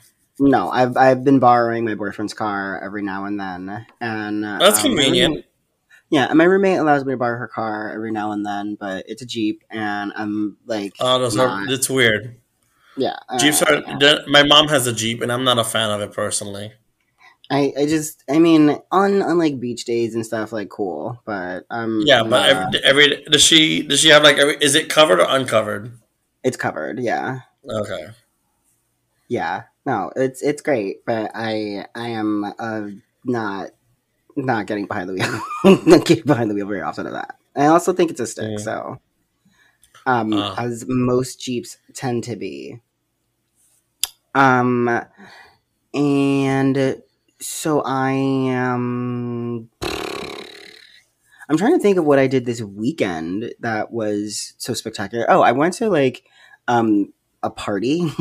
No, 0.40 0.70
I've 0.70 0.96
I've 0.96 1.22
been 1.22 1.38
borrowing 1.38 1.84
my 1.84 1.94
boyfriend's 1.94 2.32
car 2.32 2.80
every 2.82 3.02
now 3.02 3.26
and 3.26 3.38
then, 3.38 3.86
and 4.00 4.42
that's 4.42 4.78
um, 4.78 4.86
convenient. 4.86 5.44
yeah, 6.08 6.26
and 6.28 6.38
my 6.38 6.44
roommate 6.44 6.78
allows 6.78 7.04
me 7.04 7.12
to 7.12 7.18
borrow 7.18 7.38
her 7.38 7.48
car 7.48 7.92
every 7.92 8.10
now 8.10 8.32
and 8.32 8.44
then, 8.44 8.74
but 8.80 9.04
it's 9.06 9.20
a 9.20 9.26
Jeep, 9.26 9.62
and 9.70 10.12
I'm 10.16 10.56
like, 10.64 10.94
oh, 10.98 11.18
those 11.18 11.36
not, 11.36 11.70
it's 11.70 11.90
weird. 11.90 12.40
Yeah, 12.96 13.16
uh, 13.28 13.38
Jeeps 13.38 13.60
are. 13.62 13.82
Yeah. 14.00 14.20
My 14.28 14.42
mom 14.42 14.68
has 14.68 14.86
a 14.86 14.94
Jeep, 14.94 15.20
and 15.20 15.30
I'm 15.30 15.44
not 15.44 15.58
a 15.58 15.64
fan 15.64 15.90
of 15.90 16.00
it 16.00 16.12
personally. 16.12 16.72
I, 17.50 17.74
I 17.78 17.86
just 17.86 18.24
I 18.30 18.38
mean 18.38 18.78
on 18.90 19.20
on 19.20 19.36
like 19.36 19.60
beach 19.60 19.84
days 19.84 20.14
and 20.14 20.24
stuff 20.24 20.52
like 20.52 20.70
cool, 20.70 21.20
but 21.26 21.66
um 21.68 22.02
yeah, 22.06 22.22
but 22.22 22.48
every, 22.48 22.84
every 22.84 23.24
does 23.24 23.42
she 23.42 23.82
does 23.82 24.00
she 24.00 24.08
have 24.08 24.22
like 24.22 24.38
every, 24.38 24.56
is 24.62 24.74
it 24.74 24.88
covered 24.88 25.20
or 25.20 25.26
uncovered? 25.28 25.92
It's 26.42 26.56
covered, 26.56 26.98
yeah. 26.98 27.40
Okay 27.68 28.06
yeah. 29.30 29.62
No 29.86 30.12
it's 30.14 30.42
it's 30.42 30.60
great 30.60 31.06
but 31.06 31.30
i 31.34 31.86
i 31.94 32.08
am 32.08 32.44
uh 32.58 32.88
not 33.24 33.70
not 34.36 34.66
getting 34.66 34.86
behind 34.86 35.08
the 35.08 35.14
wheel. 35.14 35.78
Not 35.86 36.04
getting 36.06 36.24
behind 36.24 36.50
the 36.50 36.54
wheel 36.54 36.66
very 36.66 36.82
often 36.82 37.06
of 37.06 37.12
that. 37.12 37.36
I 37.56 37.66
also 37.66 37.92
think 37.92 38.10
it's 38.10 38.20
a 38.20 38.26
stick 38.26 38.58
mm. 38.58 38.60
so 38.60 39.00
um 40.04 40.34
uh. 40.34 40.54
as 40.58 40.84
most 40.86 41.40
jeeps 41.40 41.78
tend 41.94 42.24
to 42.24 42.36
be. 42.36 42.80
Um 44.34 45.00
and 45.94 47.02
so 47.40 47.80
i 47.80 48.12
am 48.12 49.70
i'm 51.48 51.56
trying 51.56 51.72
to 51.72 51.78
think 51.80 51.96
of 51.96 52.04
what 52.04 52.18
i 52.18 52.26
did 52.26 52.44
this 52.44 52.60
weekend 52.60 53.52
that 53.60 53.90
was 53.90 54.54
so 54.58 54.74
spectacular. 54.74 55.24
Oh 55.28 55.40
i 55.40 55.52
went 55.52 55.74
to 55.74 55.88
like 55.88 56.24
um 56.68 57.12
a 57.42 57.50
party. 57.50 58.12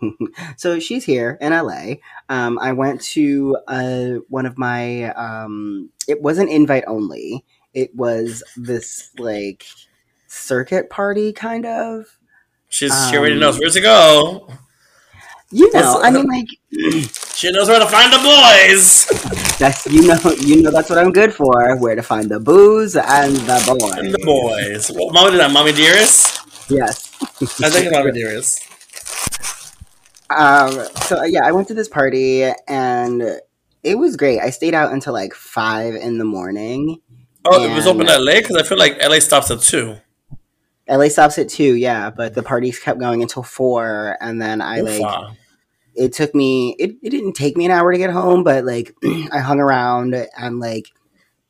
so 0.56 0.78
she's 0.78 1.04
here 1.04 1.38
in 1.40 1.52
LA. 1.52 1.94
Um, 2.28 2.58
I 2.58 2.72
went 2.72 3.00
to 3.02 3.56
uh, 3.66 4.08
one 4.28 4.46
of 4.46 4.58
my. 4.58 5.12
Um, 5.14 5.90
it 6.06 6.22
wasn't 6.22 6.50
invite 6.50 6.84
only. 6.86 7.44
It 7.74 7.94
was 7.94 8.42
this 8.56 9.10
like 9.18 9.64
circuit 10.26 10.90
party, 10.90 11.32
kind 11.32 11.66
of. 11.66 12.18
She's 12.68 12.92
um, 12.92 13.10
she 13.10 13.16
already 13.16 13.38
knows 13.38 13.54
um, 13.54 13.60
where 13.60 13.70
to 13.70 13.80
go. 13.80 14.48
You 15.50 15.72
know, 15.72 16.00
I 16.02 16.10
mean, 16.10 16.26
like 16.26 16.46
she 17.34 17.50
knows 17.50 17.68
where 17.68 17.78
to 17.78 17.86
find 17.86 18.12
the 18.12 18.18
boys. 18.18 19.06
That's 19.58 19.86
you 19.86 20.06
know, 20.06 20.18
you 20.38 20.62
know 20.62 20.70
that's 20.70 20.88
what 20.88 21.00
I'm 21.00 21.10
good 21.10 21.34
for. 21.34 21.76
Where 21.78 21.96
to 21.96 22.02
find 22.02 22.28
the 22.28 22.38
booze 22.38 22.94
and 22.94 23.34
the 23.34 23.64
boys. 23.66 23.98
And 23.98 24.14
the 24.14 24.18
boys. 24.24 24.88
Well, 24.94 25.10
Mama 25.10 25.32
did 25.32 25.40
that, 25.40 25.50
Mommy 25.50 25.72
Dearest. 25.72 26.27
Yes, 26.68 27.12
I 27.62 27.70
think 27.70 27.92
Mommy 27.92 28.12
Dearest. 28.12 28.64
Um. 30.30 30.86
So 31.06 31.24
yeah, 31.24 31.44
I 31.44 31.52
went 31.52 31.68
to 31.68 31.74
this 31.74 31.88
party 31.88 32.44
and 32.68 33.40
it 33.82 33.98
was 33.98 34.16
great. 34.16 34.40
I 34.40 34.50
stayed 34.50 34.74
out 34.74 34.92
until 34.92 35.12
like 35.12 35.34
five 35.34 35.94
in 35.94 36.18
the 36.18 36.24
morning. 36.24 37.00
Oh, 37.44 37.64
it 37.64 37.74
was 37.74 37.86
open 37.86 38.08
at 38.08 38.20
LA 38.20 38.34
because 38.34 38.56
I 38.56 38.62
feel 38.62 38.78
like 38.78 39.02
LA 39.02 39.20
stops 39.20 39.50
at 39.50 39.60
two. 39.60 39.96
LA 40.88 41.08
stops 41.08 41.38
at 41.38 41.48
two, 41.48 41.74
yeah, 41.74 42.10
but 42.10 42.34
the 42.34 42.42
parties 42.42 42.78
kept 42.78 42.98
going 42.98 43.22
until 43.22 43.42
four, 43.42 44.16
and 44.20 44.40
then 44.40 44.60
I 44.60 44.80
Oofa. 44.80 45.00
like 45.00 45.36
it 45.94 46.12
took 46.12 46.34
me 46.34 46.76
it, 46.78 46.96
it 47.02 47.10
didn't 47.10 47.32
take 47.32 47.56
me 47.56 47.64
an 47.64 47.70
hour 47.70 47.92
to 47.92 47.98
get 47.98 48.10
home, 48.10 48.44
but 48.44 48.64
like 48.64 48.94
I 49.32 49.38
hung 49.38 49.60
around 49.60 50.14
and 50.14 50.60
like 50.60 50.86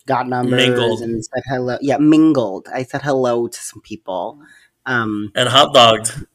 got 0.06 0.28
numbers 0.28 0.66
mingled. 0.66 1.00
and 1.02 1.24
said 1.24 1.42
hello. 1.46 1.78
Yeah, 1.80 1.98
mingled. 1.98 2.68
I 2.72 2.82
said 2.82 3.02
hello 3.02 3.46
to 3.48 3.60
some 3.60 3.80
people. 3.82 4.40
Um 4.88 5.32
and 5.34 5.48
hot 5.48 5.74
dogged. 5.74 6.26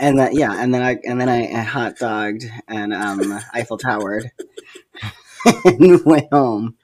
And 0.00 0.18
then 0.18 0.34
yeah, 0.34 0.62
and 0.62 0.72
then 0.72 0.82
I 0.82 0.98
and 1.04 1.20
then 1.20 1.28
I, 1.28 1.52
I 1.52 1.62
hot 1.62 1.96
dogged 1.96 2.44
and 2.68 2.94
um 2.94 3.40
Eiffel 3.52 3.78
Towered 3.78 4.30
and 5.64 6.04
went 6.04 6.32
home. 6.32 6.76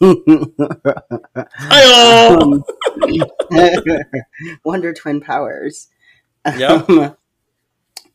Wonder 4.64 4.92
Twin 4.92 5.20
Powers. 5.20 5.88
Yeah. 6.56 6.84
Um, 6.88 7.16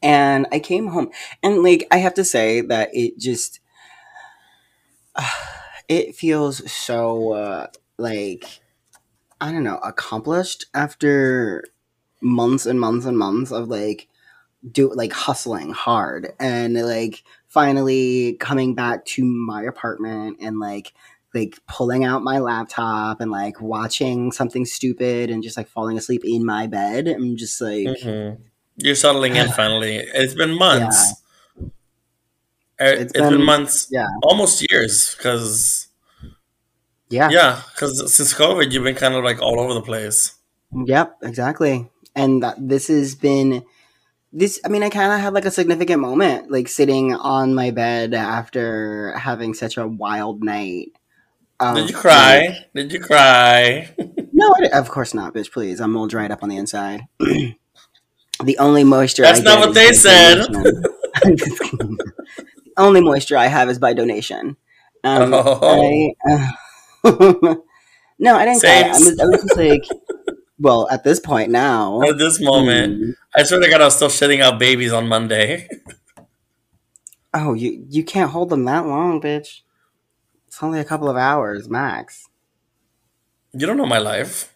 and 0.02 0.48
I 0.52 0.60
came 0.60 0.88
home, 0.88 1.12
and 1.42 1.64
like 1.64 1.88
I 1.92 1.98
have 1.98 2.14
to 2.16 2.24
say 2.24 2.62
that 2.62 2.90
it 2.94 3.18
just 3.18 3.60
uh, 5.16 5.30
it 5.88 6.16
feels 6.16 6.70
so 6.72 7.34
uh, 7.34 7.68
like 7.98 8.62
I 9.40 9.52
don't 9.52 9.64
know 9.64 9.78
accomplished 9.78 10.66
after 10.74 11.64
months 12.22 12.66
and 12.66 12.80
months 12.80 13.06
and 13.06 13.18
months 13.18 13.52
of 13.52 13.68
like 13.68 14.08
do 14.72 14.92
like 14.94 15.14
hustling 15.14 15.72
hard 15.72 16.34
and 16.40 16.74
like 16.74 17.24
finally 17.48 18.34
coming 18.40 18.74
back 18.74 19.06
to 19.06 19.24
my 19.24 19.64
apartment 19.64 20.38
and 20.42 20.60
like 20.60 20.94
like 21.34 21.60
pulling 21.68 22.06
out 22.06 22.24
my 22.24 22.40
laptop 22.40 23.20
and 23.20 23.30
like 23.30 23.62
watching 23.62 24.32
something 24.32 24.66
stupid 24.66 25.30
and 25.30 25.44
just 25.44 25.58
like 25.58 25.68
falling 25.68 25.98
asleep 25.98 26.24
in 26.24 26.46
my 26.46 26.66
bed. 26.66 27.08
I'm 27.08 27.36
just 27.36 27.60
like 27.62 27.88
mm-hmm. 27.88 28.42
you're 28.78 28.96
settling 28.96 29.36
in 29.36 29.50
finally. 29.52 29.98
It's 29.98 30.34
been 30.34 30.58
months. 30.58 31.14
Yeah. 31.60 31.68
Er, 32.82 32.88
it's, 32.88 33.14
it's 33.14 33.14
been, 33.14 33.30
been, 33.38 33.46
months, 33.46 33.88
yeah, 33.90 34.08
almost 34.24 34.66
years. 34.70 35.16
Because 35.16 35.88
yeah, 37.10 37.30
yeah, 37.30 37.62
because 37.74 38.14
since 38.14 38.34
COVID, 38.34 38.72
you've 38.72 38.84
been 38.84 38.96
kind 38.96 39.14
of 39.14 39.24
like 39.24 39.42
all 39.42 39.60
over 39.60 39.74
the 39.74 39.82
place. 39.82 40.36
Yep, 40.74 41.20
exactly. 41.22 41.90
And 42.16 42.44
that, 42.44 42.56
this 42.58 42.88
has 42.88 43.16
been 43.16 43.64
this 44.34 44.60
i 44.66 44.68
mean 44.68 44.84
i 44.84 44.90
kind 44.90 45.14
of 45.14 45.20
had 45.22 45.34
like 45.34 45.46
a 45.46 45.52
significant 45.52 46.02
moment 46.02 46.52
like 46.52 46.68
sitting 46.68 47.14
on 47.14 47.56
my 47.56 47.72
bed 47.72 48.14
after 48.14 49.14
having 49.18 49.54
such 49.54 49.78
a 49.78 49.88
wild 49.88 50.44
night 50.44 50.90
um, 51.60 51.76
Did 51.76 51.90
you 51.90 51.96
cry? 51.96 52.48
Like, 52.48 52.74
Did 52.74 52.94
you 52.94 53.00
cry? 53.00 53.90
no, 54.34 54.56
of 54.74 54.90
course 54.90 55.14
not, 55.14 55.34
bitch. 55.34 55.52
Please, 55.52 55.80
I'm 55.80 55.96
all 55.96 56.08
dried 56.08 56.32
up 56.32 56.44
on 56.44 56.50
the 56.50 56.58
inside. 56.58 57.08
the 57.20 58.58
only 58.60 58.84
moisture. 58.84 59.24
That's 59.24 59.42
not 59.42 59.60
what 59.60 59.74
they 59.74 59.94
said. 59.94 60.46
only 62.78 63.02
moisture 63.02 63.38
I 63.38 63.48
have 63.48 63.70
is 63.70 63.80
by 63.80 63.94
donation. 63.94 64.58
Um, 65.04 65.34
oh. 65.34 65.60
I, 65.62 66.14
uh, 66.30 67.56
no, 68.20 68.36
I 68.36 68.46
didn't 68.46 68.60
cry. 68.60 68.82
I 68.82 68.90
was, 68.90 69.20
I 69.20 69.26
was 69.26 69.42
just 69.44 69.58
like, 69.58 69.84
well, 70.60 70.88
at 70.90 71.04
this 71.04 71.20
point 71.20 71.52
now. 71.52 72.02
At 72.02 72.18
this 72.18 72.42
moment, 72.42 73.04
hmm. 73.04 73.12
I 73.36 73.44
swear 73.44 73.60
to 73.60 73.70
God, 73.70 73.82
I 73.82 73.86
was 73.86 73.96
still 73.96 74.08
shitting 74.10 74.42
out 74.42 74.60
babies 74.60 74.94
on 74.94 75.08
Monday. 75.08 75.68
oh, 77.34 77.54
you 77.54 77.86
you 77.90 78.04
can't 78.04 78.32
hold 78.32 78.50
them 78.50 78.66
that 78.66 78.86
long, 78.86 79.22
bitch. 79.22 79.62
It's 80.48 80.64
only 80.64 80.80
a 80.80 80.86
couple 80.86 81.10
of 81.10 81.18
hours 81.18 81.70
max. 81.70 82.28
You 83.54 83.68
don't 83.68 83.78
know 83.78 83.86
my 83.86 84.00
life. 84.00 84.54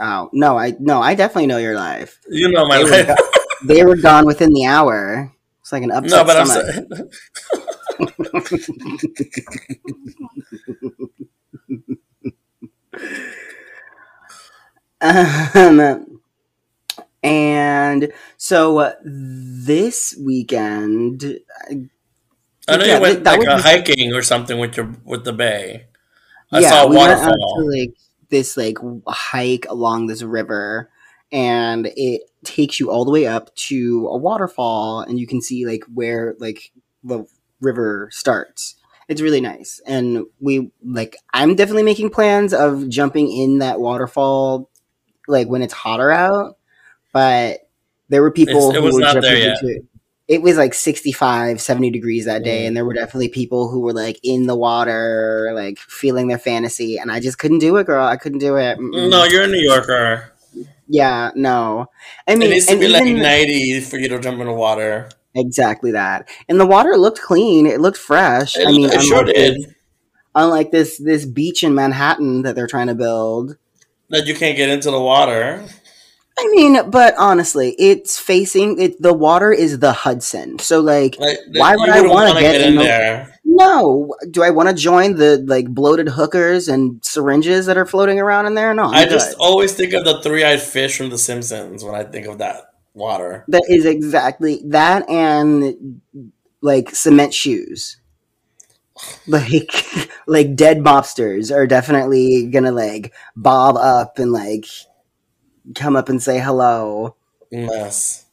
Oh 0.00 0.30
no, 0.32 0.58
I 0.58 0.74
no, 0.78 1.00
I 1.00 1.14
definitely 1.14 1.46
know 1.46 1.58
your 1.58 1.74
life. 1.74 2.20
You 2.28 2.50
know 2.50 2.66
my 2.66 2.82
they 2.82 3.04
life. 3.04 3.08
Were, 3.08 3.16
they 3.66 3.84
were 3.84 3.96
gone 3.96 4.26
within 4.26 4.52
the 4.52 4.66
hour. 4.66 5.32
It's 5.60 5.72
like 5.72 5.82
an 5.82 5.90
upset. 5.90 6.10
No, 6.10 6.24
but 6.24 6.46
stomach. 6.46 6.76
I'm. 6.90 7.08
um, 15.04 16.20
and 17.22 18.12
so 18.36 18.78
uh, 18.78 18.92
this 19.04 20.16
weekend, 20.20 21.40
I 22.68 22.76
know 22.76 22.84
yeah, 22.84 22.96
you 22.96 23.02
went 23.02 23.24
like 23.24 23.46
a 23.46 23.60
hiking 23.60 24.12
or 24.14 24.22
something 24.22 24.58
with 24.58 24.76
your 24.76 24.94
with 25.04 25.24
the 25.24 25.32
bay. 25.32 25.86
I 26.50 26.60
yeah, 26.60 26.70
saw 26.70 26.84
a 26.84 26.88
we 26.88 26.96
waterfall. 26.96 27.28
Went 27.28 27.72
to, 27.72 27.80
like 27.80 27.94
this 28.30 28.56
like 28.56 28.78
hike 29.06 29.66
along 29.68 30.06
this 30.06 30.22
river, 30.22 30.90
and 31.32 31.90
it 31.96 32.22
takes 32.44 32.80
you 32.80 32.90
all 32.90 33.04
the 33.04 33.10
way 33.10 33.26
up 33.26 33.54
to 33.56 34.08
a 34.08 34.16
waterfall, 34.16 35.00
and 35.00 35.18
you 35.18 35.26
can 35.26 35.42
see 35.42 35.66
like 35.66 35.84
where 35.92 36.34
like 36.38 36.72
the 37.02 37.26
river 37.60 38.08
starts. 38.12 38.76
It's 39.08 39.20
really 39.20 39.42
nice, 39.42 39.80
and 39.86 40.24
we 40.40 40.70
like. 40.82 41.16
I'm 41.34 41.54
definitely 41.54 41.82
making 41.82 42.10
plans 42.10 42.54
of 42.54 42.88
jumping 42.88 43.30
in 43.30 43.58
that 43.58 43.78
waterfall, 43.78 44.70
like 45.26 45.48
when 45.48 45.62
it's 45.62 45.74
hotter 45.74 46.10
out. 46.10 46.56
But 47.12 47.64
there 48.08 48.22
were 48.22 48.30
people 48.30 48.70
it's, 48.70 48.78
who 48.78 48.84
were 48.84 49.00
jumping 49.00 49.30
into 49.30 49.68
it. 49.68 49.84
It 50.26 50.40
was 50.40 50.56
like 50.56 50.72
65 50.72 51.60
70 51.60 51.90
degrees 51.90 52.24
that 52.24 52.44
day 52.44 52.64
and 52.64 52.74
there 52.74 52.86
were 52.86 52.94
definitely 52.94 53.28
people 53.28 53.68
who 53.68 53.80
were 53.80 53.92
like 53.92 54.18
in 54.22 54.46
the 54.46 54.56
water 54.56 55.50
like 55.54 55.78
feeling 55.78 56.28
their 56.28 56.38
fantasy 56.38 56.96
and 56.96 57.12
i 57.12 57.20
just 57.20 57.38
couldn't 57.38 57.58
do 57.58 57.76
it 57.76 57.84
girl. 57.84 58.06
I 58.06 58.16
couldn't 58.16 58.38
do 58.38 58.56
it. 58.56 58.78
Mm-mm. 58.78 59.10
no 59.10 59.24
you're 59.24 59.42
a 59.42 59.46
new 59.46 59.58
yorker. 59.58 60.32
Yeah 60.88 61.30
no. 61.34 61.86
I 62.26 62.36
mean 62.36 62.48
it 62.48 62.54
needs 62.54 62.66
to 62.66 62.78
be 62.78 62.88
like 62.88 63.04
90 63.04 63.80
for 63.82 63.98
you 63.98 64.08
to 64.08 64.18
jump 64.18 64.40
in 64.40 64.46
the 64.46 64.52
water. 64.52 65.10
Exactly 65.34 65.90
that. 65.92 66.26
And 66.48 66.58
the 66.58 66.66
water 66.66 66.96
looked 66.96 67.20
clean. 67.20 67.66
It 67.66 67.80
looked 67.80 67.98
fresh. 67.98 68.56
It, 68.56 68.66
i 68.66 68.70
mean 68.70 68.88
it 68.90 69.02
sure 69.02 69.24
did. 69.24 69.74
unlike 70.34 70.70
this 70.70 70.96
this 70.96 71.26
beach 71.26 71.62
in 71.62 71.74
manhattan 71.74 72.42
that 72.42 72.54
they're 72.54 72.66
trying 72.66 72.86
to 72.86 72.94
build 72.94 73.58
that 74.10 74.26
you 74.26 74.34
can't 74.34 74.56
get 74.56 74.68
into 74.68 74.90
the 74.90 75.00
water 75.00 75.64
I 76.36 76.48
mean, 76.48 76.90
but 76.90 77.14
honestly, 77.16 77.76
it's 77.78 78.18
facing 78.18 78.80
it. 78.80 79.00
The 79.00 79.14
water 79.14 79.52
is 79.52 79.78
the 79.78 79.92
Hudson, 79.92 80.58
so 80.58 80.80
like, 80.80 81.16
like 81.18 81.38
why 81.52 81.76
would 81.76 81.88
I 81.88 82.00
want 82.02 82.34
to 82.34 82.40
get, 82.40 82.60
in, 82.60 82.74
the, 82.74 82.82
there? 82.82 83.38
No, 83.44 84.14
do 84.30 84.42
I 84.42 84.50
want 84.50 84.68
to 84.68 84.74
join 84.74 85.14
the 85.14 85.44
like 85.46 85.68
bloated 85.68 86.08
hookers 86.08 86.66
and 86.66 87.04
syringes 87.04 87.66
that 87.66 87.76
are 87.76 87.86
floating 87.86 88.18
around 88.18 88.46
in 88.46 88.54
there? 88.54 88.74
No, 88.74 88.84
I'm 88.84 88.94
i 88.94 89.04
just 89.04 89.30
good. 89.30 89.44
always 89.44 89.74
think 89.74 89.92
of 89.92 90.04
the 90.04 90.20
three-eyed 90.22 90.60
fish 90.60 90.98
from 90.98 91.10
The 91.10 91.18
Simpsons 91.18 91.84
when 91.84 91.94
I 91.94 92.02
think 92.02 92.26
of 92.26 92.38
that 92.38 92.64
water. 92.94 93.44
That 93.46 93.66
is 93.68 93.84
exactly 93.84 94.60
that, 94.66 95.08
and 95.08 96.00
like 96.62 96.90
cement 96.90 97.32
shoes. 97.32 97.98
like 99.26 100.10
like 100.26 100.54
dead 100.54 100.78
mobsters 100.78 101.54
are 101.54 101.66
definitely 101.66 102.46
gonna 102.46 102.72
like 102.72 103.12
bob 103.36 103.76
up 103.76 104.18
and 104.18 104.32
like 104.32 104.66
come 105.74 105.96
up 105.96 106.08
and 106.08 106.22
say 106.22 106.38
hello. 106.38 107.16
Yes. 107.50 108.26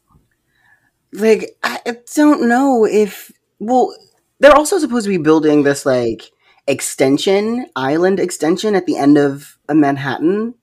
Like, 1.13 1.57
I 1.63 1.79
don't 2.15 2.47
know 2.47 2.85
if. 2.85 3.31
Well, 3.59 3.95
they're 4.39 4.55
also 4.55 4.79
supposed 4.79 5.05
to 5.05 5.09
be 5.09 5.17
building 5.17 5.63
this, 5.63 5.85
like, 5.85 6.31
extension, 6.67 7.67
island 7.75 8.19
extension 8.19 8.75
at 8.75 8.85
the 8.85 8.97
end 8.97 9.17
of 9.17 9.57
Manhattan. 9.69 10.55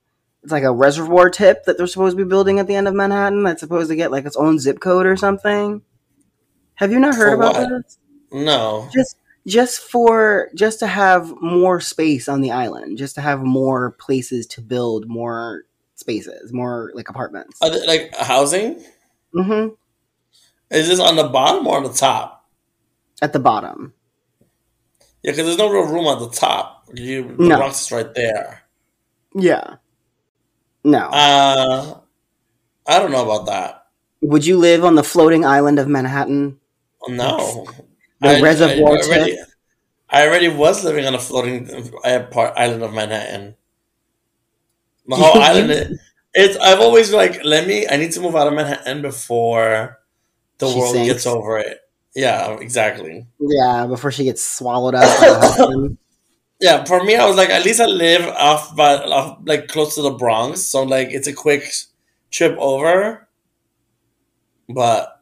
It's 0.42 0.52
like 0.52 0.64
a 0.64 0.72
reservoir 0.72 1.30
tip 1.30 1.64
that 1.64 1.76
they're 1.76 1.86
supposed 1.86 2.16
to 2.16 2.24
be 2.24 2.28
building 2.28 2.58
at 2.58 2.66
the 2.66 2.74
end 2.74 2.88
of 2.88 2.94
Manhattan 2.94 3.42
that's 3.42 3.60
supposed 3.60 3.90
to 3.90 3.96
get, 3.96 4.10
like, 4.10 4.24
its 4.24 4.36
own 4.36 4.58
zip 4.58 4.80
code 4.80 5.06
or 5.06 5.16
something. 5.16 5.82
Have 6.74 6.92
you 6.92 6.98
not 6.98 7.14
heard 7.14 7.30
for 7.30 7.34
about 7.34 7.54
what? 7.54 7.68
this? 7.68 7.98
No. 8.32 8.88
Just 8.92 9.16
just 9.46 9.80
for 9.80 10.50
just 10.54 10.78
to 10.80 10.86
have 10.86 11.32
more 11.40 11.80
space 11.80 12.28
on 12.28 12.40
the 12.40 12.50
island, 12.50 12.98
just 12.98 13.14
to 13.14 13.20
have 13.20 13.42
more 13.42 13.92
places 13.92 14.46
to 14.48 14.60
build 14.60 15.08
more 15.08 15.62
spaces, 15.94 16.52
more 16.52 16.90
like 16.94 17.08
apartments. 17.08 17.58
They, 17.60 17.86
like 17.86 18.14
housing? 18.16 18.82
Mm-hmm. 19.34 19.74
Is 20.70 20.88
this 20.88 21.00
on 21.00 21.16
the 21.16 21.28
bottom 21.28 21.66
or 21.66 21.76
on 21.76 21.82
the 21.82 21.92
top? 21.92 22.46
At 23.20 23.32
the 23.32 23.38
bottom. 23.38 23.94
Yeah, 25.22 25.32
because 25.32 25.46
there's 25.46 25.58
no 25.58 25.70
real 25.70 25.86
room 25.86 26.06
on 26.06 26.20
the 26.20 26.30
top. 26.30 26.88
You, 26.94 27.34
the 27.36 27.48
no. 27.48 27.58
rocks 27.58 27.82
is 27.82 27.92
right 27.92 28.14
there. 28.14 28.62
Yeah. 29.34 29.76
No. 30.84 31.08
Uh, 31.08 32.00
I 32.86 32.98
don't 32.98 33.10
know 33.10 33.24
about 33.24 33.46
that. 33.46 33.86
Would 34.20 34.46
you 34.46 34.58
live 34.58 34.84
on 34.84 34.94
the 34.94 35.02
floating 35.02 35.44
island 35.44 35.78
of 35.78 35.88
Manhattan? 35.88 36.58
No. 37.08 37.66
The 38.20 38.28
I, 38.28 38.40
reservoir 38.40 38.96
I, 38.96 39.00
I 39.00 39.02
already, 39.02 39.38
I 40.10 40.26
already 40.26 40.48
was 40.48 40.84
living 40.84 41.06
on 41.06 41.14
a 41.14 41.18
floating 41.18 41.92
uh, 42.04 42.52
island 42.56 42.82
of 42.82 42.92
Manhattan. 42.92 43.54
The 45.06 45.16
whole 45.16 45.42
island. 45.42 45.98
It's. 46.34 46.56
I've 46.58 46.80
always 46.80 47.12
like, 47.12 47.44
let 47.44 47.66
me. 47.66 47.86
I 47.88 47.96
need 47.96 48.12
to 48.12 48.20
move 48.20 48.36
out 48.36 48.48
of 48.48 48.54
Manhattan 48.54 49.02
before 49.02 50.00
the 50.58 50.68
she 50.68 50.78
world 50.78 50.94
sinks. 50.94 51.12
gets 51.12 51.26
over 51.26 51.58
it. 51.58 51.80
Yeah, 52.14 52.58
exactly. 52.58 53.26
Yeah, 53.38 53.86
before 53.86 54.10
she 54.10 54.24
gets 54.24 54.42
swallowed 54.42 54.94
up. 54.96 55.04
yeah, 56.60 56.84
for 56.84 57.04
me, 57.04 57.14
I 57.14 57.26
was 57.26 57.36
like, 57.36 57.50
at 57.50 57.64
least 57.64 57.80
I 57.80 57.86
live 57.86 58.26
off, 58.26 58.74
but 58.74 59.08
off, 59.08 59.38
like 59.44 59.68
close 59.68 59.94
to 59.94 60.02
the 60.02 60.10
Bronx, 60.10 60.62
so 60.62 60.82
like 60.82 61.10
it's 61.10 61.28
a 61.28 61.32
quick 61.32 61.70
trip 62.30 62.56
over. 62.58 63.28
But 64.68 65.17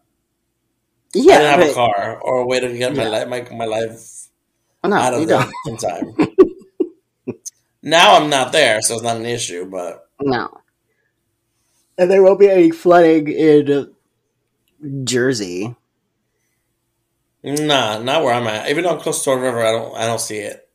yeah, 1.15 1.35
I 1.35 1.39
didn't 1.39 1.51
have 1.51 1.61
but, 1.61 1.71
a 1.71 1.75
car 1.75 2.21
or 2.23 2.39
a 2.41 2.47
way 2.47 2.61
to 2.61 2.77
get 2.77 2.95
yeah. 2.95 3.05
my 3.05 3.09
life, 3.09 3.29
my 3.29 3.57
my 3.57 3.65
life 3.65 4.29
no, 4.85 4.97
out 4.97 5.15
of 5.15 5.27
there 5.27 5.47
in 5.67 5.77
time. 5.79 6.15
now 7.83 8.17
I'm 8.17 8.31
not 8.31 8.53
there, 8.53 8.81
so 8.83 8.95
it's 8.95 9.03
not 9.03 9.17
an 9.17 9.27
issue. 9.27 9.67
But 9.67 10.09
no, 10.21 10.61
and 11.99 12.11
there 12.11 12.23
won't 12.23 12.41
be 12.41 12.51
any 12.51 12.71
flooding 12.71 13.29
in 13.29 13.95
Jersey. 15.05 15.75
Nah, 17.43 17.99
not 17.99 18.25
where 18.25 18.35
I'm 18.35 18.47
at. 18.47 18.71
Even 18.71 18.85
though 18.85 18.91
I'm 18.91 19.01
close 19.01 19.23
to 19.25 19.31
a 19.31 19.39
river, 19.39 19.65
I 19.65 19.73
don't 19.73 19.97
I 19.97 20.07
don't 20.07 20.21
see 20.21 20.39
it. 20.39 20.69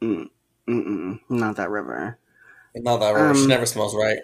Mm, 0.00 0.28
mm 0.68 1.20
not 1.28 1.56
that 1.56 1.70
river. 1.70 2.18
Not 2.74 2.98
that 2.98 3.14
river. 3.14 3.30
Um, 3.30 3.36
she 3.36 3.46
never 3.46 3.66
smells 3.66 3.94
right. 3.94 4.20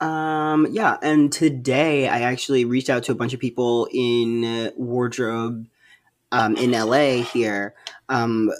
Um. 0.00 0.66
Yeah, 0.70 0.96
and 1.02 1.32
today 1.32 2.08
I 2.08 2.20
actually 2.20 2.64
reached 2.64 2.90
out 2.90 3.04
to 3.04 3.12
a 3.12 3.16
bunch 3.16 3.34
of 3.34 3.40
people 3.40 3.88
in 3.92 4.72
wardrobe, 4.76 5.66
um, 6.32 6.56
in 6.56 6.72
LA 6.72 7.22
here. 7.22 7.74
Um. 8.08 8.50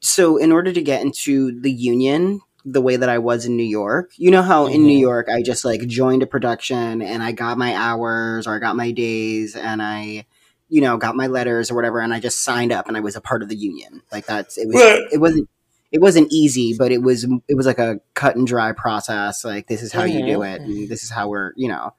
So 0.00 0.36
in 0.36 0.52
order 0.52 0.72
to 0.72 0.82
get 0.82 1.02
into 1.02 1.58
the 1.60 1.70
union 1.70 2.40
the 2.64 2.80
way 2.80 2.96
that 2.96 3.08
I 3.08 3.18
was 3.18 3.46
in 3.46 3.56
New 3.56 3.64
York. 3.64 4.12
You 4.16 4.30
know 4.30 4.42
how 4.42 4.66
mm-hmm. 4.66 4.74
in 4.74 4.82
New 4.82 4.92
mm-hmm. 4.92 5.00
York 5.00 5.28
I 5.28 5.42
just 5.42 5.64
like 5.64 5.86
joined 5.86 6.22
a 6.22 6.26
production 6.26 7.02
and 7.02 7.22
I 7.22 7.32
got 7.32 7.58
my 7.58 7.74
hours 7.74 8.46
or 8.46 8.54
I 8.54 8.58
got 8.58 8.76
my 8.76 8.90
days 8.90 9.56
and 9.56 9.82
I 9.82 10.26
you 10.68 10.80
know 10.80 10.96
got 10.96 11.16
my 11.16 11.26
letters 11.26 11.70
or 11.70 11.74
whatever 11.74 12.00
and 12.00 12.12
I 12.12 12.20
just 12.20 12.42
signed 12.42 12.72
up 12.72 12.88
and 12.88 12.96
I 12.96 13.00
was 13.00 13.16
a 13.16 13.20
part 13.20 13.42
of 13.42 13.48
the 13.48 13.56
union. 13.56 14.02
Like 14.12 14.26
that's 14.26 14.58
it 14.58 14.68
was 14.68 14.76
it 15.12 15.20
wasn't 15.20 15.48
it 15.92 16.00
wasn't 16.00 16.32
easy, 16.32 16.74
but 16.76 16.92
it 16.92 17.02
was 17.02 17.26
it 17.48 17.56
was 17.56 17.66
like 17.66 17.78
a 17.78 18.00
cut 18.14 18.36
and 18.36 18.46
dry 18.46 18.72
process. 18.72 19.44
Like 19.44 19.66
this 19.66 19.82
is 19.82 19.92
how 19.92 20.02
mm-hmm. 20.02 20.18
you 20.18 20.26
do 20.26 20.42
it 20.42 20.60
and 20.60 20.88
this 20.88 21.02
is 21.02 21.10
how 21.10 21.28
we're, 21.28 21.52
you 21.56 21.68
know. 21.68 21.94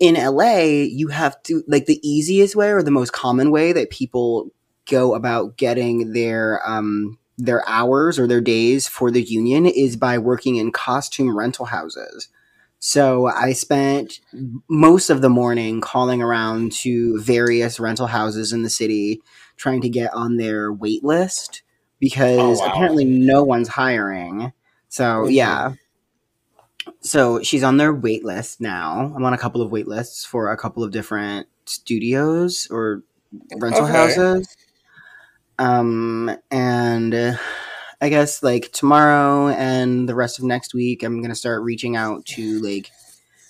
In 0.00 0.16
LA, 0.16 0.64
you 0.64 1.08
have 1.08 1.40
to 1.44 1.62
like 1.68 1.86
the 1.86 2.00
easiest 2.06 2.56
way 2.56 2.72
or 2.72 2.82
the 2.82 2.90
most 2.90 3.12
common 3.12 3.50
way 3.52 3.72
that 3.72 3.90
people 3.90 4.50
go 4.90 5.14
about 5.14 5.56
getting 5.56 6.12
their 6.12 6.60
um 6.68 7.18
their 7.38 7.66
hours 7.68 8.18
or 8.18 8.26
their 8.26 8.40
days 8.40 8.86
for 8.86 9.10
the 9.10 9.22
union 9.22 9.66
is 9.66 9.96
by 9.96 10.18
working 10.18 10.56
in 10.56 10.72
costume 10.72 11.36
rental 11.36 11.66
houses. 11.66 12.28
So 12.80 13.26
I 13.26 13.52
spent 13.52 14.20
most 14.68 15.08
of 15.08 15.22
the 15.22 15.30
morning 15.30 15.80
calling 15.80 16.20
around 16.20 16.72
to 16.72 17.18
various 17.20 17.80
rental 17.80 18.08
houses 18.08 18.52
in 18.52 18.62
the 18.62 18.70
city 18.70 19.22
trying 19.56 19.80
to 19.80 19.88
get 19.88 20.12
on 20.12 20.36
their 20.36 20.72
wait 20.72 21.02
list 21.02 21.62
because 22.04 22.60
oh, 22.60 22.66
wow. 22.66 22.70
apparently 22.70 23.06
no 23.06 23.42
one's 23.42 23.66
hiring. 23.66 24.52
So 24.90 25.26
yeah. 25.26 25.72
So 27.00 27.42
she's 27.42 27.64
on 27.64 27.78
their 27.78 27.94
wait 27.94 28.26
list 28.26 28.60
now. 28.60 29.10
I'm 29.16 29.24
on 29.24 29.32
a 29.32 29.38
couple 29.38 29.62
of 29.62 29.72
wait 29.72 29.88
lists 29.88 30.22
for 30.22 30.52
a 30.52 30.56
couple 30.58 30.84
of 30.84 30.90
different 30.90 31.46
studios 31.64 32.68
or 32.70 33.04
rental 33.56 33.84
okay. 33.84 33.92
houses. 33.92 34.54
Um, 35.58 36.36
and 36.50 37.38
I 38.02 38.08
guess 38.10 38.42
like 38.42 38.70
tomorrow 38.72 39.48
and 39.48 40.06
the 40.06 40.14
rest 40.14 40.38
of 40.38 40.44
next 40.44 40.74
week, 40.74 41.02
I'm 41.02 41.22
gonna 41.22 41.34
start 41.34 41.62
reaching 41.62 41.96
out 41.96 42.26
to 42.36 42.60
like 42.60 42.90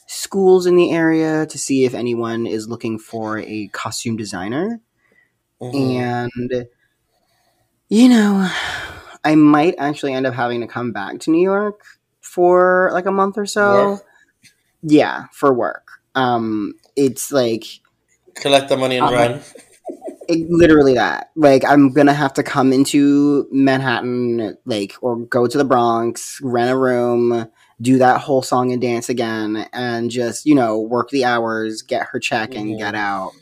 schools 0.06 0.64
in 0.64 0.76
the 0.76 0.92
area 0.92 1.44
to 1.46 1.58
see 1.58 1.84
if 1.84 1.92
anyone 1.92 2.46
is 2.46 2.68
looking 2.68 3.00
for 3.00 3.40
a 3.40 3.66
costume 3.72 4.16
designer. 4.16 4.80
Mm-hmm. 5.60 6.00
And 6.00 6.66
you 7.94 8.08
know, 8.08 8.50
I 9.22 9.36
might 9.36 9.76
actually 9.78 10.14
end 10.14 10.26
up 10.26 10.34
having 10.34 10.60
to 10.62 10.66
come 10.66 10.90
back 10.90 11.20
to 11.20 11.30
New 11.30 11.40
York 11.40 11.84
for 12.20 12.90
like 12.92 13.06
a 13.06 13.12
month 13.12 13.38
or 13.38 13.46
so. 13.46 13.92
Work. 13.92 14.04
Yeah, 14.82 15.26
for 15.32 15.54
work. 15.54 15.88
Um, 16.16 16.74
it's 16.96 17.30
like 17.30 17.64
collect 18.34 18.68
the 18.68 18.76
money 18.76 18.96
and 18.96 19.06
um, 19.06 19.14
run. 19.14 19.40
It, 20.26 20.48
literally 20.48 20.94
that. 20.94 21.32
Like 21.36 21.66
I'm 21.66 21.92
gonna 21.92 22.14
have 22.14 22.32
to 22.34 22.42
come 22.42 22.72
into 22.72 23.46
Manhattan, 23.52 24.56
like 24.64 24.94
or 25.02 25.18
go 25.18 25.46
to 25.46 25.58
the 25.58 25.66
Bronx, 25.66 26.40
rent 26.42 26.70
a 26.70 26.76
room, 26.78 27.46
do 27.82 27.98
that 27.98 28.22
whole 28.22 28.40
song 28.40 28.72
and 28.72 28.80
dance 28.80 29.10
again, 29.10 29.68
and 29.74 30.10
just 30.10 30.46
you 30.46 30.54
know 30.54 30.80
work 30.80 31.10
the 31.10 31.26
hours, 31.26 31.82
get 31.82 32.06
her 32.06 32.18
check, 32.18 32.52
mm-hmm. 32.52 32.60
and 32.70 32.78
get 32.78 32.94
out. 32.94 33.32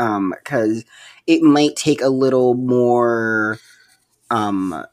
Um, 0.00 0.34
because 0.36 0.84
it 1.26 1.42
might 1.42 1.76
take 1.76 2.02
a 2.02 2.08
little 2.08 2.54
more, 2.54 3.58
um, 4.30 4.84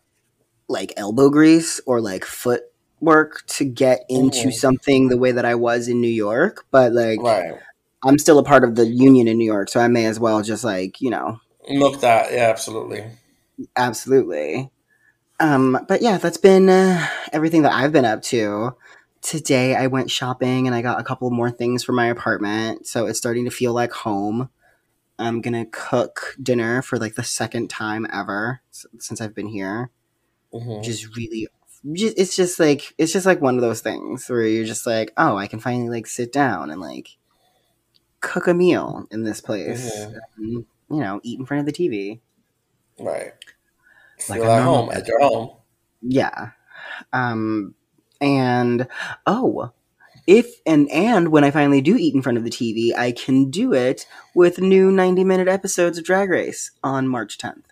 like 0.68 0.94
elbow 0.98 1.30
grease 1.30 1.82
or 1.86 2.02
like 2.02 2.26
foot 2.26 2.64
work 3.00 3.44
to 3.48 3.66
get 3.66 4.02
into 4.10 4.40
mm-hmm. 4.40 4.50
something 4.52 5.08
the 5.08 5.18
way 5.18 5.32
that 5.32 5.46
I 5.46 5.56
was 5.56 5.88
in 5.88 6.02
New 6.02 6.08
York, 6.08 6.66
but 6.72 6.94
like. 6.94 7.22
Right 7.22 7.60
I'm 8.04 8.18
still 8.18 8.40
a 8.40 8.44
part 8.44 8.64
of 8.64 8.76
the 8.76 8.86
union 8.86 9.28
in 9.28 9.38
New 9.38 9.46
York, 9.46 9.70
so 9.70 9.80
I 9.80 9.88
may 9.88 10.06
as 10.06 10.20
well 10.20 10.42
just 10.42 10.64
like 10.64 11.02
you 11.02 11.10
know 11.10 11.40
milk 11.70 12.02
that. 12.02 12.32
Yeah, 12.32 12.50
absolutely, 12.50 13.06
absolutely. 13.76 14.72
Um, 15.40 15.86
but 15.88 16.02
yeah, 16.02 16.18
that's 16.18 16.38
been 16.38 16.70
uh, 16.70 17.08
everything 17.32 17.64
that 17.64 17.74
I've 17.74 17.92
been 17.92 18.06
up 18.06 18.22
to. 18.24 18.76
Today 19.22 19.76
I 19.76 19.88
went 19.88 20.10
shopping 20.10 20.66
and 20.66 20.76
I 20.76 20.82
got 20.82 21.00
a 21.00 21.04
couple 21.04 21.30
more 21.30 21.52
things 21.52 21.84
for 21.84 21.92
my 21.92 22.08
apartment, 22.08 22.88
so 22.88 23.06
it's 23.06 23.20
starting 23.20 23.46
to 23.46 23.52
feel 23.52 23.74
like 23.74 23.92
home. 23.92 24.50
I'm 25.20 25.42
gonna 25.42 25.66
cook 25.66 26.36
dinner 26.42 26.82
for 26.82 26.98
like 26.98 27.16
the 27.16 27.24
second 27.24 27.70
time 27.70 28.08
ever 28.12 28.62
since 28.72 29.22
I've 29.22 29.36
been 29.36 29.48
here, 29.48 29.92
mm-hmm. 30.54 30.78
which 30.78 30.88
is 30.88 31.16
really 31.16 31.48
it's 31.86 32.36
just 32.36 32.60
like 32.60 32.94
it's 32.98 33.14
just 33.14 33.26
like 33.26 33.42
one 33.42 33.56
of 33.56 33.62
those 33.62 33.82
things 33.82 34.28
where 34.28 34.46
you're 34.46 34.66
just 34.66 34.86
like 34.86 35.14
oh 35.16 35.38
i 35.38 35.48
can 35.48 35.60
finally 35.60 35.88
like 35.88 36.06
sit 36.06 36.30
down 36.30 36.70
and 36.70 36.82
like 36.82 37.18
cook 38.22 38.48
a 38.48 38.54
meal 38.54 39.08
in 39.12 39.24
this 39.24 39.42
place. 39.42 39.96
Mm-hmm. 39.96 40.16
And, 40.38 40.66
you 40.90 41.00
know, 41.00 41.20
eat 41.24 41.40
in 41.40 41.46
front 41.46 41.68
of 41.68 41.74
the 41.74 41.90
TV. 41.90 42.20
Right. 43.00 43.34
Like 44.28 44.42
at 44.42 44.64
home, 44.64 44.92
at 44.92 45.08
your 45.08 45.20
home. 45.22 45.52
Yeah. 46.02 46.52
Um, 47.14 47.76
and 48.20 48.88
oh, 49.26 49.72
if 50.30 50.62
and 50.64 50.88
and 50.92 51.30
when 51.30 51.44
I 51.44 51.50
finally 51.50 51.82
do 51.82 51.98
eat 51.98 52.14
in 52.14 52.22
front 52.22 52.38
of 52.38 52.44
the 52.44 52.52
TV, 52.52 52.96
I 52.96 53.12
can 53.12 53.50
do 53.50 53.74
it 53.74 54.06
with 54.36 54.62
new 54.62 54.92
90 54.92 55.24
minute 55.24 55.48
episodes 55.48 55.98
of 55.98 56.06
Drag 56.06 56.30
Race 56.30 56.70
on 56.84 57.08
March 57.08 57.40
10th. 57.40 57.64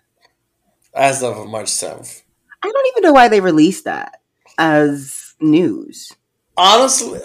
As 0.92 1.22
of 1.22 1.46
March 1.46 1.68
7th. 1.68 2.22
I 2.60 2.68
don't 2.68 2.86
even 2.88 3.04
know 3.04 3.12
why 3.12 3.28
they 3.28 3.40
released 3.40 3.84
that 3.84 4.20
as 4.58 5.36
news. 5.40 6.12
Honestly, 6.56 7.20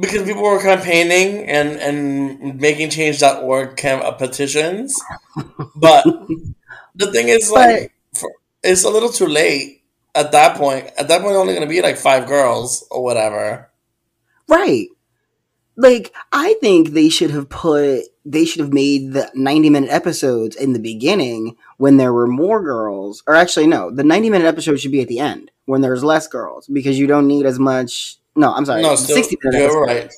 because 0.00 0.22
people 0.22 0.42
were 0.42 0.62
campaigning 0.62 1.44
and 1.46 1.78
and 1.80 2.58
making 2.58 2.88
change.org 2.88 3.76
cam- 3.76 4.00
uh, 4.00 4.12
petitions 4.12 4.98
but 5.76 6.04
the 6.94 7.10
thing 7.12 7.28
is 7.28 7.50
like 7.50 7.92
for, 8.14 8.30
it's 8.62 8.84
a 8.84 8.90
little 8.90 9.08
too 9.08 9.26
late 9.26 9.82
at 10.14 10.32
that 10.32 10.56
point 10.56 10.86
at 10.98 11.08
that 11.08 11.20
point 11.20 11.34
only 11.34 11.52
going 11.54 11.66
to 11.66 11.70
be 11.70 11.82
like 11.82 11.96
five 11.96 12.26
girls 12.26 12.86
or 12.90 13.02
whatever 13.02 13.67
right 14.48 14.88
like 15.76 16.12
i 16.32 16.54
think 16.60 16.90
they 16.90 17.08
should 17.08 17.30
have 17.30 17.48
put 17.48 18.02
they 18.24 18.44
should 18.44 18.60
have 18.60 18.72
made 18.72 19.12
the 19.12 19.30
90 19.34 19.70
minute 19.70 19.90
episodes 19.90 20.56
in 20.56 20.72
the 20.72 20.78
beginning 20.78 21.56
when 21.76 21.96
there 21.96 22.12
were 22.12 22.26
more 22.26 22.62
girls 22.62 23.22
or 23.26 23.34
actually 23.34 23.66
no 23.66 23.90
the 23.90 24.04
90 24.04 24.30
minute 24.30 24.46
episode 24.46 24.78
should 24.80 24.92
be 24.92 25.02
at 25.02 25.08
the 25.08 25.18
end 25.18 25.50
when 25.66 25.80
there's 25.80 26.02
less 26.04 26.26
girls 26.26 26.66
because 26.66 26.98
you 26.98 27.06
don't 27.06 27.28
need 27.28 27.46
as 27.46 27.58
much 27.58 28.18
no, 28.38 28.54
I'm 28.54 28.64
sorry. 28.64 28.82
No, 28.82 28.94
still, 28.94 29.16
60 29.16 29.36
minute 29.42 29.58
You're 29.58 29.82
right. 29.82 30.12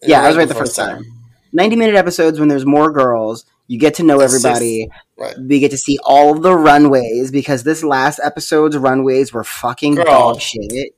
Yeah, 0.00 0.20
right 0.20 0.24
I 0.24 0.28
was 0.28 0.36
right 0.38 0.48
the 0.48 0.54
first 0.54 0.74
time. 0.74 1.02
time. 1.02 1.12
90 1.52 1.76
minute 1.76 1.96
episodes 1.96 2.40
when 2.40 2.48
there's 2.48 2.64
more 2.64 2.90
girls. 2.90 3.44
You 3.66 3.78
get 3.78 3.94
to 3.96 4.02
know 4.02 4.20
everybody. 4.20 4.88
Right. 5.18 5.34
We 5.38 5.60
get 5.60 5.70
to 5.72 5.76
see 5.76 5.98
all 6.02 6.34
of 6.34 6.42
the 6.42 6.54
runways 6.54 7.30
because 7.30 7.64
this 7.64 7.84
last 7.84 8.20
episode's 8.24 8.78
runways 8.78 9.34
were 9.34 9.44
fucking 9.44 9.96
Girl. 9.96 10.04
dog 10.06 10.40
shit. 10.40 10.94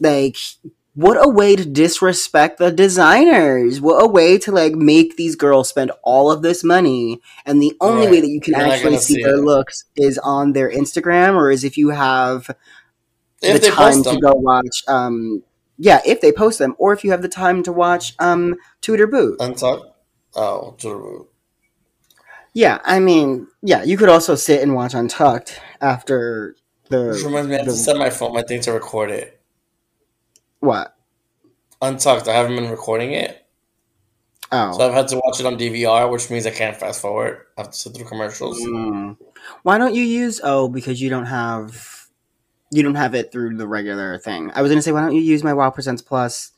Like, 0.00 0.36
what 0.96 1.22
a 1.22 1.28
way 1.28 1.54
to 1.54 1.64
disrespect 1.66 2.56
the 2.56 2.72
designers. 2.72 3.82
What 3.82 4.02
a 4.02 4.08
way 4.08 4.38
to 4.38 4.50
like 4.50 4.72
make 4.72 5.16
these 5.16 5.36
girls 5.36 5.68
spend 5.68 5.92
all 6.02 6.32
of 6.32 6.40
this 6.40 6.64
money 6.64 7.20
and 7.44 7.60
the 7.60 7.76
only 7.82 8.06
right. 8.06 8.12
way 8.12 8.20
that 8.22 8.28
you 8.28 8.40
can 8.40 8.54
You're 8.54 8.66
actually 8.66 8.96
see, 8.96 9.14
see 9.14 9.22
their 9.22 9.36
looks 9.36 9.84
is 9.94 10.16
on 10.16 10.54
their 10.54 10.70
Instagram 10.70 11.34
or 11.34 11.50
is 11.50 11.64
if 11.64 11.76
you 11.76 11.90
have 11.90 12.50
if 13.42 13.60
the 13.60 13.68
time 13.68 14.02
to 14.04 14.18
go 14.18 14.32
watch. 14.36 14.84
Um, 14.88 15.42
yeah, 15.78 16.00
if 16.06 16.22
they 16.22 16.32
post 16.32 16.58
them, 16.58 16.74
or 16.78 16.94
if 16.94 17.04
you 17.04 17.10
have 17.10 17.20
the 17.20 17.28
time 17.28 17.62
to 17.64 17.72
watch 17.72 18.14
um, 18.18 18.56
Tudor 18.80 19.06
Boot. 19.06 19.36
Untucked. 19.38 19.84
Oh, 20.34 20.74
Tudor 20.78 20.98
Boot. 20.98 21.28
Yeah, 22.54 22.78
I 22.84 23.00
mean, 23.00 23.48
yeah, 23.60 23.82
you 23.82 23.98
could 23.98 24.08
also 24.08 24.34
sit 24.34 24.62
and 24.62 24.74
watch 24.74 24.94
Untucked 24.94 25.60
after 25.82 26.56
the. 26.88 27.08
Which 27.08 27.22
reminds 27.22 27.48
me, 27.48 27.56
I 27.56 27.58
have 27.58 27.66
to 27.66 27.72
set 27.72 27.98
my 27.98 28.08
phone, 28.08 28.32
my 28.32 28.40
thing 28.40 28.62
to 28.62 28.72
record 28.72 29.10
it. 29.10 29.35
What? 30.66 30.96
Untucked. 31.80 32.26
I 32.26 32.34
haven't 32.34 32.56
been 32.56 32.68
recording 32.68 33.12
it. 33.12 33.46
Oh. 34.50 34.72
So 34.76 34.86
I've 34.86 34.94
had 34.94 35.08
to 35.08 35.20
watch 35.24 35.38
it 35.38 35.46
on 35.46 35.56
DVR, 35.56 36.10
which 36.10 36.28
means 36.28 36.44
I 36.44 36.50
can't 36.50 36.76
fast 36.76 37.00
forward. 37.00 37.42
I 37.56 37.62
have 37.62 37.70
to 37.70 37.76
sit 37.76 37.94
through 37.94 38.06
commercials. 38.06 38.60
Mm. 38.60 39.16
Why 39.62 39.78
don't 39.78 39.94
you 39.94 40.02
use 40.02 40.40
oh 40.42 40.68
because 40.68 41.00
you 41.00 41.08
don't 41.08 41.26
have 41.26 42.08
you 42.72 42.82
don't 42.82 42.96
have 42.96 43.14
it 43.14 43.30
through 43.30 43.56
the 43.56 43.68
regular 43.68 44.18
thing. 44.18 44.50
I 44.54 44.62
was 44.62 44.70
gonna 44.70 44.82
say 44.82 44.90
why 44.90 45.02
don't 45.02 45.14
you 45.14 45.20
use 45.20 45.44
my 45.44 45.54
Wow 45.54 45.70
Presents 45.70 46.02
Plus 46.02 46.52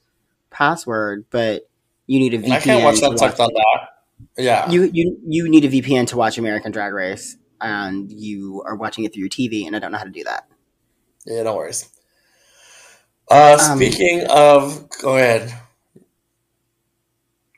password, 0.51 1.27
but 1.29 1.69
you 2.07 2.19
need 2.19 2.33
a 2.33 2.39
VPN. 2.39 2.53
I 2.53 2.61
can't 2.61 2.85
watch 2.85 3.01
that 3.01 3.11
watch 3.11 3.39
on 3.39 3.51
that. 3.53 3.89
Yeah. 4.39 4.71
You 4.71 4.91
you 4.93 5.19
you 5.27 5.49
need 5.51 5.67
a 5.67 5.69
VPN 5.69 6.07
to 6.09 6.17
watch 6.17 6.39
American 6.39 6.73
Drag 6.73 6.95
Race 6.95 7.37
and 7.61 8.11
you 8.11 8.63
are 8.65 8.75
watching 8.75 9.05
it 9.05 9.13
through 9.13 9.21
your 9.21 9.29
TV 9.29 9.67
and 9.67 9.77
I 9.77 9.79
don't 9.79 9.93
know 9.93 9.99
how 9.99 10.05
to 10.05 10.11
do 10.11 10.25
that. 10.25 10.49
Yeah, 11.27 11.43
no 11.43 11.57
worries. 11.57 11.91
Uh 13.31 13.59
um, 13.61 13.76
speaking 13.76 14.22
um, 14.22 14.31
of 14.31 14.89
go 15.03 15.16
ahead. 15.16 15.55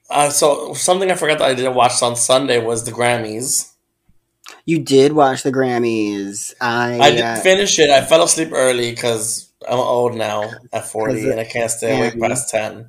Uh, 0.08 0.28
so 0.28 0.74
something 0.74 1.10
I 1.10 1.14
forgot 1.14 1.38
that 1.38 1.50
I 1.50 1.54
didn't 1.54 1.74
watch 1.74 2.02
on 2.02 2.16
Sunday 2.16 2.58
was 2.58 2.84
the 2.84 2.90
Grammys. 2.90 3.72
You 4.64 4.80
did 4.80 5.12
watch 5.12 5.44
the 5.44 5.52
Grammys. 5.52 6.52
I 6.60 6.98
I 6.98 7.10
didn't 7.10 7.38
uh, 7.38 7.40
finish 7.40 7.78
it. 7.78 7.90
I 7.90 8.04
fell 8.04 8.22
asleep 8.24 8.50
early 8.52 8.90
because 8.90 9.50
I'm 9.68 9.78
old 9.78 10.16
now 10.16 10.50
at 10.72 10.86
40 10.86 11.30
and 11.30 11.40
I 11.40 11.44
can't 11.44 11.70
stay 11.70 11.96
awake 11.96 12.20
past 12.20 12.50
10. 12.50 12.88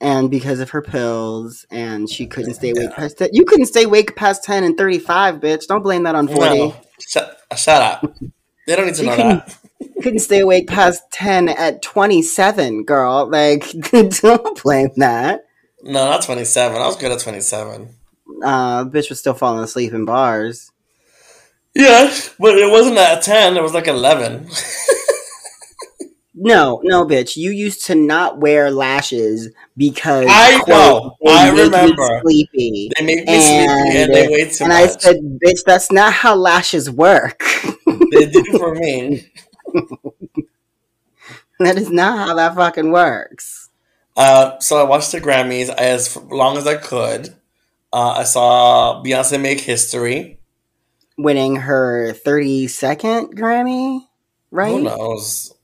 And 0.00 0.30
because 0.30 0.60
of 0.60 0.70
her 0.70 0.82
pills, 0.82 1.64
and 1.70 2.08
she 2.10 2.26
couldn't 2.26 2.54
stay 2.54 2.70
awake 2.70 2.90
yeah. 2.90 2.96
past 2.96 3.18
10. 3.18 3.30
You 3.32 3.44
couldn't 3.44 3.66
stay 3.66 3.84
awake 3.84 4.14
past 4.14 4.44
10 4.44 4.62
and 4.64 4.76
35, 4.76 5.36
bitch. 5.36 5.66
Don't 5.66 5.82
blame 5.82 6.02
that 6.02 6.14
on 6.14 6.28
40. 6.28 6.58
No. 6.58 6.76
Shut, 7.00 7.40
shut 7.56 7.82
up. 7.82 8.14
They 8.66 8.74
don't 8.74 8.86
need 8.86 8.96
to 8.96 9.04
know 9.04 9.16
that. 9.16 9.56
Couldn't 10.02 10.20
stay 10.20 10.40
awake 10.40 10.68
past 10.68 11.02
10 11.12 11.48
at 11.50 11.82
27, 11.82 12.84
girl. 12.84 13.28
Like, 13.30 13.70
don't 13.90 14.62
blame 14.62 14.90
that. 14.96 15.46
No, 15.82 16.10
not 16.10 16.22
27. 16.22 16.80
I 16.80 16.86
was 16.86 16.96
good 16.96 17.12
at 17.12 17.20
27. 17.20 17.88
Uh, 18.42 18.84
bitch 18.84 19.08
was 19.08 19.18
still 19.18 19.34
falling 19.34 19.62
asleep 19.62 19.92
in 19.92 20.04
bars. 20.04 20.70
Yeah, 21.74 22.12
but 22.38 22.56
it 22.56 22.70
wasn't 22.70 22.96
at 22.96 23.22
10. 23.22 23.56
It 23.56 23.62
was 23.62 23.74
like 23.74 23.86
11. 23.86 24.48
no, 26.34 26.80
no, 26.82 27.04
bitch. 27.04 27.36
You 27.36 27.50
used 27.50 27.84
to 27.86 27.94
not 27.94 28.38
wear 28.38 28.70
lashes 28.70 29.50
because 29.76 30.26
I 30.26 30.58
quote, 30.64 31.16
know. 31.22 31.28
I 31.28 31.50
remember. 31.50 32.20
sleepy. 32.22 32.90
They 32.98 33.04
make 33.04 33.26
me 33.26 33.34
and, 33.34 33.42
sleepy 33.42 33.98
and 33.98 34.14
they 34.14 34.28
wait 34.28 34.52
too 34.54 34.64
and 34.64 34.72
much. 34.72 34.80
And 34.80 34.90
I 34.90 34.98
said, 34.98 35.16
bitch, 35.44 35.64
that's 35.66 35.92
not 35.92 36.14
how 36.14 36.34
lashes 36.34 36.90
work. 36.90 37.42
they 38.10 38.26
do 38.26 38.42
for 38.58 38.74
me. 38.74 39.30
that 41.60 41.76
is 41.76 41.90
not 41.90 42.18
how 42.18 42.34
that 42.34 42.54
fucking 42.54 42.90
works. 42.90 43.70
Uh, 44.16 44.58
so 44.60 44.78
I 44.78 44.84
watched 44.84 45.12
the 45.12 45.20
Grammys 45.20 45.68
as 45.68 46.16
long 46.16 46.56
as 46.56 46.66
I 46.66 46.76
could. 46.76 47.34
Uh, 47.92 48.10
I 48.12 48.24
saw 48.24 49.02
Beyonce 49.04 49.40
make 49.40 49.60
history, 49.60 50.38
winning 51.16 51.56
her 51.56 52.12
thirty 52.12 52.66
second 52.66 53.36
Grammy. 53.36 54.00
Right? 54.50 54.72
Who 54.72 54.82
knows? 54.82 55.54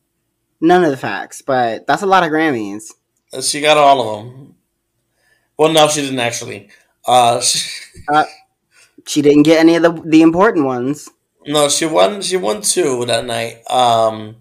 None 0.60 0.84
of 0.84 0.90
the 0.90 0.96
facts, 0.96 1.42
but 1.42 1.86
that's 1.86 2.02
a 2.02 2.06
lot 2.06 2.24
of 2.24 2.30
Grammys. 2.30 2.92
She 3.40 3.60
got 3.60 3.76
all 3.76 4.00
of 4.00 4.24
them. 4.24 4.54
Well, 5.56 5.72
no, 5.72 5.88
she 5.88 6.02
didn't 6.02 6.20
actually. 6.20 6.68
Uh, 7.06 7.40
she, 7.40 7.80
uh, 8.08 8.24
she 9.06 9.22
didn't 9.22 9.44
get 9.44 9.58
any 9.58 9.76
of 9.76 9.82
the 9.82 9.92
the 10.04 10.22
important 10.22 10.66
ones. 10.66 11.08
No, 11.46 11.68
she 11.68 11.86
won. 11.86 12.22
She 12.22 12.36
won 12.36 12.62
two 12.62 13.04
that 13.06 13.24
night. 13.24 13.62
Um, 13.70 14.36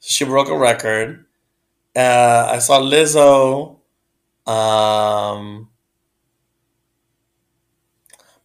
she 0.00 0.24
broke 0.24 0.48
a 0.48 0.56
record. 0.56 1.26
Uh, 1.94 2.48
I 2.50 2.58
saw 2.58 2.80
Lizzo. 2.80 3.76
Um, 4.46 5.68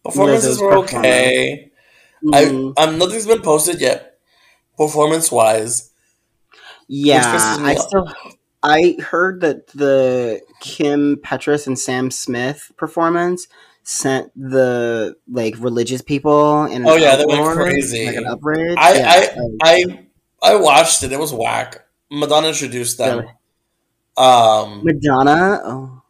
performances 0.04 0.58
Lizzo's 0.58 0.62
were 0.62 0.76
okay. 0.78 1.70
Mm-hmm. 2.24 2.72
I 2.78 2.82
um, 2.82 2.98
nothing's 2.98 3.26
been 3.26 3.42
posted 3.42 3.80
yet, 3.80 4.18
performance 4.76 5.30
wise. 5.30 5.90
Yeah, 6.88 7.56
I 7.60 7.74
still. 7.74 8.12
I 8.62 8.96
heard 8.98 9.42
that 9.42 9.68
the 9.68 10.40
Kim 10.60 11.16
Petras 11.16 11.66
and 11.66 11.78
Sam 11.78 12.10
Smith 12.10 12.72
performance 12.76 13.46
sent 13.84 14.32
the 14.34 15.14
like 15.30 15.54
religious 15.58 16.02
people 16.02 16.64
in. 16.64 16.86
oh 16.86 16.96
yeah, 16.96 17.16
they 17.16 17.26
went 17.26 17.44
crazy. 17.54 18.06
Like 18.06 18.16
an 18.16 18.26
outrage. 18.26 18.76
I 18.78 18.94
yeah, 18.94 19.32
I, 19.62 19.84
I 20.42 20.52
I 20.52 20.56
watched 20.56 21.02
it. 21.02 21.12
It 21.12 21.18
was 21.18 21.32
whack. 21.32 21.86
Madonna 22.10 22.48
introduced 22.48 22.98
them. 22.98 23.20
Really? 23.20 23.32
Um, 24.16 24.84
Madonna. 24.84 25.60
Oh, 25.64 26.02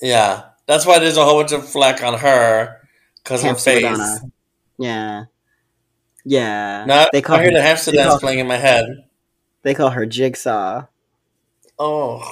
yeah. 0.00 0.44
That's 0.66 0.84
why 0.84 0.98
there's 0.98 1.16
a 1.16 1.24
whole 1.24 1.40
bunch 1.40 1.52
of 1.52 1.68
flack 1.68 2.02
on 2.02 2.18
her 2.18 2.80
because 3.16 3.42
her 3.42 3.54
face. 3.54 3.82
Madonna. 3.82 4.20
Yeah, 4.78 5.24
yeah. 6.24 6.84
Not, 6.86 7.08
they 7.12 7.22
call 7.22 7.36
I 7.36 7.42
hear 7.42 7.52
the 7.52 7.62
hamster 7.62 7.90
dance 7.90 8.20
playing 8.20 8.38
in 8.38 8.46
my 8.46 8.56
head. 8.56 8.84
They 9.62 9.74
call 9.74 9.90
her 9.90 10.06
Jigsaw. 10.06 10.86
Oh, 11.78 12.22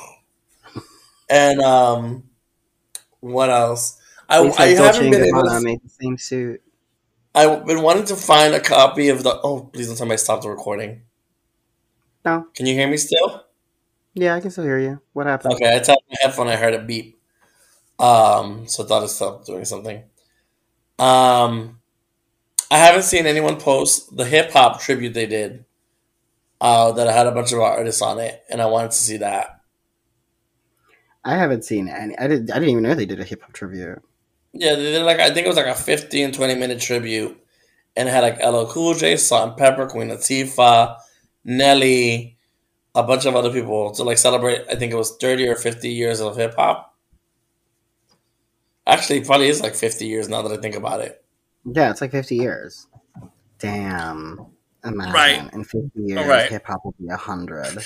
and 1.31 1.61
um, 1.61 2.25
what 3.21 3.51
else? 3.51 3.99
I, 4.29 4.41
I 4.59 4.67
haven't 4.69 5.11
been 5.11 5.25
able 5.25 5.43
to 5.43 5.61
make 5.61 5.83
the 5.83 5.89
same 5.89 6.19
suit. 6.19 6.63
I've 7.35 7.67
been 7.67 7.83
wanting 7.83 8.07
to 8.07 8.17
find 8.17 8.55
a 8.55 8.61
copy 8.61 9.09
of 9.09 9.23
the. 9.23 9.39
Oh, 9.43 9.71
please 9.73 9.89
don't 9.89 9.97
tell 9.97 10.07
me 10.07 10.15
I 10.15 10.17
stopped 10.17 10.43
the 10.43 10.51
recording. 10.51 11.03
No. 12.25 12.47
Can 12.55 12.67
you 12.67 12.75
hear 12.75 12.89
me 12.89 12.97
still? 12.97 13.45
Yeah, 14.15 14.35
I 14.35 14.41
can 14.41 14.51
still 14.51 14.65
hear 14.65 14.79
you. 14.79 15.01
What 15.13 15.27
happened? 15.27 15.55
Okay, 15.55 15.77
I 15.77 15.79
tapped 15.79 16.03
my 16.09 16.17
headphone. 16.23 16.49
I 16.49 16.57
heard 16.57 16.75
a 16.75 16.83
beep. 16.83 17.21
Um, 17.99 18.67
so 18.67 18.85
I 18.85 18.87
thought 18.87 19.05
it 19.05 19.09
stopped 19.09 19.47
doing 19.47 19.65
something. 19.65 20.03
Um, 20.99 21.81
I 22.71 22.79
haven't 22.79 23.03
seen 23.03 23.27
anyone 23.27 23.59
post 23.59 24.17
the 24.17 24.25
hip 24.25 24.51
hop 24.53 24.81
tribute 24.81 25.15
they 25.15 25.27
did. 25.27 25.65
Uh, 26.59 26.91
that 26.93 27.07
I 27.07 27.13
had 27.13 27.27
a 27.27 27.33
bunch 27.33 27.53
of 27.53 27.61
artists 27.61 28.01
on 28.01 28.19
it, 28.19 28.43
and 28.49 28.63
I 28.63 28.67
wanted 28.67 28.93
to 28.93 28.97
see 28.97 29.19
that. 29.19 29.61
I 31.23 31.37
haven't 31.37 31.65
seen 31.65 31.87
any. 31.87 32.17
I 32.19 32.27
didn't. 32.27 32.51
I 32.51 32.55
didn't 32.55 32.71
even 32.71 32.83
know 32.83 32.95
they 32.95 33.05
did 33.05 33.21
a 33.21 33.25
hip 33.25 33.43
hop 33.43 33.53
tribute. 33.53 34.03
Yeah, 34.59 34.75
they 34.75 34.93
did 34.93 35.03
like 35.03 35.19
I 35.19 35.31
think 35.31 35.47
it 35.47 35.49
was 35.49 35.57
like 35.57 35.67
a 35.67 35.75
15, 35.75 36.33
20 36.33 36.55
minute 36.55 36.81
tribute, 36.81 37.39
and 37.97 38.09
it 38.09 38.13
had 38.13 38.23
like 38.23 38.45
LL 38.45 38.67
Cool 38.67 38.95
J, 38.95 39.17
Salt-N-Pepa, 39.17 39.89
Queen 39.91 40.09
Latifah, 40.09 40.97
Nelly, 41.45 42.37
a 42.95 43.03
bunch 43.03 43.27
of 43.27 43.37
other 43.37 43.51
people 43.51 43.91
to 43.93 44.03
like 44.03 44.19
celebrate. 44.19 44.63
I 44.71 44.77
think 44.77 44.93
it 44.93 44.97
was 44.97 45.17
thirty 45.17 45.47
or 45.47 45.57
fifty 45.57 45.91
years 45.91 46.21
of 46.21 46.37
hip 46.37 46.55
hop. 46.57 46.95
Actually, 48.87 49.25
probably 49.25 49.49
is 49.49 49.61
like 49.61 49.75
fifty 49.75 50.07
years 50.07 50.29
now 50.29 50.43
that 50.43 50.59
I 50.59 50.61
think 50.61 50.75
about 50.75 51.01
it. 51.01 51.23
Yeah, 51.65 51.91
it's 51.91 52.01
like 52.01 52.13
fifty 52.13 52.37
years. 52.37 52.87
Damn. 53.59 54.47
Imagine 54.85 55.13
right. 55.13 55.53
in 55.53 55.65
fifty 55.65 55.91
years, 55.97 56.27
right. 56.27 56.51
hip 56.51 56.65
hop 56.67 56.85
will 56.85 56.95
be 56.99 57.09
a 57.09 57.17
hundred. 57.17 57.85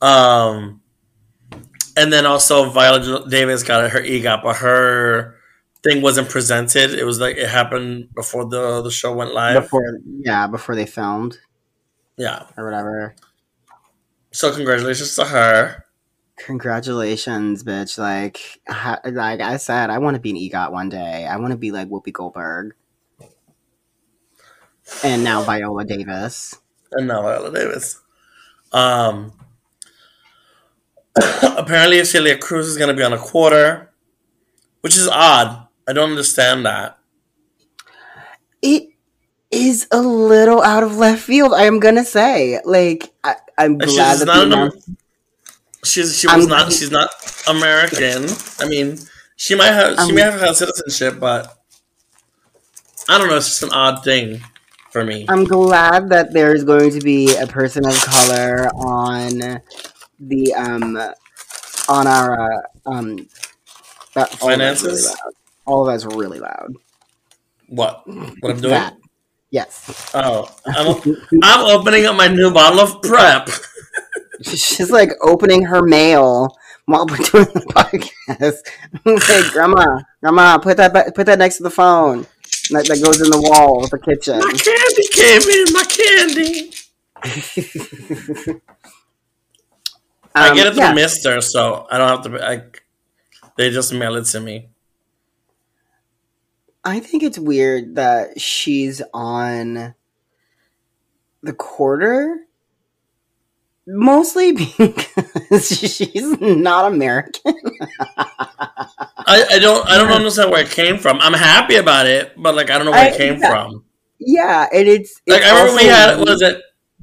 um, 0.00 0.80
and 1.96 2.12
then 2.12 2.26
also 2.26 2.70
Viola 2.70 3.28
Davis 3.28 3.62
got 3.62 3.90
her 3.90 4.00
EGOT, 4.00 4.42
but 4.42 4.56
her 4.56 5.36
thing 5.82 6.02
wasn't 6.02 6.28
presented. 6.28 6.92
It 6.92 7.04
was 7.04 7.18
like 7.18 7.36
it 7.36 7.48
happened 7.48 8.14
before 8.14 8.44
the 8.44 8.82
the 8.82 8.90
show 8.90 9.14
went 9.14 9.32
live. 9.34 9.62
Before, 9.62 9.98
yeah, 10.20 10.46
before 10.46 10.74
they 10.74 10.86
filmed. 10.86 11.38
Yeah, 12.16 12.46
or 12.56 12.64
whatever. 12.64 13.16
So 14.30 14.54
congratulations 14.54 15.14
to 15.16 15.24
her. 15.24 15.84
Congratulations, 16.36 17.64
bitch! 17.64 17.98
Like, 17.98 18.60
like 19.10 19.40
I 19.40 19.56
said, 19.56 19.88
I 19.88 19.98
want 19.98 20.16
to 20.16 20.20
be 20.20 20.30
an 20.30 20.36
EGOT 20.36 20.70
one 20.70 20.90
day. 20.90 21.26
I 21.26 21.36
want 21.38 21.52
to 21.52 21.56
be 21.56 21.72
like 21.72 21.88
Whoopi 21.88 22.12
Goldberg. 22.12 22.74
And 25.02 25.24
now 25.24 25.42
Viola 25.42 25.84
Davis. 25.84 26.54
And 26.92 27.08
now 27.08 27.22
Viola 27.22 27.50
Davis. 27.52 28.00
Um. 28.72 29.32
Apparently, 31.56 32.04
Celia 32.04 32.38
Cruz 32.38 32.66
is 32.66 32.76
going 32.76 32.88
to 32.88 32.94
be 32.94 33.02
on 33.02 33.12
a 33.12 33.18
quarter, 33.18 33.92
which 34.80 34.96
is 34.96 35.08
odd 35.08 35.66
I 35.88 35.92
don't 35.92 36.10
understand 36.10 36.66
that. 36.66 36.98
It 38.60 38.88
is 39.52 39.86
a 39.92 40.00
little 40.00 40.62
out 40.62 40.82
of 40.82 40.96
left 40.96 41.22
field. 41.22 41.54
I 41.54 41.64
am 41.64 41.78
gonna 41.78 42.04
say, 42.04 42.60
like, 42.64 43.12
I, 43.22 43.36
am 43.58 43.78
glad 43.78 44.16
she's 44.16 44.26
that 44.26 44.48
not 44.48 44.72
she's 45.84 46.18
she 46.18 46.26
was 46.26 46.44
I'm, 46.44 46.48
not 46.48 46.72
she's 46.72 46.90
not 46.90 47.10
American. 47.48 48.26
I 48.58 48.68
mean, 48.68 48.98
she 49.36 49.54
might 49.54 49.70
have 49.70 49.94
she 49.94 50.10
um, 50.10 50.14
may 50.14 50.22
have 50.22 50.40
had 50.40 50.56
citizenship, 50.56 51.20
but 51.20 51.56
I 53.08 53.18
don't 53.18 53.28
know. 53.28 53.36
It's 53.36 53.46
just 53.46 53.62
an 53.62 53.72
odd 53.72 54.02
thing 54.02 54.40
for 54.90 55.04
me. 55.04 55.26
I'm 55.28 55.44
glad 55.44 56.08
that 56.08 56.32
there's 56.32 56.64
going 56.64 56.90
to 56.90 57.00
be 57.00 57.36
a 57.36 57.46
person 57.46 57.86
of 57.86 57.94
color 58.02 58.66
on 58.74 59.60
the 60.20 60.54
um 60.54 60.96
on 61.88 62.06
our 62.06 62.56
uh, 62.56 62.62
um 62.86 63.28
that 64.14 64.30
finances. 64.30 65.14
All 65.66 65.86
of 65.86 65.92
that's 65.92 66.06
really 66.14 66.38
loud. 66.38 66.74
What? 67.68 68.06
What 68.06 68.50
I'm 68.50 68.60
doing? 68.60 68.70
That. 68.70 68.96
Yes. 69.50 70.10
Oh, 70.14 70.54
I'm, 70.66 71.16
I'm 71.42 71.66
opening 71.66 72.06
up 72.06 72.16
my 72.16 72.28
new 72.28 72.52
bottle 72.52 72.80
of 72.80 73.02
prep. 73.02 73.48
She's 74.42 74.90
like 74.90 75.10
opening 75.22 75.62
her 75.64 75.82
mail 75.82 76.56
while 76.86 77.06
we're 77.06 77.16
doing 77.16 77.46
the 77.46 77.60
podcast. 77.68 78.58
hey, 79.26 79.50
grandma, 79.52 80.00
grandma, 80.20 80.58
put 80.58 80.76
that 80.76 81.14
put 81.14 81.26
that 81.26 81.38
next 81.38 81.56
to 81.58 81.62
the 81.62 81.70
phone. 81.70 82.26
That, 82.70 82.86
that 82.88 83.00
goes 83.02 83.20
in 83.20 83.30
the 83.30 83.40
wall 83.40 83.84
of 83.84 83.90
the 83.90 83.98
kitchen. 83.98 84.38
My 84.38 84.52
candy 84.52 85.06
came 85.12 85.42
in. 85.50 85.72
My 85.72 85.84
candy. 85.84 86.72
I 90.36 90.54
get 90.54 90.66
it 90.66 90.72
um, 90.72 90.78
yeah. 90.78 90.88
from 90.88 90.96
Mistr, 90.98 91.42
so 91.42 91.86
I 91.90 91.98
don't 91.98 92.08
have 92.08 92.22
to. 92.22 92.46
I, 92.46 92.62
they 93.56 93.70
just 93.70 93.92
mail 93.92 94.16
it 94.16 94.24
to 94.26 94.40
me. 94.40 94.68
I 96.84 97.00
think 97.00 97.22
it's 97.22 97.38
weird 97.38 97.96
that 97.96 98.40
she's 98.40 99.02
on 99.12 99.94
the 101.42 101.52
quarter 101.52 102.46
Mostly 103.88 104.52
because 104.78 105.68
she's 105.68 106.40
not 106.40 106.92
American. 106.92 107.54
I, 109.28 109.44
I, 109.52 109.58
don't 109.60 109.88
I 109.88 109.96
don't 109.96 110.10
understand 110.10 110.50
where 110.50 110.62
it 110.62 110.70
came 110.70 110.98
from. 110.98 111.18
I'm 111.20 111.32
happy 111.32 111.76
about 111.76 112.06
it, 112.06 112.32
but 112.36 112.56
like 112.56 112.68
I 112.70 112.78
don't 112.78 112.86
know 112.86 112.90
where 112.90 113.00
I, 113.00 113.14
it 113.14 113.16
came 113.16 113.38
yeah, 113.38 113.48
from. 113.48 113.84
Yeah, 114.18 114.66
and 114.72 114.88
it's, 114.88 115.22
it's 115.24 115.36
like 115.36 115.44
I 115.44 115.60
remember 115.60 115.76
we 115.76 115.86
had 115.86 116.18
was 116.18 116.42
it 116.42 116.60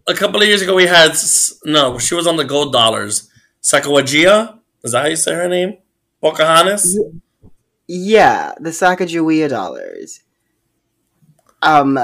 a 0.08 0.14
couple 0.14 0.42
of 0.42 0.48
years 0.48 0.62
ago 0.62 0.76
we 0.76 0.86
had 0.86 1.14
no 1.66 1.98
she 1.98 2.16
was 2.16 2.28
on 2.28 2.38
the 2.38 2.46
gold 2.46 2.74
dollars. 2.74 3.30
Sacagawea 3.62 4.60
is 4.84 4.92
that 4.92 5.02
how 5.02 5.08
you 5.08 5.16
say 5.16 5.34
her 5.34 5.48
name? 5.48 5.78
Pocahontas. 6.22 7.00
Yeah, 7.88 8.54
the 8.60 8.70
Sacagawea 8.70 9.50
dollars. 9.50 10.22
Um, 11.62 11.98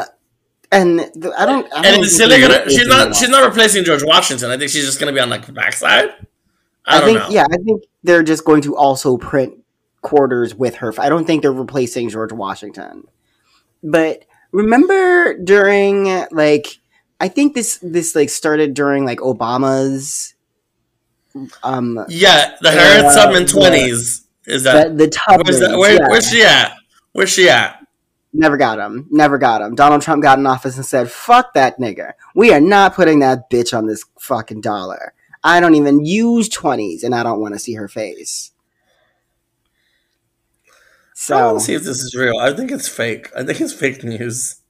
and 0.72 1.00
the, 1.00 1.34
I 1.38 1.46
don't. 1.46 1.68
I 1.74 1.88
and 1.88 2.06
Celia 2.06 2.40
gonna, 2.40 2.70
she's 2.70 2.88
not. 2.88 3.16
She's 3.16 3.30
not 3.30 3.48
replacing 3.48 3.84
George 3.84 4.04
Washington. 4.04 4.52
I 4.52 4.58
think 4.58 4.72
she's 4.72 4.86
just 4.86 5.00
going 5.00 5.14
to 5.14 5.18
be 5.18 5.22
on 5.22 5.30
like 5.30 5.46
the 5.46 5.52
backside. 5.52 6.10
I, 6.86 7.02
I 7.02 7.06
think. 7.06 7.20
Know. 7.20 7.30
Yeah, 7.30 7.46
I 7.52 7.58
think 7.58 7.84
they're 8.04 8.24
just 8.24 8.46
going 8.46 8.62
to 8.64 8.76
also 8.76 9.18
print 9.18 9.56
quarters 10.02 10.56
with 10.56 10.76
her. 10.76 10.94
I 11.00 11.10
don't 11.10 11.26
think 11.26 11.42
they're 11.42 11.52
replacing 11.52 12.10
George 12.10 12.32
Washington. 12.32 13.04
But 13.84 14.26
remember 14.52 15.38
during 15.38 16.26
like 16.32 16.80
I 17.20 17.28
think 17.28 17.54
this 17.54 17.80
this 17.82 18.16
like 18.16 18.30
started 18.30 18.74
during 18.74 19.06
like 19.06 19.20
Obama's. 19.20 20.34
Um. 21.64 22.04
Yeah, 22.08 22.56
the 22.62 22.72
Harriet 22.72 23.06
uh, 23.06 23.16
Tubman 23.16 23.46
twenties. 23.46 24.26
Is 24.46 24.64
that 24.64 24.98
the, 24.98 25.06
the 25.06 25.12
Tubmans? 25.12 25.78
Where, 25.78 25.94
yeah. 25.94 26.08
Where's 26.08 26.30
she 26.30 26.42
at? 26.44 26.76
Where's 27.14 27.30
she 27.30 27.50
at? 27.50 27.80
Never 28.32 28.58
got 28.58 28.80
him. 28.80 29.08
Never 29.10 29.38
got 29.38 29.62
him. 29.62 29.76
Donald 29.76 30.02
Trump 30.02 30.22
got 30.22 30.38
in 30.38 30.46
office 30.46 30.76
and 30.78 30.86
said, 30.86 31.10
fuck 31.10 31.54
that 31.56 31.80
nigger. 31.80 32.14
We 32.36 32.54
are 32.54 32.62
not 32.62 32.94
putting 32.94 33.20
that 33.20 33.50
bitch 33.50 33.76
on 33.76 33.88
this 33.88 34.06
fucking 34.20 34.62
dollar. 34.62 35.14
I 35.44 35.60
don't 35.60 35.76
even 35.76 36.06
use 36.06 36.50
20s 36.50 37.04
and 37.04 37.16
I 37.16 37.24
don't 37.24 37.40
want 37.40 37.56
to 37.56 37.60
see 37.60 37.74
her 37.74 37.88
face. 37.88 38.52
So, 41.16 41.38
I 41.38 41.46
want 41.48 41.60
to 41.60 41.66
see 41.66 41.74
if 41.74 41.84
this 41.84 42.02
is 42.02 42.16
real. 42.16 42.38
I 42.38 42.54
think 42.54 42.72
it's 42.72 42.88
fake. 42.88 43.30
I 43.36 43.44
think 43.44 43.60
it's 43.60 43.74
fake 43.74 44.04
news. 44.04 44.62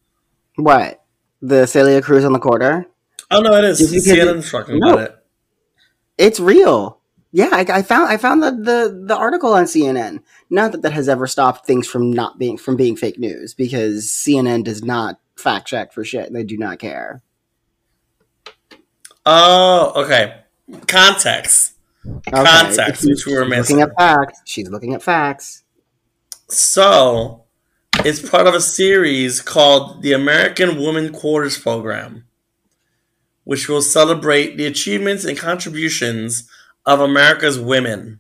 What? 0.56 1.04
The 1.42 1.66
Celia 1.66 2.02
Cruz 2.02 2.26
on 2.26 2.34
the 2.34 2.40
quarter? 2.40 2.86
Oh, 3.32 3.42
no, 3.42 3.54
it 3.56 3.64
is. 3.64 3.80
CNN's 3.82 4.52
talking 4.52 4.80
no, 4.80 4.94
about 4.94 5.04
it. 5.04 5.16
It's 6.18 6.40
real. 6.40 7.00
Yeah, 7.32 7.50
I, 7.52 7.66
I, 7.70 7.82
found 7.84 8.10
I 8.10 8.18
found 8.18 8.42
the, 8.42 8.52
the 8.52 9.04
the 9.06 9.16
article 9.16 9.54
on 9.54 9.66
CNN. 9.66 10.22
Not 10.50 10.72
that 10.72 10.82
that 10.82 10.94
has 10.94 11.08
ever 11.08 11.28
stopped 11.28 11.66
things 11.66 11.88
from 11.88 12.12
not 12.12 12.40
being 12.40 12.58
from 12.58 12.76
being 12.76 12.96
fake 12.96 13.20
news 13.20 13.54
because 13.54 14.08
CNN 14.08 14.64
does 14.64 14.84
not 14.84 15.20
fact 15.38 15.68
check 15.68 15.94
for 15.94 16.04
shit. 16.04 16.34
They 16.34 16.44
do 16.44 16.58
not 16.58 16.80
care. 16.80 17.22
Oh, 19.26 19.94
okay. 19.96 20.42
Context. 20.88 21.74
Okay. 22.08 22.32
Context, 22.32 23.06
which 23.06 23.28
we 23.28 23.36
were 23.36 23.46
missing. 23.46 23.78
Looking 23.78 23.92
at 23.92 23.98
facts. 23.98 24.42
She's 24.46 24.70
looking 24.70 24.96
at 24.96 25.04
facts. 25.04 25.64
So, 26.48 27.44
it's 28.06 28.28
part 28.28 28.48
of 28.48 28.54
a 28.54 28.62
series 28.62 29.42
called 29.42 30.02
the 30.02 30.14
American 30.14 30.82
Women 30.82 31.12
Quarters 31.12 31.58
Program, 31.58 32.26
which 33.44 33.68
will 33.68 33.82
celebrate 33.82 34.58
the 34.58 34.66
achievements 34.66 35.26
and 35.26 35.38
contributions 35.38 36.50
of 36.86 37.02
America's 37.02 37.60
women 37.60 38.20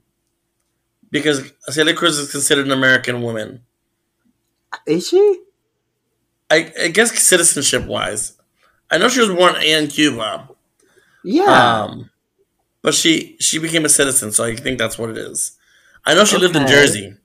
because 1.11 1.51
Celia 1.67 1.93
Cruz 1.93 2.17
is 2.17 2.31
considered 2.31 2.65
an 2.65 2.71
American 2.71 3.21
woman. 3.21 3.61
Is 4.85 5.07
she? 5.07 5.41
I, 6.51 6.71
I 6.81 6.87
guess 6.89 7.17
citizenship 7.17 7.85
wise, 7.85 8.37
I 8.91 8.97
know 8.97 9.09
she 9.09 9.21
was 9.21 9.29
born 9.29 9.55
in 9.61 9.87
Cuba. 9.87 10.49
Yeah. 11.23 11.83
Um, 11.83 12.09
but 12.81 12.93
she 12.93 13.35
she 13.39 13.59
became 13.59 13.85
a 13.85 13.89
citizen, 13.89 14.31
so 14.31 14.43
I 14.43 14.55
think 14.55 14.79
that's 14.79 14.97
what 14.97 15.09
it 15.09 15.17
is. 15.17 15.57
I 16.05 16.15
know 16.15 16.25
she 16.25 16.37
okay. 16.37 16.43
lived 16.43 16.55
in 16.55 16.67
Jersey. 16.67 17.15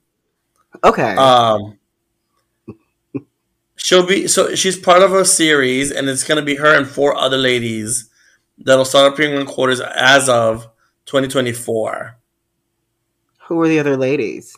Okay. 0.83 1.15
Um. 1.15 1.79
She'll 3.77 4.07
be 4.07 4.29
so 4.29 4.55
she's 4.55 4.79
part 4.79 5.03
of 5.03 5.13
a 5.13 5.25
series, 5.25 5.91
and 5.91 6.09
it's 6.09 6.25
going 6.25 6.39
to 6.39 6.45
be 6.45 6.57
her 6.57 6.77
and 6.77 6.87
four 6.87 7.15
other 7.17 7.37
ladies 7.37 8.09
that'll 8.59 8.85
start 8.85 9.13
appearing 9.13 9.41
in 9.41 9.47
quarters 9.47 9.81
as 9.81 10.29
of 10.29 10.69
2024. 11.07 12.17
Who 13.47 13.61
are 13.61 13.69
the 13.69 13.79
other 13.79 13.97
ladies? 13.97 14.57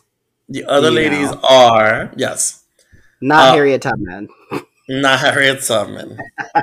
The 0.49 0.65
other 0.65 0.91
ladies 0.91 1.31
know? 1.31 1.41
are 1.49 2.11
yes, 2.15 2.63
not 3.19 3.49
uh, 3.49 3.53
Harriet 3.53 3.81
Tubman. 3.81 4.29
Not 4.89 5.19
Harriet 5.19 5.61
Tubman. 5.63 6.17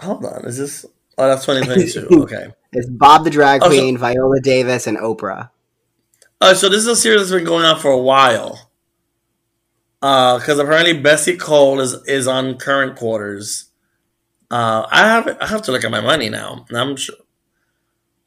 Hold 0.00 0.24
on, 0.24 0.44
is 0.46 0.58
this? 0.58 0.84
Oh, 1.16 1.28
that's 1.28 1.46
2022. 1.46 2.08
Okay, 2.22 2.48
it's 2.72 2.88
Bob 2.88 3.22
the 3.22 3.30
Drag 3.30 3.60
Queen, 3.60 3.94
oh, 3.94 3.98
so, 3.98 4.00
Viola 4.00 4.40
Davis, 4.40 4.88
and 4.88 4.98
Oprah. 4.98 5.50
Oh, 6.40 6.54
so 6.54 6.68
this 6.68 6.78
is 6.78 6.86
a 6.86 6.96
series 6.96 7.20
that's 7.20 7.32
been 7.32 7.44
going 7.44 7.66
on 7.66 7.78
for 7.78 7.90
a 7.90 7.98
while. 7.98 8.70
Because 10.00 10.58
uh, 10.58 10.64
apparently 10.64 10.98
Bessie 10.98 11.36
Cole 11.36 11.80
is 11.80 11.92
is 12.06 12.26
on 12.26 12.56
current 12.56 12.96
quarters. 12.96 13.66
Uh, 14.50 14.86
I 14.90 15.00
have 15.06 15.36
I 15.40 15.46
have 15.46 15.60
to 15.62 15.72
look 15.72 15.84
at 15.84 15.90
my 15.90 16.00
money 16.00 16.30
now. 16.30 16.64
I'm 16.72 16.96
sure 16.96 17.16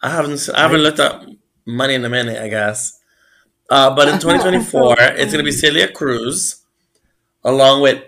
I 0.03 0.11
haven't 0.11 0.47
I 0.53 0.61
haven't 0.61 0.81
looked 0.81 0.99
at 0.99 1.25
money 1.65 1.95
in 1.95 2.05
a 2.05 2.09
minute. 2.09 2.39
I 2.39 2.49
guess, 2.49 2.99
uh, 3.71 3.95
but 3.95 4.07
in 4.07 4.19
2024, 4.19 4.95
it's 4.99 5.31
gonna 5.31 5.43
be 5.43 5.51
Celia 5.51 5.91
Cruz, 5.91 6.61
along 7.43 7.81
with 7.81 8.03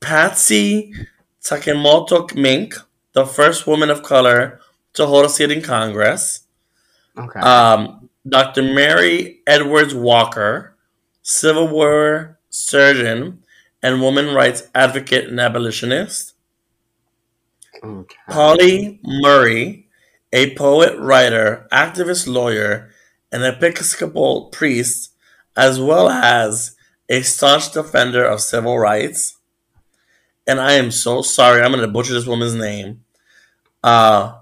Patsy 0.00 0.94
Takemoto 1.42 2.34
Mink, 2.34 2.74
the 3.12 3.26
first 3.26 3.66
woman 3.66 3.90
of 3.90 4.02
color 4.02 4.60
to 4.94 5.04
hold 5.04 5.26
a 5.26 5.28
seat 5.28 5.50
in 5.50 5.60
Congress. 5.60 6.44
Okay. 7.18 7.40
Um, 7.40 7.99
Dr. 8.28 8.62
Mary 8.62 9.40
Edwards 9.46 9.94
Walker, 9.94 10.76
Civil 11.22 11.68
War 11.68 12.38
surgeon 12.50 13.42
and 13.82 14.02
woman 14.02 14.34
rights 14.34 14.64
advocate 14.74 15.28
and 15.28 15.40
abolitionist. 15.40 16.34
Okay. 17.82 18.16
Pauli 18.28 19.00
Murray, 19.02 19.88
a 20.32 20.54
poet, 20.54 20.98
writer, 20.98 21.66
activist, 21.72 22.26
lawyer, 22.26 22.90
and 23.32 23.42
Episcopal 23.42 24.46
priest, 24.46 25.12
as 25.56 25.80
well 25.80 26.08
as 26.08 26.76
a 27.08 27.22
staunch 27.22 27.72
defender 27.72 28.24
of 28.24 28.40
civil 28.40 28.78
rights. 28.78 29.38
And 30.46 30.60
I 30.60 30.72
am 30.72 30.90
so 30.90 31.22
sorry, 31.22 31.62
I'm 31.62 31.72
going 31.72 31.80
to 31.82 31.88
butcher 31.88 32.12
this 32.12 32.26
woman's 32.26 32.54
name. 32.54 33.04
Uh, 33.82 34.40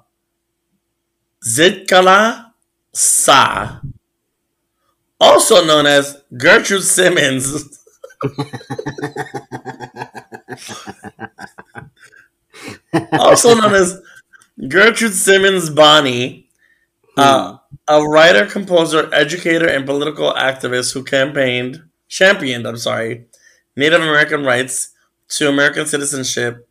Zitkala 1.44 2.47
Sa, 2.98 3.78
also 5.20 5.64
known 5.64 5.86
as 5.86 6.20
Gertrude 6.36 6.82
Simmons. 6.82 7.78
also 13.12 13.54
known 13.54 13.74
as 13.74 14.00
Gertrude 14.66 15.14
Simmons 15.14 15.70
Bonnin, 15.70 16.42
uh, 17.16 17.58
a 17.86 18.02
writer, 18.02 18.46
composer, 18.46 19.08
educator, 19.14 19.68
and 19.68 19.86
political 19.86 20.32
activist 20.32 20.92
who 20.92 21.04
campaigned, 21.04 21.84
championed, 22.08 22.66
I'm 22.66 22.76
sorry, 22.78 23.26
Native 23.76 24.02
American 24.02 24.42
rights 24.44 24.90
to 25.28 25.48
American 25.48 25.86
citizenship 25.86 26.68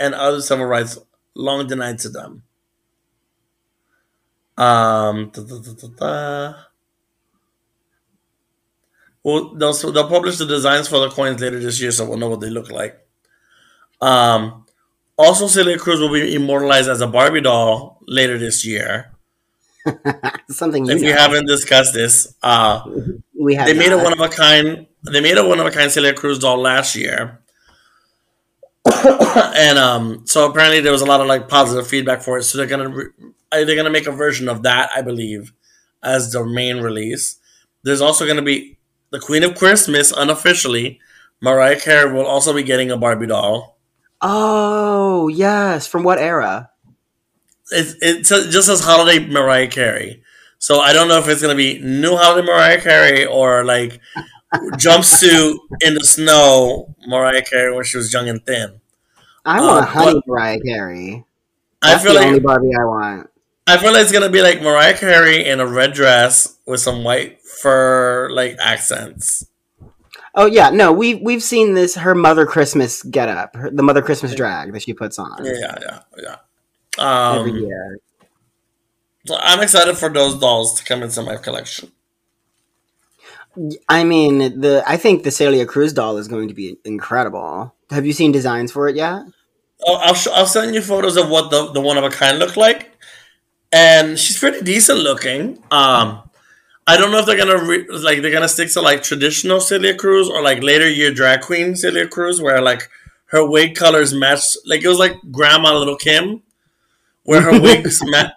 and 0.00 0.14
other 0.14 0.40
civil 0.40 0.66
rights 0.66 0.98
long 1.36 1.68
denied 1.68 2.00
to 2.00 2.08
them. 2.08 2.42
Um, 4.60 5.30
da, 5.32 5.42
da, 5.42 5.88
da, 5.96 6.54
Well, 9.22 9.54
they'll 9.54 9.72
they'll 9.72 10.06
publish 10.06 10.36
the 10.36 10.44
designs 10.44 10.86
for 10.86 10.98
the 10.98 11.08
coins 11.08 11.40
later 11.40 11.58
this 11.58 11.80
year, 11.80 11.90
so 11.90 12.06
we'll 12.06 12.18
know 12.18 12.28
what 12.28 12.40
they 12.40 12.50
look 12.50 12.70
like. 12.70 13.00
Um, 14.02 14.66
also, 15.16 15.46
Celia 15.46 15.78
Cruz 15.78 15.98
will 15.98 16.12
be 16.12 16.34
immortalized 16.34 16.90
as 16.90 17.00
a 17.00 17.06
Barbie 17.06 17.40
doll 17.40 18.00
later 18.06 18.36
this 18.36 18.66
year. 18.66 19.10
Something 20.50 20.86
if 20.90 21.00
we 21.00 21.08
haven't 21.08 21.46
discussed 21.46 21.94
this, 21.94 22.34
uh, 22.42 22.82
we 23.38 23.54
have. 23.54 23.66
They 23.66 23.72
made 23.72 23.92
a 23.92 23.96
one 23.96 24.12
of 24.12 24.20
a 24.20 24.28
kind. 24.28 24.86
They 25.10 25.22
made 25.22 25.38
a 25.38 25.48
one 25.48 25.58
of 25.58 25.64
a 25.64 25.70
kind 25.70 25.90
Celia 25.90 26.12
Cruz 26.12 26.38
doll 26.38 26.58
last 26.58 26.94
year, 26.94 27.40
and 29.04 29.78
um, 29.78 30.26
so 30.26 30.50
apparently 30.50 30.80
there 30.80 30.92
was 30.92 31.02
a 31.02 31.06
lot 31.06 31.20
of 31.20 31.26
like 31.26 31.48
positive 31.48 31.86
feedback 31.86 32.22
for 32.22 32.38
it. 32.38 32.44
So 32.44 32.58
they're 32.58 32.66
gonna 32.66 32.88
re- 32.88 33.32
they're 33.50 33.76
gonna 33.76 33.90
make 33.90 34.06
a 34.06 34.12
version 34.12 34.48
of 34.48 34.62
that, 34.62 34.90
I 34.94 35.02
believe, 35.02 35.52
as 36.02 36.32
the 36.32 36.44
main 36.44 36.78
release. 36.78 37.36
There's 37.82 38.00
also 38.00 38.26
gonna 38.26 38.42
be 38.42 38.78
the 39.10 39.20
Queen 39.20 39.42
of 39.42 39.56
Christmas 39.56 40.12
unofficially. 40.12 40.98
Mariah 41.42 41.80
Carey 41.80 42.12
will 42.12 42.26
also 42.26 42.54
be 42.54 42.62
getting 42.62 42.90
a 42.90 42.96
Barbie 42.96 43.26
doll. 43.26 43.78
Oh 44.22 45.28
yes, 45.28 45.86
from 45.86 46.02
what 46.02 46.18
era? 46.18 46.70
It 47.70 47.96
it 48.00 48.22
just 48.24 48.66
says 48.66 48.84
holiday 48.84 49.26
Mariah 49.26 49.68
Carey. 49.68 50.22
So 50.58 50.80
I 50.80 50.92
don't 50.92 51.08
know 51.08 51.18
if 51.18 51.28
it's 51.28 51.42
gonna 51.42 51.54
be 51.54 51.80
new 51.80 52.16
holiday 52.16 52.46
Mariah 52.46 52.80
Carey 52.80 53.26
or 53.26 53.64
like 53.64 54.00
jumpsuit 54.52 55.56
in 55.80 55.94
the 55.94 56.04
snow 56.04 56.94
Mariah 57.06 57.42
Carey 57.42 57.74
when 57.74 57.84
she 57.84 57.96
was 57.96 58.12
young 58.12 58.28
and 58.28 58.44
thin. 58.44 58.80
I 59.44 59.60
want 59.60 59.86
um, 59.86 59.92
honey 59.92 60.22
Mariah 60.26 60.60
Carey. 60.60 61.24
That's 61.82 62.02
I 62.02 62.04
feel 62.04 62.12
the 62.14 62.20
like 62.20 62.28
only 62.28 62.40
Barbie 62.40 62.70
I 62.78 62.84
want. 62.84 63.30
I 63.66 63.78
feel 63.78 63.92
like 63.92 64.02
it's 64.02 64.12
gonna 64.12 64.30
be 64.30 64.42
like 64.42 64.60
Mariah 64.60 64.96
Carey 64.96 65.46
in 65.46 65.60
a 65.60 65.66
red 65.66 65.92
dress 65.92 66.56
with 66.66 66.80
some 66.80 67.04
white 67.04 67.40
fur 67.42 68.28
like 68.30 68.56
accents. 68.60 69.46
Oh 70.34 70.46
yeah, 70.46 70.70
no, 70.70 70.92
we 70.92 71.14
we've 71.14 71.42
seen 71.42 71.74
this 71.74 71.94
her 71.94 72.14
Mother 72.14 72.46
Christmas 72.46 73.02
get 73.02 73.28
up, 73.28 73.54
her, 73.56 73.70
the 73.70 73.82
Mother 73.82 74.02
Christmas 74.02 74.34
drag 74.34 74.72
that 74.72 74.82
she 74.82 74.92
puts 74.92 75.18
on. 75.18 75.44
Yeah, 75.44 75.76
yeah, 75.80 76.00
yeah. 76.18 76.36
Um, 76.98 77.38
Every 77.38 77.60
year. 77.60 77.98
So 79.26 79.36
I'm 79.38 79.60
excited 79.60 79.96
for 79.96 80.08
those 80.08 80.38
dolls 80.38 80.78
to 80.80 80.84
come 80.84 81.02
into 81.02 81.22
my 81.22 81.36
collection. 81.36 81.92
I 83.88 84.04
mean, 84.04 84.60
the 84.60 84.82
I 84.86 84.96
think 84.96 85.24
the 85.24 85.30
Celia 85.30 85.66
Cruz 85.66 85.92
doll 85.92 86.16
is 86.18 86.28
going 86.28 86.48
to 86.48 86.54
be 86.54 86.78
incredible. 86.84 87.74
Have 87.90 88.06
you 88.06 88.12
seen 88.12 88.32
designs 88.32 88.70
for 88.72 88.88
it 88.88 88.96
yet? 88.96 89.22
Oh, 89.86 89.94
I'll 89.96 90.14
sh- 90.14 90.28
I'll 90.32 90.46
send 90.46 90.74
you 90.74 90.82
photos 90.82 91.16
of 91.16 91.28
what 91.28 91.50
the 91.50 91.72
the 91.72 91.80
one 91.80 91.98
of 91.98 92.04
a 92.04 92.10
kind 92.10 92.38
looked 92.38 92.56
like, 92.56 92.92
and 93.72 94.18
she's 94.18 94.38
pretty 94.38 94.60
decent 94.62 95.00
looking. 95.00 95.58
Um, 95.70 96.22
I 96.86 96.96
don't 96.96 97.10
know 97.12 97.18
if 97.18 97.26
they're 97.26 97.36
gonna 97.36 97.64
re- 97.64 97.88
like 97.88 98.22
they're 98.22 98.32
gonna 98.32 98.48
stick 98.48 98.70
to 98.72 98.80
like 98.80 99.02
traditional 99.02 99.60
Celia 99.60 99.94
Cruz 99.96 100.28
or 100.28 100.42
like 100.42 100.62
later 100.62 100.88
year 100.88 101.12
drag 101.12 101.40
queen 101.42 101.76
Celia 101.76 102.06
Cruz, 102.08 102.40
where 102.40 102.60
like 102.60 102.88
her 103.26 103.48
wig 103.48 103.74
colors 103.74 104.14
match. 104.14 104.56
Like 104.66 104.82
it 104.82 104.88
was 104.88 104.98
like 104.98 105.16
Grandma 105.30 105.76
Little 105.78 105.96
Kim, 105.96 106.42
where 107.24 107.42
her 107.42 107.60
wigs 107.60 108.00
match. 108.10 108.32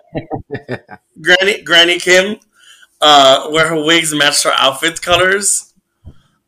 Granny 1.22 1.62
Granny 1.64 2.00
Kim, 2.00 2.38
uh, 3.04 3.50
where 3.50 3.68
her 3.68 3.84
wigs 3.84 4.14
match 4.16 4.44
her 4.44 4.54
outfit 4.58 5.02
colors. 5.02 5.74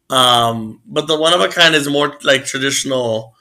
Um, 0.09 0.81
but 0.85 1.07
the 1.07 1.19
one 1.19 1.33
of 1.33 1.41
a 1.41 1.49
kind 1.49 1.75
is 1.75 1.89
more 1.89 2.17
like 2.23 2.45
traditional, 2.45 3.35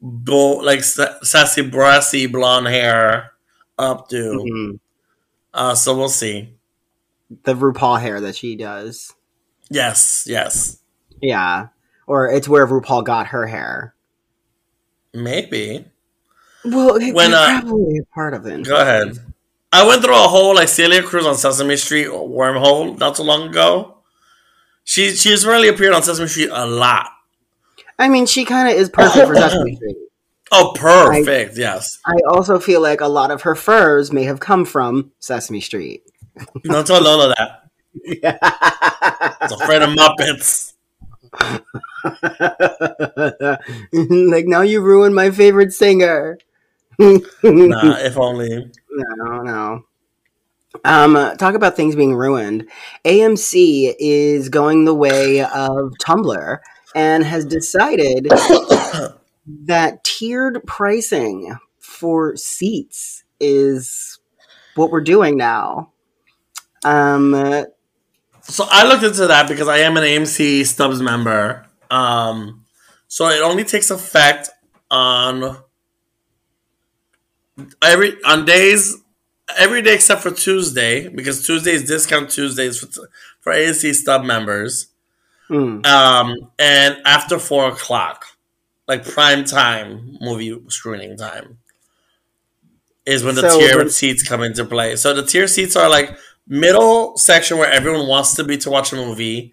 bo- 0.00 0.56
like 0.56 0.82
sassy 0.82 1.62
brassy 1.62 2.26
blonde 2.26 2.68
hair 2.68 3.32
up 3.78 4.08
to. 4.08 4.16
Mm-hmm. 4.16 4.76
Uh, 5.52 5.74
so 5.74 5.96
we'll 5.96 6.08
see 6.08 6.54
the 7.44 7.54
RuPaul 7.54 8.00
hair 8.00 8.20
that 8.20 8.36
she 8.36 8.56
does. 8.56 9.12
Yes, 9.70 10.24
yes. 10.28 10.78
Yeah. 11.20 11.68
Or 12.06 12.28
it's 12.30 12.48
where 12.48 12.66
RuPaul 12.66 13.04
got 13.04 13.28
her 13.28 13.46
hair. 13.46 13.94
Maybe. 15.12 15.84
Well, 16.64 16.98
when 16.98 17.34
uh, 17.34 17.60
probably 17.60 17.98
a 17.98 18.14
part 18.14 18.34
of 18.34 18.46
it. 18.46 18.64
Go 18.64 18.80
ahead. 18.80 19.18
I 19.74 19.84
went 19.84 20.04
through 20.04 20.14
a 20.14 20.28
whole 20.28 20.54
like 20.54 20.68
Celia 20.68 21.02
Cruz 21.02 21.26
on 21.26 21.34
Sesame 21.34 21.76
Street 21.76 22.06
wormhole 22.06 22.96
not 22.96 23.16
too 23.16 23.24
long 23.24 23.48
ago. 23.48 23.96
She 24.84 25.10
she's 25.16 25.44
really 25.44 25.66
appeared 25.66 25.94
on 25.94 26.04
Sesame 26.04 26.28
Street 26.28 26.50
a 26.52 26.64
lot. 26.64 27.10
I 27.98 28.08
mean, 28.08 28.26
she 28.26 28.44
kind 28.44 28.68
of 28.68 28.76
is 28.76 28.88
perfect 28.88 29.26
for 29.26 29.36
oh, 29.36 29.40
Sesame 29.40 29.74
Street. 29.76 29.96
Oh, 30.52 30.74
perfect! 30.76 31.58
I, 31.58 31.60
yes. 31.60 31.98
I 32.06 32.14
also 32.28 32.60
feel 32.60 32.80
like 32.80 33.00
a 33.00 33.08
lot 33.08 33.32
of 33.32 33.42
her 33.42 33.56
furs 33.56 34.12
may 34.12 34.22
have 34.22 34.38
come 34.38 34.64
from 34.64 35.10
Sesame 35.18 35.60
Street. 35.60 36.04
No 36.64 36.84
told 36.84 37.04
all 37.04 37.22
of 37.22 37.34
that. 37.36 37.68
Yeah. 38.04 38.38
It's 39.42 39.64
friend 39.64 39.82
of 39.82 39.90
Muppets. 39.90 40.72
like 44.30 44.46
now 44.46 44.60
you 44.60 44.80
ruined 44.80 45.16
my 45.16 45.32
favorite 45.32 45.72
singer. 45.72 46.38
Nah, 46.98 47.96
if 47.98 48.16
only. 48.18 48.70
No, 48.96 49.42
no. 49.42 49.84
Um, 50.84 51.36
talk 51.36 51.56
about 51.56 51.74
things 51.74 51.96
being 51.96 52.14
ruined. 52.14 52.68
AMC 53.04 53.92
is 53.98 54.48
going 54.48 54.84
the 54.84 54.94
way 54.94 55.40
of 55.40 55.92
Tumblr 56.00 56.58
and 56.94 57.24
has 57.24 57.44
decided 57.44 58.28
that 59.46 60.04
tiered 60.04 60.62
pricing 60.64 61.58
for 61.80 62.36
seats 62.36 63.24
is 63.40 64.20
what 64.76 64.92
we're 64.92 65.00
doing 65.00 65.36
now. 65.36 65.92
Um, 66.84 67.32
so 68.42 68.66
I 68.70 68.86
looked 68.86 69.04
into 69.04 69.26
that 69.26 69.48
because 69.48 69.68
I 69.68 69.78
am 69.78 69.96
an 69.96 70.04
AMC 70.04 70.66
Stubs 70.66 71.00
member. 71.00 71.66
Um, 71.90 72.64
so 73.08 73.28
it 73.28 73.42
only 73.42 73.64
takes 73.64 73.90
effect 73.90 74.50
on 74.90 75.56
every 77.82 78.16
on 78.24 78.44
days 78.44 78.96
every 79.58 79.82
day 79.82 79.94
except 79.94 80.22
for 80.22 80.30
Tuesday 80.30 81.08
because 81.08 81.46
Tuesday 81.46 81.72
is 81.72 81.84
discount 81.84 82.30
Tuesdays 82.30 82.78
for 82.78 83.08
for 83.40 83.52
AMC 83.52 83.94
Stub 83.94 84.24
members. 84.24 84.88
Mm. 85.50 85.84
Um, 85.86 86.50
and 86.58 86.96
after 87.04 87.38
four 87.38 87.68
o'clock, 87.68 88.24
like 88.88 89.04
prime 89.04 89.44
time 89.44 90.16
movie 90.20 90.58
screening 90.68 91.16
time, 91.16 91.58
is 93.04 93.22
when 93.22 93.34
the 93.34 93.50
so 93.50 93.58
tiered 93.58 93.92
seats 93.92 94.26
come 94.26 94.42
into 94.42 94.64
play. 94.64 94.96
So 94.96 95.12
the 95.12 95.24
tier 95.24 95.46
seats 95.46 95.76
are 95.76 95.88
like 95.88 96.16
middle 96.46 97.16
section 97.16 97.58
where 97.58 97.70
everyone 97.70 98.06
wants 98.06 98.34
to 98.36 98.44
be 98.44 98.56
to 98.58 98.70
watch 98.70 98.92
a 98.92 98.96
movie 98.96 99.52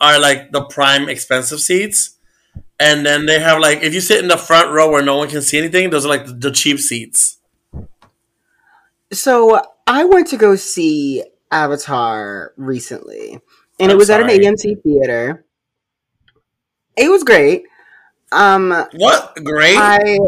are 0.00 0.18
like 0.18 0.52
the 0.52 0.62
prime 0.62 1.08
expensive 1.08 1.60
seats. 1.60 2.18
And 2.78 3.06
then 3.06 3.26
they 3.26 3.40
have 3.40 3.60
like 3.60 3.82
if 3.82 3.94
you 3.94 4.00
sit 4.00 4.20
in 4.20 4.28
the 4.28 4.36
front 4.36 4.70
row 4.70 4.90
where 4.90 5.02
no 5.02 5.16
one 5.16 5.28
can 5.28 5.42
see 5.42 5.58
anything, 5.58 5.90
those 5.90 6.04
are 6.06 6.08
like 6.08 6.26
the 6.26 6.50
cheap 6.50 6.78
seats. 6.78 7.38
So 9.12 9.60
I 9.86 10.04
went 10.04 10.28
to 10.28 10.36
go 10.36 10.56
see 10.56 11.24
Avatar 11.50 12.52
recently, 12.56 13.38
and 13.78 13.90
I'm 13.90 13.96
it 13.96 13.96
was 13.96 14.08
sorry. 14.08 14.24
at 14.24 14.30
an 14.30 14.40
AMC 14.40 14.82
theater. 14.82 15.44
It 16.96 17.10
was 17.10 17.22
great. 17.22 17.64
Um, 18.32 18.70
what 18.94 19.36
great? 19.44 19.76
I 19.76 20.18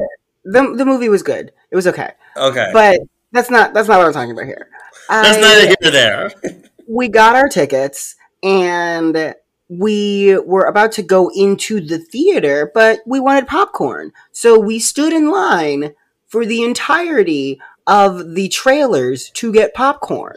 the 0.44 0.74
the 0.76 0.84
movie 0.84 1.08
was 1.08 1.22
good. 1.22 1.52
It 1.70 1.76
was 1.76 1.86
okay. 1.86 2.12
Okay, 2.36 2.70
but 2.72 3.00
that's 3.32 3.50
not 3.50 3.72
that's 3.72 3.88
not 3.88 3.98
what 3.98 4.06
I'm 4.06 4.12
talking 4.12 4.32
about 4.32 4.46
here. 4.46 4.68
That's 5.08 5.38
neither 5.38 5.66
here 5.66 5.76
nor 5.80 5.90
there. 5.90 6.30
we 6.88 7.08
got 7.08 7.34
our 7.34 7.48
tickets 7.48 8.16
and 8.42 9.34
we 9.68 10.38
were 10.40 10.64
about 10.64 10.92
to 10.92 11.02
go 11.02 11.30
into 11.34 11.80
the 11.80 11.98
theater, 11.98 12.70
but 12.74 13.00
we 13.06 13.18
wanted 13.20 13.46
popcorn. 13.46 14.12
So 14.32 14.58
we 14.58 14.78
stood 14.78 15.12
in 15.12 15.30
line 15.30 15.94
for 16.26 16.44
the 16.44 16.62
entirety 16.62 17.60
of 17.86 18.34
the 18.34 18.48
trailers 18.48 19.30
to 19.30 19.52
get 19.52 19.74
popcorn. 19.74 20.36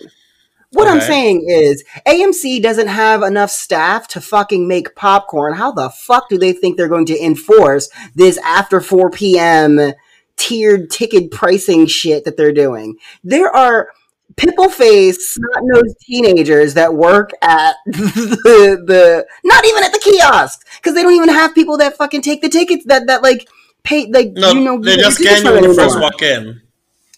What 0.72 0.88
okay. 0.88 0.96
I'm 0.96 1.02
saying 1.02 1.46
is, 1.50 1.84
AMC 2.06 2.62
doesn't 2.62 2.88
have 2.88 3.24
enough 3.24 3.50
staff 3.50 4.08
to 4.10 4.22
fucking 4.22 4.68
make 4.68 4.96
popcorn. 4.96 5.54
How 5.54 5.72
the 5.72 5.90
fuck 5.90 6.28
do 6.30 6.38
they 6.38 6.52
think 6.52 6.76
they're 6.76 6.90
going 6.90 7.06
to 7.06 7.24
enforce 7.24 7.90
this 8.16 8.38
after 8.40 8.82
4 8.82 9.10
p.m. 9.12 9.94
tiered 10.36 10.92
ticket 10.92 11.32
pricing 11.32 11.88
shit 11.88 12.26
that 12.26 12.36
they're 12.36 12.52
doing? 12.52 12.98
There 13.24 13.50
are 13.56 13.90
pimple 14.36 14.70
face, 14.70 15.36
snot 15.36 15.64
nosed 15.64 15.98
teenagers 16.02 16.74
that 16.74 16.94
work 16.94 17.32
at 17.42 17.76
the, 17.86 18.84
the 18.86 19.26
not 19.46 19.66
even 19.66 19.84
at 19.84 19.94
the 19.94 20.00
kiosks 20.00 20.66
because 20.78 20.96
they 20.96 21.02
don't 21.02 21.14
even 21.14 21.30
have 21.30 21.56
people 21.56 21.78
that 21.78 21.96
fucking 21.96 22.22
take 22.22 22.42
the 22.42 22.50
tickets 22.50 22.86
that 22.86 23.08
that 23.08 23.24
like 23.24 23.48
pay 23.84 24.06
like 24.08 24.32
no, 24.34 24.52
you 24.52 24.62
know 24.62 24.80
they 24.80 24.98
just 24.98 25.18
scan 25.18 25.46
you 25.46 25.54
when 25.54 25.64
you 25.64 25.74
first 25.74 26.00
walk 26.00 26.22
in. 26.22 26.62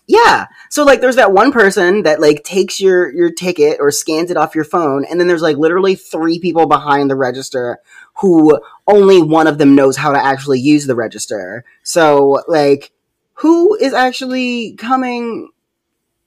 Yeah. 0.10 0.48
So 0.72 0.84
like 0.84 1.02
there's 1.02 1.18
that 1.18 1.34
one 1.34 1.52
person 1.52 2.02
that 2.02 2.20
like 2.20 2.44
takes 2.44 2.82
your 2.82 3.14
your 3.14 3.32
ticket 3.32 3.78
or 3.80 3.92
scans 3.92 4.32
it 4.32 4.38
off 4.38 4.56
your 4.56 4.64
phone 4.64 5.06
and 5.06 5.20
then 5.20 5.28
there's 5.28 5.44
like 5.44 5.58
literally 5.58 5.94
three 5.94 6.40
people 6.40 6.66
behind 6.66 7.12
the 7.12 7.16
register 7.16 7.78
who 8.22 8.60
only 8.88 9.22
one 9.22 9.46
of 9.46 9.60
them 9.60 9.76
knows 9.76 9.98
how 9.98 10.12
to 10.12 10.18
actually 10.18 10.60
use 10.60 10.88
the 10.88 10.96
register. 10.96 11.64
So 11.84 12.44
like 12.48 12.92
who 13.34 13.76
is 13.76 13.94
actually 13.94 14.74
coming 14.74 15.52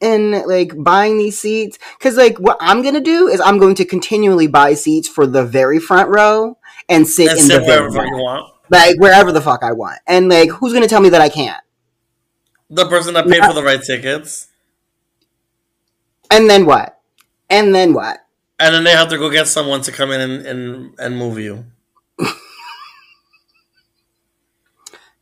and 0.00 0.30
like 0.46 0.74
buying 0.76 1.18
these 1.18 1.40
seats 1.40 1.76
because 1.98 2.16
like 2.16 2.38
what 2.38 2.58
I'm 2.60 2.82
gonna 2.82 3.00
do 3.00 3.26
is 3.26 3.40
I'm 3.40 3.58
going 3.58 3.74
to 3.74 3.84
continually 3.84 4.46
buy 4.46 4.74
seats 4.74 5.08
for 5.08 5.26
the 5.26 5.44
very 5.44 5.80
front 5.80 6.08
row 6.08 6.56
and 6.88 7.06
sit 7.06 7.30
and 7.30 7.40
in 7.40 7.46
sit 7.46 7.58
the 7.58 7.66
wherever 7.66 8.06
you 8.06 8.16
want, 8.16 8.54
like 8.70 9.00
wherever 9.00 9.32
the 9.32 9.40
fuck 9.40 9.64
I 9.64 9.72
want. 9.72 9.98
And 10.06 10.28
like, 10.28 10.50
who's 10.50 10.72
gonna 10.72 10.86
tell 10.86 11.00
me 11.00 11.08
that 11.08 11.20
I 11.20 11.28
can't? 11.28 11.62
The 12.74 12.86
person 12.86 13.14
that 13.14 13.26
paid 13.26 13.36
yeah. 13.36 13.48
for 13.48 13.54
the 13.54 13.62
right 13.62 13.82
tickets. 13.82 14.48
And 16.30 16.48
then 16.48 16.64
what? 16.64 16.98
And 17.50 17.74
then 17.74 17.92
what? 17.92 18.20
And 18.58 18.74
then 18.74 18.84
they 18.84 18.92
have 18.92 19.08
to 19.08 19.18
go 19.18 19.28
get 19.28 19.46
someone 19.46 19.82
to 19.82 19.92
come 19.92 20.10
in 20.10 20.20
and 20.20 20.46
and, 20.46 20.94
and 20.98 21.16
move 21.16 21.38
you. 21.38 21.66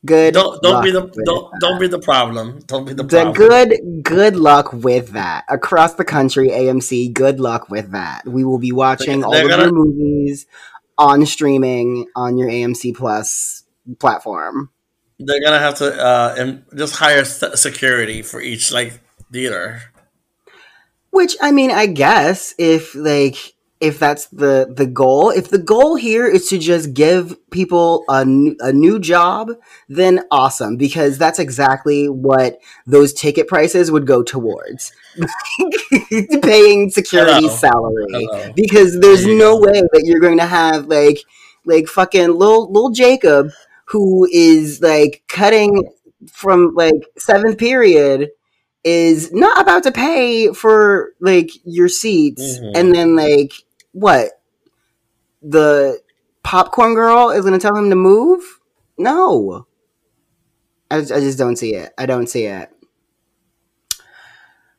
Good. 0.05 0.33
Don't 0.33 0.63
don't 0.63 0.83
be 0.83 0.91
the 0.91 1.01
don't 1.01 1.51
that. 1.51 1.59
don't 1.61 1.79
be 1.79 1.87
the 1.87 1.99
problem. 1.99 2.61
Don't 2.67 2.87
be 2.87 2.95
the, 2.95 3.03
the 3.03 3.09
problem. 3.09 3.35
good 3.35 4.03
good 4.03 4.37
luck 4.37 4.73
with 4.73 5.11
that 5.11 5.45
across 5.49 5.95
the 5.95 6.05
country. 6.05 6.49
AMC. 6.49 7.13
Good 7.13 7.39
luck 7.39 7.69
with 7.69 7.91
that. 7.93 8.27
We 8.27 8.43
will 8.43 8.59
be 8.59 8.73
watching 8.73 9.23
all 9.23 9.35
of 9.35 9.47
gonna, 9.47 9.65
your 9.65 9.73
movies 9.73 10.47
on 10.97 11.27
streaming 11.27 12.07
on 12.17 12.39
your 12.39 12.49
AMC 12.49 12.97
Plus 12.97 13.65
platform. 13.99 14.71
They're 15.23 15.43
gonna 15.43 15.59
have 15.59 15.77
to 15.77 15.93
uh, 15.93 16.35
and 16.39 16.65
just 16.75 16.97
hire 16.97 17.25
security 17.25 18.23
for 18.23 18.41
each 18.41 18.73
like 18.73 19.01
theater. 19.33 19.83
Which 21.11 21.37
I 21.41 21.53
mean, 21.53 21.71
I 21.71 21.87
guess 21.87 22.55
if 22.59 22.95
like 22.95 23.55
if 23.81 23.99
that's 23.99 24.27
the 24.27 24.73
the 24.77 24.87
goal 24.87 25.31
if 25.31 25.49
the 25.49 25.59
goal 25.59 25.97
here 25.97 26.27
is 26.27 26.49
to 26.49 26.59
just 26.59 26.93
give 26.93 27.37
people 27.51 28.05
a, 28.09 28.21
a 28.61 28.73
new 28.73 28.99
job 28.99 29.51
then 29.89 30.21
awesome 30.31 30.77
because 30.77 31.17
that's 31.17 31.39
exactly 31.39 32.07
what 32.07 32.59
those 32.87 33.13
ticket 33.15 33.49
prices 33.49 33.91
would 33.91 34.07
go 34.07 34.23
towards 34.23 34.93
paying 36.43 36.91
security 36.91 37.33
Hello. 37.33 37.49
salary 37.49 38.07
Hello. 38.11 38.53
because 38.55 39.01
there's 39.01 39.27
no 39.27 39.59
way 39.59 39.81
that 39.93 40.03
you're 40.05 40.21
going 40.21 40.39
to 40.39 40.47
have 40.47 40.87
like 40.87 41.21
like 41.65 41.87
fucking 41.87 42.29
little 42.29 42.71
little 42.71 42.91
jacob 42.91 43.51
who 43.91 44.29
is 44.31 44.81
like 44.81 45.25
cutting 45.29 45.91
from 46.31 46.75
like 46.75 46.95
seventh 47.19 47.59
period 47.59 48.31
is 48.85 49.33
not 49.33 49.61
about 49.61 49.83
to 49.83 49.93
pay 49.93 50.53
for 50.53 51.13
like 51.21 51.51
your 51.65 51.89
seats 51.89 52.59
mm-hmm. 52.59 52.77
and 52.77 52.95
then 52.95 53.17
like 53.17 53.53
what? 53.93 54.41
The 55.43 56.01
popcorn 56.43 56.95
girl 56.95 57.31
is 57.31 57.45
going 57.45 57.59
to 57.59 57.59
tell 57.59 57.77
him 57.77 57.91
to 57.91 57.97
move? 57.97 58.43
No. 58.97 59.67
I, 60.91 60.99
I 60.99 61.03
just 61.03 61.39
don't 61.39 61.57
see 61.57 61.75
it. 61.75 61.93
I 61.99 62.07
don't 62.07 62.29
see 62.29 62.45
it. 62.45 62.71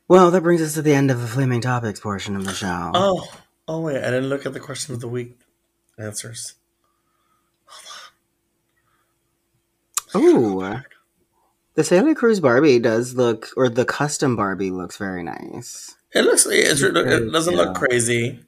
Well, 0.07 0.31
that 0.31 0.41
brings 0.43 0.61
us 0.61 0.73
to 0.73 0.81
the 0.81 0.93
end 0.93 1.09
of 1.09 1.21
the 1.21 1.27
flaming 1.27 1.61
topics 1.61 1.99
portion 1.99 2.35
of 2.35 2.45
the 2.45 2.53
show. 2.53 2.91
Oh, 2.93 3.27
oh 3.67 3.81
wait, 3.81 3.97
I 3.97 4.11
didn't 4.11 4.27
look 4.29 4.45
at 4.45 4.53
the 4.53 4.59
question 4.59 4.93
of 4.93 5.01
the 5.01 5.07
week 5.07 5.37
answers. 5.97 6.55
Ooh, 10.15 10.81
the 11.75 11.83
Celia 11.83 12.15
Cruz 12.15 12.39
Barbie 12.39 12.79
does 12.79 13.15
look, 13.15 13.49
or 13.55 13.69
the 13.69 13.85
custom 13.85 14.35
Barbie 14.35 14.71
looks 14.71 14.97
very 14.97 15.23
nice. 15.23 15.95
It 16.13 16.23
looks, 16.23 16.45
it, 16.45 16.81
it 16.81 17.31
doesn't 17.31 17.55
yeah. 17.55 17.61
look 17.61 17.75
crazy. 17.75 18.39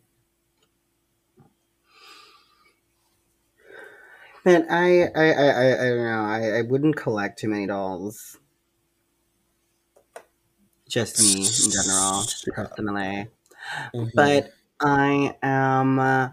Man, 4.45 4.67
I 4.69 5.03
I 5.15 5.31
I 5.31 5.47
I, 5.47 5.73
I 5.73 5.89
don't 5.89 6.03
know. 6.03 6.25
I, 6.25 6.57
I 6.57 6.61
wouldn't 6.63 6.97
collect 6.97 7.39
too 7.39 7.47
many 7.47 7.65
dolls. 7.65 8.37
Just 10.89 11.21
me 11.21 11.45
in 11.45 11.71
general, 11.71 12.23
personally. 12.53 13.27
Mm-hmm. 13.95 14.09
But 14.13 14.51
I 14.81 15.37
am. 15.41 15.97
Uh, 15.97 16.29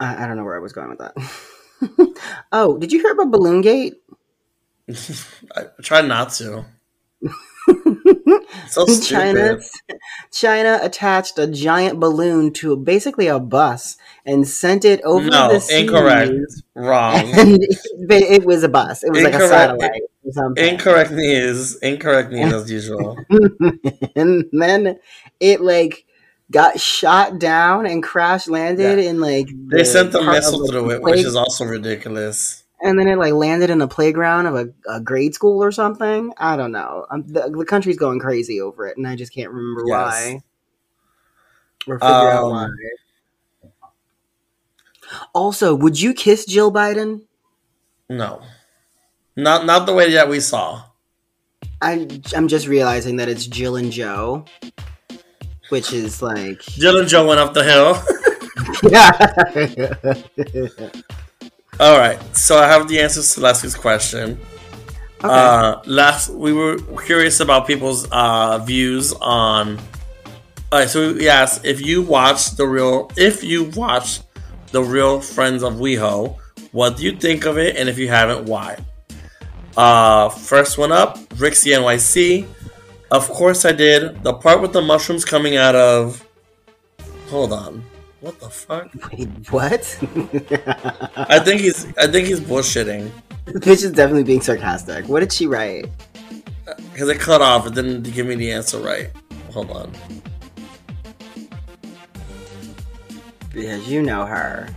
I, 0.00 0.24
I 0.24 0.26
don't 0.26 0.36
know 0.36 0.44
where 0.44 0.56
I 0.56 0.60
was 0.60 0.72
going 0.72 0.90
with 0.90 0.98
that. 0.98 1.14
oh, 2.52 2.78
did 2.78 2.92
you 2.92 3.00
hear 3.00 3.12
about 3.12 3.30
Balloon 3.30 3.60
Gate? 3.60 3.94
I 5.56 5.64
try 5.82 6.00
not 6.02 6.30
to. 6.34 6.64
so 8.68 8.86
China, 9.00 9.58
China 10.30 10.78
attached 10.82 11.38
a 11.38 11.46
giant 11.46 11.98
balloon 11.98 12.52
to 12.52 12.76
basically 12.76 13.26
a 13.26 13.38
bus 13.38 13.96
and 14.24 14.46
sent 14.46 14.84
it 14.84 15.00
over 15.02 15.28
no, 15.28 15.52
the 15.52 15.60
sea. 15.60 15.80
incorrect. 15.80 16.32
Wrong. 16.74 17.14
And 17.34 17.58
it, 17.62 18.22
it, 18.22 18.44
was 18.44 18.62
a 18.62 18.68
bus. 18.68 19.02
It 19.02 19.10
was 19.10 19.24
incorrect. 19.24 19.34
like 19.34 19.42
a 19.42 19.48
satellite. 19.48 20.02
Or 20.24 20.32
something. 20.32 20.64
Incorrect 20.64 21.10
news. 21.12 21.76
Incorrect 21.76 22.30
news 22.30 22.52
as 22.52 22.70
usual. 22.70 23.16
and 24.14 24.44
then 24.52 24.98
it 25.40 25.60
like 25.60 26.04
got 26.50 26.80
shot 26.80 27.38
down 27.38 27.86
and 27.86 28.02
crash 28.02 28.46
landed 28.46 28.98
yeah. 29.02 29.10
in 29.10 29.20
like 29.20 29.48
the 29.48 29.78
they 29.78 29.84
sent 29.84 30.12
the 30.12 30.22
missile 30.22 30.66
through 30.66 30.90
it, 30.90 31.02
which 31.02 31.20
is 31.20 31.36
also 31.36 31.64
ridiculous 31.64 32.64
and 32.82 32.98
then 32.98 33.08
it 33.08 33.16
like 33.16 33.32
landed 33.32 33.70
in 33.70 33.80
a 33.80 33.88
playground 33.88 34.46
of 34.46 34.54
a, 34.54 34.68
a 34.88 35.00
grade 35.00 35.34
school 35.34 35.62
or 35.62 35.72
something. 35.72 36.32
I 36.36 36.56
don't 36.56 36.72
know. 36.72 37.06
The, 37.10 37.50
the, 37.50 37.64
country's 37.64 37.96
going 37.96 38.20
crazy 38.20 38.60
over 38.60 38.86
it, 38.86 38.96
and 38.96 39.06
I 39.06 39.16
just 39.16 39.32
can't 39.32 39.50
remember 39.50 39.84
yes. 39.86 39.96
why 39.96 40.42
or 41.86 41.98
figure 41.98 42.14
um, 42.14 42.26
out 42.26 42.50
why. 42.50 42.68
Also, 45.32 45.74
would 45.74 46.00
you 46.00 46.12
kiss 46.12 46.44
Jill 46.44 46.72
Biden? 46.72 47.22
No, 48.08 48.42
not 49.36 49.64
not 49.64 49.86
the 49.86 49.94
way 49.94 50.12
that 50.12 50.28
we 50.28 50.40
saw. 50.40 50.82
I 51.80 52.20
I'm 52.34 52.48
just 52.48 52.66
realizing 52.66 53.16
that 53.16 53.28
it's 53.28 53.46
Jill 53.46 53.76
and 53.76 53.92
Joe, 53.92 54.44
which 55.68 55.92
is 55.92 56.22
like 56.22 56.60
Jill 56.62 56.98
and 56.98 57.08
Joe 57.08 57.26
went 57.26 57.40
up 57.40 57.54
the 57.54 57.64
hill. 57.64 58.02
yeah. 58.90 59.12
All 61.78 61.98
right, 61.98 62.18
so 62.34 62.56
I 62.56 62.66
have 62.66 62.88
the 62.88 63.00
answers 63.00 63.34
to 63.34 63.40
last 63.40 63.62
week's 63.62 63.74
question. 63.74 64.40
Okay. 65.18 65.28
Uh, 65.28 65.82
last 65.86 66.30
we 66.30 66.52
were 66.52 66.78
curious 67.04 67.40
about 67.40 67.66
people's 67.66 68.06
uh, 68.10 68.58
views 68.58 69.12
on. 69.20 69.78
All 70.72 70.80
right, 70.80 70.88
so 70.88 71.12
we 71.12 71.28
asked 71.28 71.64
if 71.64 71.84
you 71.84 72.02
watch 72.02 72.56
the 72.56 72.66
real, 72.66 73.10
if 73.16 73.44
you 73.44 73.64
watch 73.76 74.20
the 74.72 74.82
real 74.82 75.20
Friends 75.20 75.62
of 75.62 75.74
WeHo, 75.74 76.36
what 76.72 76.96
do 76.96 77.04
you 77.04 77.12
think 77.12 77.46
of 77.46 77.58
it, 77.58 77.76
and 77.76 77.88
if 77.88 77.98
you 77.98 78.08
haven't, 78.08 78.46
why? 78.46 78.78
Uh, 79.76 80.28
first 80.28 80.78
one 80.78 80.92
up, 80.92 81.18
Rixie 81.36 81.76
NYC. 81.76 82.46
Of 83.10 83.28
course, 83.28 83.64
I 83.64 83.72
did. 83.72 84.22
The 84.22 84.34
part 84.34 84.60
with 84.60 84.72
the 84.72 84.82
mushrooms 84.82 85.24
coming 85.24 85.56
out 85.56 85.74
of. 85.74 86.26
Hold 87.28 87.52
on. 87.52 87.84
What 88.20 88.40
the 88.40 88.50
fuck? 88.50 88.88
Wait, 89.12 89.28
what? 89.50 89.98
I 91.16 91.38
think 91.38 91.60
he's 91.60 91.86
I 91.96 92.06
think 92.06 92.26
he's 92.26 92.40
bullshitting. 92.40 93.10
The 93.44 93.60
bitch 93.60 93.84
is 93.84 93.92
definitely 93.92 94.24
being 94.24 94.40
sarcastic. 94.40 95.06
What 95.08 95.20
did 95.20 95.32
she 95.32 95.46
write? 95.46 95.86
Uh, 96.66 96.74
because 96.92 97.08
it 97.08 97.20
cut 97.20 97.40
off. 97.40 97.66
It 97.66 97.74
didn't 97.74 98.02
give 98.02 98.26
me 98.26 98.34
the 98.34 98.50
answer 98.50 98.78
right. 98.78 99.10
Hold 99.52 99.70
on. 99.70 99.92
Because 103.52 103.88
you 103.88 104.02
know 104.02 104.24
her. 104.24 104.68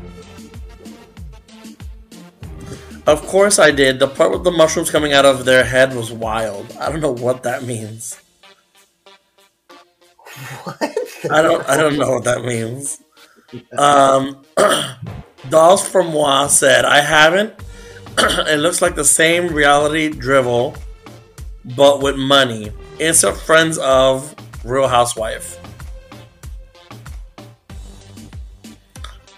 Of 3.09 3.25
course 3.25 3.57
I 3.57 3.71
did. 3.71 3.97
The 3.97 4.07
part 4.07 4.29
with 4.29 4.43
the 4.43 4.51
mushrooms 4.51 4.91
coming 4.91 5.13
out 5.13 5.25
of 5.25 5.43
their 5.43 5.63
head 5.63 5.95
was 5.95 6.11
wild. 6.11 6.71
I 6.79 6.91
don't 6.91 7.01
know 7.01 7.11
what 7.11 7.41
that 7.41 7.63
means. 7.63 8.21
What? 10.63 10.77
I 11.31 11.41
don't 11.41 11.67
I 11.67 11.75
don't 11.75 11.97
know 11.97 12.11
what 12.11 12.23
that 12.25 12.43
means. 12.43 13.01
Um, 13.75 14.43
Dolls 15.49 15.87
from 15.87 16.13
Moi 16.13 16.45
said, 16.45 16.85
I 16.85 17.01
haven't. 17.01 17.55
it 18.47 18.59
looks 18.59 18.79
like 18.79 18.93
the 18.93 19.03
same 19.03 19.47
reality 19.47 20.09
drivel, 20.09 20.75
but 21.75 22.03
with 22.03 22.15
money. 22.15 22.71
Insert 22.99 23.37
friends 23.37 23.79
of 23.79 24.35
Real 24.63 24.87
Housewife. 24.87 25.57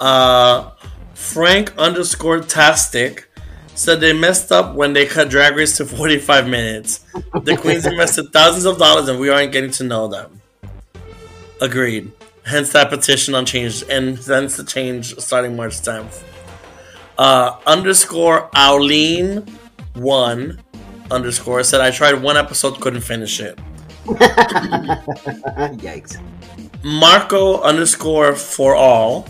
Uh, 0.01 0.71
Frank 1.13 1.73
underscore 1.77 2.41
Tastic 2.41 3.30
said 3.81 3.99
they 3.99 4.13
messed 4.13 4.51
up 4.51 4.75
when 4.75 4.93
they 4.93 5.05
cut 5.07 5.29
Drag 5.29 5.55
Race 5.55 5.75
to 5.77 5.85
45 5.85 6.47
minutes. 6.47 6.99
The 7.43 7.57
Queens 7.57 7.85
invested 7.87 8.31
thousands 8.31 8.65
of 8.65 8.77
dollars 8.77 9.09
and 9.09 9.19
we 9.19 9.29
aren't 9.29 9.51
getting 9.51 9.71
to 9.71 9.83
know 9.83 10.07
them. 10.07 10.39
Agreed. 11.61 12.11
Hence 12.45 12.71
that 12.73 12.89
petition 12.89 13.35
on 13.35 13.45
change, 13.45 13.83
and 13.89 14.17
hence 14.17 14.57
the 14.57 14.63
change 14.63 15.15
starting 15.19 15.55
March 15.55 15.73
10th. 15.73 16.23
Uh, 17.17 17.55
underscore 17.67 18.49
Auleen 18.55 19.47
one 19.93 20.59
underscore 21.11 21.63
said 21.63 21.81
I 21.81 21.91
tried 21.91 22.21
one 22.21 22.37
episode, 22.37 22.79
couldn't 22.81 23.01
finish 23.01 23.39
it. 23.39 23.59
Yikes. 25.85 26.19
Marco 26.83 27.61
underscore 27.61 28.33
for 28.35 28.75
all. 28.75 29.27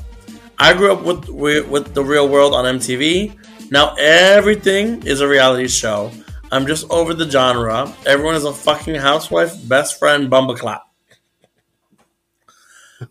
I 0.58 0.74
grew 0.74 0.94
up 0.94 1.04
with 1.04 1.28
with 1.28 1.94
the 1.94 2.04
real 2.04 2.30
world 2.30 2.54
on 2.54 2.64
MTV. 2.78 3.36
Now 3.72 3.96
everything 3.98 5.02
is 5.08 5.22
a 5.22 5.28
reality 5.28 5.70
show. 5.70 6.12
I'm 6.52 6.68
just 6.68 6.90
over 6.92 7.14
the 7.14 7.30
genre. 7.30 7.92
Everyone 8.06 8.36
is 8.36 8.44
a 8.44 8.52
fucking 8.52 8.96
housewife, 8.96 9.56
best 9.70 9.98
friend, 9.98 10.30
bumbleclap. 10.30 10.82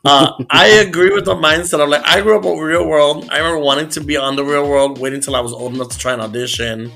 Uh, 0.04 0.32
I 0.50 0.66
agree 0.86 1.14
with 1.14 1.24
the 1.24 1.34
mindset 1.34 1.80
of 1.80 1.88
like 1.88 2.04
I 2.04 2.20
grew 2.20 2.38
up 2.38 2.44
in 2.44 2.58
real 2.58 2.86
world. 2.86 3.26
I 3.30 3.38
remember 3.38 3.58
wanting 3.60 3.88
to 3.90 4.02
be 4.02 4.18
on 4.18 4.36
the 4.36 4.44
real 4.44 4.68
world, 4.68 4.98
waiting 4.98 5.16
until 5.16 5.34
I 5.34 5.40
was 5.40 5.54
old 5.54 5.74
enough 5.74 5.88
to 5.88 5.98
try 5.98 6.12
an 6.12 6.20
audition, 6.20 6.92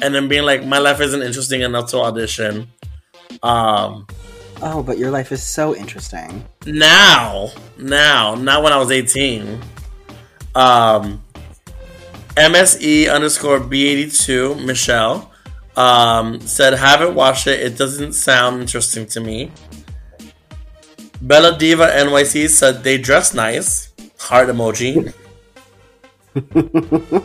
and 0.00 0.14
then 0.14 0.28
being 0.28 0.44
like, 0.44 0.64
my 0.64 0.78
life 0.78 1.00
isn't 1.00 1.20
interesting 1.20 1.62
enough 1.62 1.90
to 1.90 1.98
audition. 1.98 2.68
Um, 3.42 4.06
oh, 4.62 4.84
but 4.84 4.98
your 4.98 5.10
life 5.10 5.32
is 5.32 5.42
so 5.42 5.74
interesting 5.74 6.44
now. 6.64 7.50
Now, 7.76 8.36
not 8.36 8.62
when 8.62 8.72
I 8.72 8.78
was 8.78 8.92
eighteen. 8.92 9.60
Um, 10.54 11.22
MSE 12.36 13.12
underscore 13.12 13.60
B82 13.60 14.64
Michelle 14.64 15.30
um, 15.76 16.40
said, 16.40 16.74
haven't 16.74 17.14
watched 17.14 17.46
it. 17.46 17.60
It 17.60 17.76
doesn't 17.76 18.12
sound 18.12 18.60
interesting 18.60 19.06
to 19.06 19.20
me. 19.20 19.50
Bella 21.22 21.58
Diva 21.58 21.86
NYC 21.86 22.48
said 22.48 22.82
they 22.82 22.98
dress 22.98 23.34
nice. 23.34 23.92
Heart 24.18 24.48
emoji. 24.48 25.12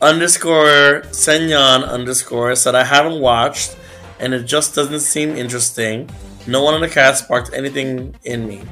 underscore 0.00 1.02
Senyan 1.10 1.88
underscore 1.88 2.54
said 2.54 2.76
I 2.76 2.84
haven't 2.84 3.20
watched 3.20 3.76
and 4.20 4.32
it 4.32 4.44
just 4.44 4.74
doesn't 4.74 5.00
seem 5.00 5.30
interesting. 5.30 6.08
No 6.46 6.62
one 6.62 6.74
in 6.74 6.80
the 6.80 6.88
cast 6.88 7.24
sparked 7.24 7.52
anything 7.52 8.14
in 8.24 8.46
me. 8.46 8.62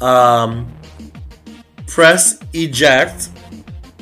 Um, 0.00 0.75
press 1.96 2.38
eject 2.52 3.30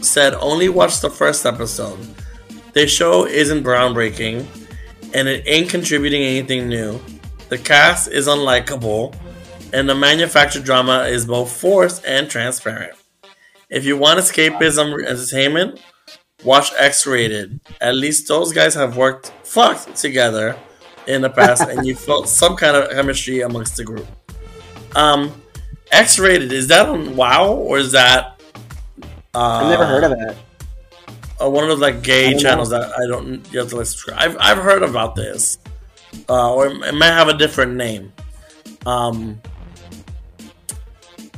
said 0.01 0.35
only 0.41 0.69
watch 0.69 1.01
the 1.01 1.09
first 1.09 1.47
episode. 1.47 1.97
The 2.73 2.89
show 2.89 3.25
isn't 3.25 3.63
groundbreaking 3.63 4.45
and 5.15 5.29
it 5.29 5.45
ain't 5.47 5.71
contributing 5.71 6.25
anything 6.25 6.69
new. 6.69 7.01
The 7.51 7.59
cast 7.59 8.09
is 8.11 8.27
unlikable, 8.27 9.15
and 9.73 9.89
the 9.89 9.95
manufactured 9.95 10.65
drama 10.65 11.05
is 11.05 11.25
both 11.25 11.53
forced 11.53 12.05
and 12.05 12.29
transparent. 12.29 12.99
If 13.71 13.85
you 13.85 13.97
want 13.97 14.19
escapism 14.19 15.01
entertainment, 15.07 15.81
watch 16.43 16.73
X 16.77 17.07
Rated. 17.07 17.61
At 17.81 17.95
least 17.95 18.27
those 18.27 18.53
guys 18.53 18.75
have 18.75 18.97
worked 18.97 19.29
fucked 19.45 19.95
together 19.95 20.57
in 21.07 21.23
the 21.23 21.31
past, 21.31 21.63
and 21.63 21.87
you 21.87 21.95
felt 22.09 22.29
some 22.29 22.57
kind 22.57 22.77
of 22.77 22.91
chemistry 22.91 23.43
amongst 23.43 23.77
the 23.77 23.85
group. 23.85 24.09
Um, 24.97 25.44
X 25.91 26.19
Rated 26.19 26.53
is 26.53 26.69
that 26.69 26.89
on 26.89 27.17
Wow 27.17 27.53
or 27.53 27.79
is 27.79 27.93
that? 27.93 28.41
Uh, 29.35 29.39
I've 29.39 29.71
never 29.71 29.87
heard 29.87 30.05
of 30.05 30.13
it. 30.13 30.37
Uh, 31.41 31.51
one 31.51 31.65
of 31.65 31.71
those 31.71 31.81
like 31.81 32.03
gay 32.03 32.37
channels 32.37 32.71
know. 32.71 32.81
that 32.81 32.93
I 32.99 33.07
don't. 33.07 33.53
You 33.53 33.61
have 33.61 33.69
to 33.71 33.77
like 33.77 33.87
subscribe. 33.87 34.19
I've 34.19 34.37
I've 34.39 34.59
heard 34.59 34.83
about 34.83 35.15
this 35.15 35.59
uh, 36.29 36.55
or 36.55 36.67
it 36.67 36.95
might 36.95 37.07
have 37.07 37.29
a 37.29 37.37
different 37.37 37.75
name. 37.75 38.13
Um, 38.87 39.41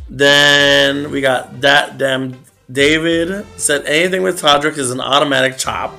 then 0.08 1.10
we 1.10 1.20
got 1.20 1.60
that 1.60 1.98
damn 1.98 2.38
David 2.70 3.46
said 3.56 3.84
anything 3.86 4.22
with 4.22 4.40
Todrick 4.40 4.78
is 4.78 4.90
an 4.90 5.00
automatic 5.00 5.56
chop. 5.58 5.94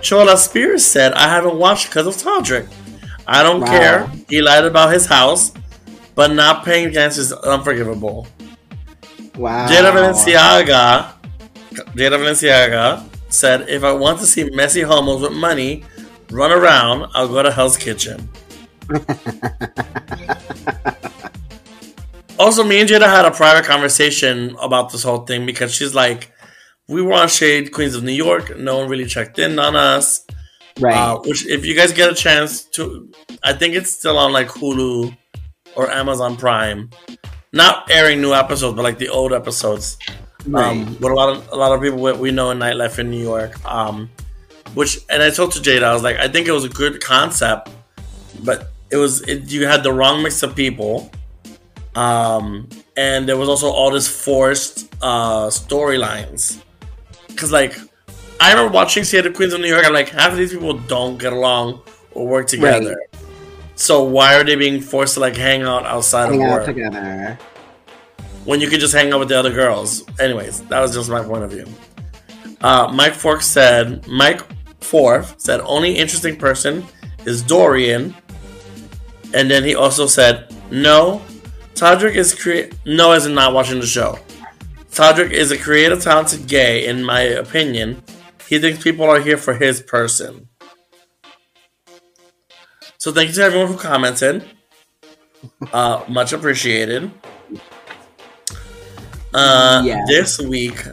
Chola 0.00 0.36
Spears 0.36 0.84
said 0.84 1.12
I 1.14 1.28
haven't 1.28 1.58
watched 1.58 1.88
because 1.88 2.06
of 2.06 2.14
Todrick. 2.14 2.68
I 3.26 3.42
don't 3.42 3.60
wow. 3.60 3.66
care. 3.66 4.12
He 4.28 4.40
lied 4.40 4.64
about 4.64 4.92
his 4.92 5.06
house, 5.06 5.52
but 6.16 6.32
not 6.32 6.64
paying 6.64 6.86
attention 6.86 7.20
is 7.20 7.32
unforgivable. 7.32 8.26
Wow. 9.36 9.68
Jada 9.68 9.92
Valenciaga, 9.92 11.12
Jada 11.94 12.18
Valenciaga 12.18 13.06
said, 13.28 13.68
if 13.68 13.84
I 13.84 13.92
want 13.92 14.18
to 14.20 14.26
see 14.26 14.50
messy 14.50 14.80
homos 14.80 15.20
with 15.20 15.32
money, 15.32 15.84
run 16.30 16.50
around, 16.50 17.10
I'll 17.14 17.28
go 17.28 17.42
to 17.42 17.52
Hell's 17.52 17.76
Kitchen. 17.76 18.28
also, 22.38 22.64
me 22.64 22.80
and 22.80 22.88
Jada 22.88 23.06
had 23.06 23.26
a 23.26 23.30
private 23.30 23.66
conversation 23.66 24.56
about 24.60 24.90
this 24.90 25.02
whole 25.02 25.26
thing 25.26 25.44
because 25.44 25.74
she's 25.74 25.94
like, 25.94 26.32
we 26.88 27.02
were 27.02 27.12
on 27.12 27.28
Shade, 27.28 27.72
Queens 27.72 27.94
of 27.94 28.04
New 28.04 28.12
York. 28.12 28.56
No 28.56 28.78
one 28.78 28.88
really 28.88 29.04
checked 29.06 29.38
in 29.38 29.58
on 29.58 29.76
us. 29.76 30.24
Right. 30.80 30.94
Uh, 30.94 31.18
which, 31.18 31.46
if 31.46 31.66
you 31.66 31.74
guys 31.74 31.92
get 31.92 32.10
a 32.10 32.14
chance 32.14 32.64
to, 32.70 33.10
I 33.44 33.52
think 33.52 33.74
it's 33.74 33.90
still 33.90 34.16
on 34.18 34.32
like 34.32 34.48
Hulu 34.48 35.14
or 35.76 35.90
Amazon 35.90 36.36
Prime. 36.36 36.90
Not 37.52 37.90
airing 37.90 38.20
new 38.20 38.34
episodes, 38.34 38.74
but 38.74 38.82
like 38.82 38.98
the 38.98 39.08
old 39.08 39.32
episodes. 39.32 39.96
Right. 40.46 40.66
Um, 40.66 40.86
with 41.00 41.12
a 41.12 41.14
lot 41.14 41.28
of 41.28 41.48
a 41.52 41.56
lot 41.56 41.72
of 41.72 41.80
people 41.80 41.98
we 42.18 42.30
know 42.30 42.50
in 42.50 42.58
nightlife 42.58 42.98
in 42.98 43.10
New 43.10 43.22
York. 43.22 43.64
Um, 43.64 44.10
which, 44.74 44.98
and 45.08 45.22
I 45.22 45.30
told 45.30 45.52
to 45.52 45.60
Jada, 45.60 45.84
I 45.84 45.94
was 45.94 46.02
like, 46.02 46.16
I 46.16 46.28
think 46.28 46.48
it 46.48 46.52
was 46.52 46.64
a 46.64 46.68
good 46.68 47.02
concept, 47.02 47.70
but 48.44 48.70
it 48.90 48.96
was 48.96 49.22
it, 49.22 49.50
you 49.50 49.66
had 49.66 49.82
the 49.82 49.92
wrong 49.92 50.22
mix 50.22 50.42
of 50.42 50.54
people, 50.54 51.10
um, 51.94 52.68
and 52.96 53.26
there 53.26 53.38
was 53.38 53.48
also 53.48 53.70
all 53.70 53.90
this 53.90 54.06
forced 54.06 54.94
uh, 55.00 55.46
storylines. 55.46 56.62
Because 57.28 57.52
like, 57.52 57.74
I 58.38 58.52
remember 58.52 58.72
watching 58.72 59.04
Theater 59.04 59.32
Queens 59.32 59.54
of 59.54 59.60
New 59.60 59.68
York. 59.68 59.86
I'm 59.86 59.94
like, 59.94 60.10
half 60.10 60.32
of 60.32 60.38
these 60.38 60.52
people 60.52 60.74
don't 60.74 61.18
get 61.18 61.32
along 61.32 61.80
or 62.12 62.26
work 62.26 62.46
together. 62.46 62.96
Right. 62.96 63.15
So 63.76 64.02
why 64.02 64.34
are 64.34 64.42
they 64.42 64.56
being 64.56 64.80
forced 64.80 65.14
to 65.14 65.20
like 65.20 65.36
hang 65.36 65.62
out 65.62 65.84
outside 65.84 66.30
hang 66.30 66.42
of 66.42 66.50
work? 66.50 66.64
together. 66.64 67.38
When 68.44 68.60
you 68.60 68.68
could 68.68 68.80
just 68.80 68.94
hang 68.94 69.12
out 69.12 69.20
with 69.20 69.28
the 69.28 69.38
other 69.38 69.52
girls. 69.52 70.04
Anyways, 70.18 70.62
that 70.62 70.80
was 70.80 70.94
just 70.94 71.10
my 71.10 71.22
point 71.22 71.44
of 71.44 71.50
view. 71.50 71.66
Uh, 72.62 72.90
Mike 72.92 73.12
Fork 73.12 73.42
said, 73.42 74.06
Mike 74.08 74.40
Fourth 74.80 75.38
said 75.40 75.60
only 75.60 75.92
interesting 75.92 76.36
person 76.36 76.84
is 77.26 77.42
Dorian, 77.42 78.14
and 79.34 79.50
then 79.50 79.62
he 79.62 79.74
also 79.74 80.06
said 80.06 80.54
no. 80.70 81.20
Todrick 81.74 82.14
is 82.14 82.34
no, 82.86 83.12
as 83.12 83.26
in 83.26 83.34
not 83.34 83.52
watching 83.52 83.80
the 83.80 83.86
show. 83.86 84.18
Todrick 84.90 85.30
is 85.30 85.50
a 85.50 85.58
creative, 85.58 86.00
talented 86.02 86.46
gay, 86.48 86.86
in 86.86 87.04
my 87.04 87.20
opinion. 87.20 88.02
He 88.48 88.58
thinks 88.58 88.82
people 88.82 89.04
are 89.04 89.20
here 89.20 89.36
for 89.36 89.52
his 89.52 89.82
person. 89.82 90.48
So 93.06 93.12
thank 93.12 93.28
you 93.28 93.34
to 93.34 93.42
everyone 93.44 93.68
who 93.68 93.78
commented. 93.78 94.44
Uh, 95.72 96.02
much 96.08 96.32
appreciated. 96.32 97.08
Uh, 99.32 99.80
yes. 99.84 100.08
This 100.08 100.38
week, 100.40 100.84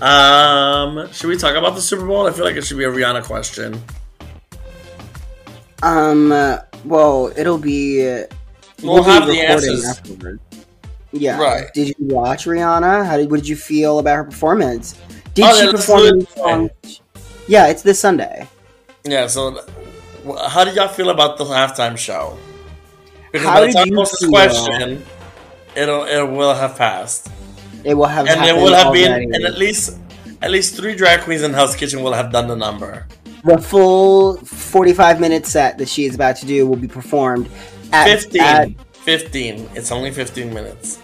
um, 0.00 1.10
should 1.10 1.26
we 1.26 1.36
talk 1.36 1.56
about 1.56 1.74
the 1.74 1.80
Super 1.80 2.06
Bowl? 2.06 2.28
I 2.28 2.30
feel 2.30 2.44
like 2.44 2.54
it 2.54 2.64
should 2.64 2.78
be 2.78 2.84
a 2.84 2.88
Rihanna 2.88 3.24
question. 3.24 3.82
Um. 5.82 6.30
Uh, 6.30 6.58
well, 6.84 7.32
it'll 7.36 7.58
be. 7.58 8.08
Uh, 8.08 8.26
we'll, 8.80 8.94
we'll 8.94 9.02
have 9.02 9.26
the 9.26 9.40
answers 9.40 9.84
afterward. 9.84 10.38
Yeah. 11.10 11.36
Right. 11.36 11.74
Did 11.74 11.88
you 11.88 12.14
watch 12.14 12.44
Rihanna? 12.44 13.04
How 13.04 13.16
did? 13.16 13.28
What 13.28 13.40
did 13.40 13.48
you 13.48 13.56
feel 13.56 13.98
about 13.98 14.14
her 14.14 14.24
performance? 14.24 15.00
Did 15.34 15.46
oh, 15.48 15.60
she 15.60 15.68
perform? 15.72 16.70
Yeah, 17.48 17.66
it's 17.66 17.82
this 17.82 17.98
Sunday. 17.98 18.46
Yeah. 19.02 19.26
So, 19.26 19.66
how 20.48 20.64
did 20.64 20.74
y'all 20.74 20.88
feel 20.88 21.10
about 21.10 21.38
the 21.38 21.44
halftime 21.44 21.96
show? 21.96 22.38
Because 23.32 23.46
how 23.46 23.54
by 23.54 23.66
the 23.66 23.72
time 23.72 23.88
you 23.88 23.94
post 23.94 24.16
this 24.20 24.28
question, 24.28 25.04
it'll 25.76 26.04
it 26.04 26.22
will 26.22 26.54
have 26.54 26.76
passed. 26.76 27.30
It 27.84 27.94
will 27.94 28.06
have, 28.06 28.26
and 28.26 28.44
it 28.44 28.54
will 28.54 28.74
have 28.74 28.88
already. 28.88 29.26
been, 29.26 29.34
and 29.34 29.44
at 29.44 29.56
least 29.56 29.98
at 30.42 30.50
least 30.50 30.76
three 30.76 30.94
drag 30.94 31.20
queens 31.20 31.42
in 31.42 31.52
Hell's 31.52 31.76
Kitchen 31.76 32.02
will 32.02 32.12
have 32.12 32.32
done 32.32 32.48
the 32.48 32.56
number. 32.56 33.06
The 33.44 33.58
full 33.58 34.36
forty-five 34.38 35.20
minute 35.20 35.46
set 35.46 35.78
that 35.78 35.88
she 35.88 36.04
is 36.04 36.14
about 36.14 36.36
to 36.36 36.46
do 36.46 36.66
will 36.66 36.76
be 36.76 36.88
performed 36.88 37.48
at 37.92 38.06
15. 38.06 38.40
At, 38.42 38.68
15. 38.92 39.70
It's 39.74 39.90
only 39.90 40.10
fifteen 40.10 40.52
minutes. 40.52 41.00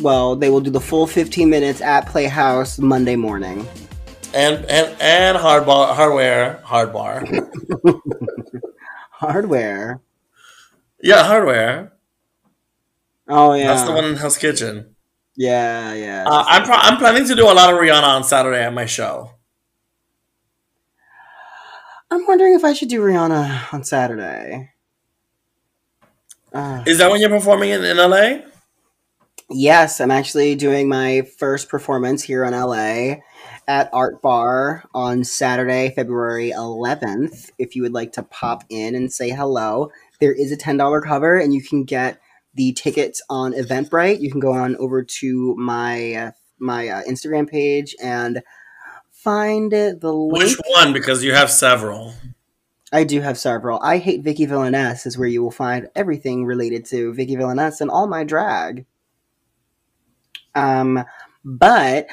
Well, 0.00 0.36
they 0.36 0.50
will 0.50 0.60
do 0.60 0.70
the 0.70 0.80
full 0.80 1.06
fifteen 1.06 1.50
minutes 1.50 1.80
at 1.80 2.06
Playhouse 2.06 2.78
Monday 2.78 3.16
morning. 3.16 3.66
And 4.34 4.64
and 4.66 4.96
and 5.00 5.38
hardbar 5.38 5.94
hardware 5.94 6.60
hardbar. 6.64 7.22
hardware. 9.10 10.00
Yeah, 11.00 11.22
hardware. 11.22 11.92
Oh 13.28 13.54
yeah, 13.54 13.68
that's 13.68 13.84
the 13.84 13.92
one 13.92 14.04
in 14.04 14.16
Hell's 14.16 14.36
Kitchen. 14.36 14.96
Yeah, 15.36 15.94
yeah. 15.94 16.24
Uh, 16.26 16.44
I'm 16.46 16.64
pro- 16.64 16.76
I'm 16.76 16.96
planning 16.98 17.26
to 17.26 17.34
do 17.34 17.44
a 17.44 17.54
lot 17.54 17.72
of 17.72 17.78
Rihanna 17.78 18.02
on 18.02 18.24
Saturday 18.24 18.62
at 18.64 18.72
my 18.74 18.86
show. 18.86 19.30
I'm 22.10 22.26
wondering 22.26 22.54
if 22.54 22.64
I 22.64 22.72
should 22.72 22.88
do 22.88 23.00
Rihanna 23.00 23.72
on 23.72 23.82
Saturday. 23.84 24.70
Uh, 26.52 26.84
Is 26.86 26.98
that 26.98 27.10
when 27.10 27.20
you're 27.20 27.30
performing 27.30 27.70
in, 27.70 27.82
in 27.84 27.96
LA? 27.96 28.42
Yes, 29.50 30.00
I'm 30.00 30.12
actually 30.12 30.54
doing 30.54 30.88
my 30.88 31.22
first 31.38 31.68
performance 31.68 32.22
here 32.22 32.44
in 32.44 32.52
LA 32.52 33.16
at 33.66 33.90
Art 33.92 34.22
Bar 34.22 34.84
on 34.94 35.24
Saturday, 35.24 35.92
February 35.94 36.50
11th. 36.50 37.50
If 37.58 37.76
you 37.76 37.82
would 37.82 37.92
like 37.92 38.12
to 38.12 38.22
pop 38.22 38.64
in 38.68 38.94
and 38.94 39.12
say 39.12 39.30
hello, 39.30 39.90
there 40.20 40.32
is 40.32 40.52
a 40.52 40.56
$10 40.56 41.02
cover 41.02 41.38
and 41.38 41.54
you 41.54 41.62
can 41.62 41.84
get 41.84 42.20
the 42.54 42.72
tickets 42.72 43.22
on 43.28 43.52
Eventbrite. 43.52 44.20
You 44.20 44.30
can 44.30 44.40
go 44.40 44.52
on 44.52 44.76
over 44.76 45.02
to 45.02 45.54
my 45.56 46.14
uh, 46.14 46.30
my 46.58 46.88
uh, 46.88 47.02
Instagram 47.02 47.50
page 47.50 47.94
and 48.02 48.42
find 49.10 49.72
the 49.72 50.12
link. 50.12 50.44
Which 50.44 50.56
one? 50.68 50.92
Because 50.92 51.24
you 51.24 51.32
have 51.34 51.50
several. 51.50 52.14
I 52.92 53.02
do 53.02 53.20
have 53.20 53.36
several. 53.36 53.80
I 53.82 53.98
hate 53.98 54.22
Vicky 54.22 54.46
Villainess 54.46 55.04
is 55.04 55.18
where 55.18 55.26
you 55.26 55.42
will 55.42 55.50
find 55.50 55.88
everything 55.96 56.44
related 56.46 56.84
to 56.86 57.12
Vicky 57.12 57.34
Villainess 57.34 57.80
and 57.80 57.90
all 57.90 58.06
my 58.06 58.22
drag. 58.22 58.86
Um, 60.54 61.04
but 61.44 62.06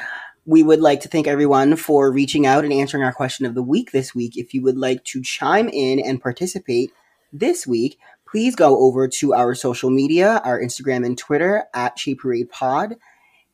we 0.46 0.64
would 0.64 0.80
like 0.80 1.02
to 1.02 1.08
thank 1.08 1.28
everyone 1.28 1.76
for 1.76 2.12
reaching 2.12 2.46
out 2.46 2.64
and 2.64 2.74
answering 2.74 3.04
our 3.04 3.14
question 3.14 3.46
of 3.46 3.54
the 3.54 3.62
week 3.62 3.92
this 3.92 4.16
week. 4.16 4.38
If 4.38 4.54
you 4.54 4.62
would 4.64 4.78
like 4.78 5.04
to 5.06 5.22
chime 5.22 5.70
in 5.70 6.00
and 6.00 6.22
participate 6.22 6.92
this 7.32 7.68
week, 7.68 8.00
please 8.28 8.56
go 8.56 8.80
over 8.80 9.08
to 9.08 9.34
our 9.34 9.54
social 9.54 9.90
media, 9.90 10.42
our 10.44 10.60
Instagram 10.60 11.06
and 11.06 11.18
Twitter 11.18 11.66
at 11.74 12.00
Shade 12.00 12.20
Parade 12.20 12.50
Pod, 12.50 12.96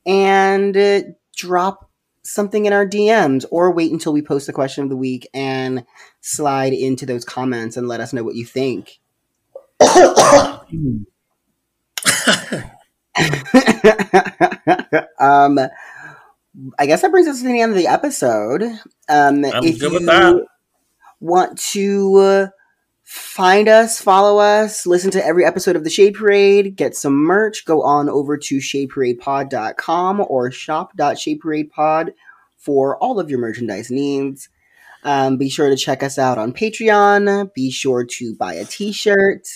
and 0.05 0.77
uh, 0.77 1.01
drop 1.35 1.89
something 2.23 2.65
in 2.65 2.73
our 2.73 2.85
DMs 2.85 3.45
or 3.51 3.71
wait 3.71 3.91
until 3.91 4.13
we 4.13 4.21
post 4.21 4.47
the 4.47 4.53
question 4.53 4.83
of 4.83 4.89
the 4.89 4.95
week 4.95 5.27
and 5.33 5.85
slide 6.21 6.73
into 6.73 7.05
those 7.05 7.25
comments 7.25 7.75
and 7.75 7.87
let 7.87 7.99
us 7.99 8.13
know 8.13 8.23
what 8.23 8.35
you 8.35 8.45
think. 8.45 8.99
um, 15.19 15.59
I 16.79 16.85
guess 16.85 17.01
that 17.01 17.11
brings 17.11 17.27
us 17.27 17.41
to 17.41 17.47
the 17.47 17.61
end 17.61 17.71
of 17.71 17.77
the 17.77 17.87
episode. 17.87 18.63
Um, 19.09 19.45
I'm 19.45 19.63
if 19.63 19.79
good 19.79 19.91
you 19.91 19.93
with 19.93 20.05
that. 20.05 20.45
want 21.19 21.59
to 21.71 22.15
uh, 22.15 22.47
find 23.03 23.67
us, 23.67 24.01
follow 24.01 24.39
us, 24.39 24.85
listen 24.85 25.11
to 25.11 25.25
every 25.25 25.45
episode 25.45 25.75
of 25.75 25.83
the 25.83 25.89
Shade 25.89 26.15
Parade, 26.15 26.75
get 26.75 26.95
some 26.95 27.13
merch, 27.13 27.65
go 27.65 27.81
on 27.83 28.09
over 28.09 28.37
to 28.37 28.57
shadeparadepod.com 28.57 30.25
or 30.27 30.51
shop.shadeparadepod 30.51 32.13
for 32.57 32.97
all 32.97 33.19
of 33.19 33.29
your 33.29 33.39
merchandise 33.39 33.91
needs. 33.91 34.49
Um, 35.03 35.37
be 35.37 35.49
sure 35.49 35.69
to 35.69 35.77
check 35.77 36.03
us 36.03 36.17
out 36.17 36.37
on 36.37 36.53
Patreon. 36.53 37.53
Be 37.53 37.71
sure 37.71 38.03
to 38.03 38.35
buy 38.35 38.55
a 38.55 38.65
t 38.65 38.91
shirt. 38.91 39.47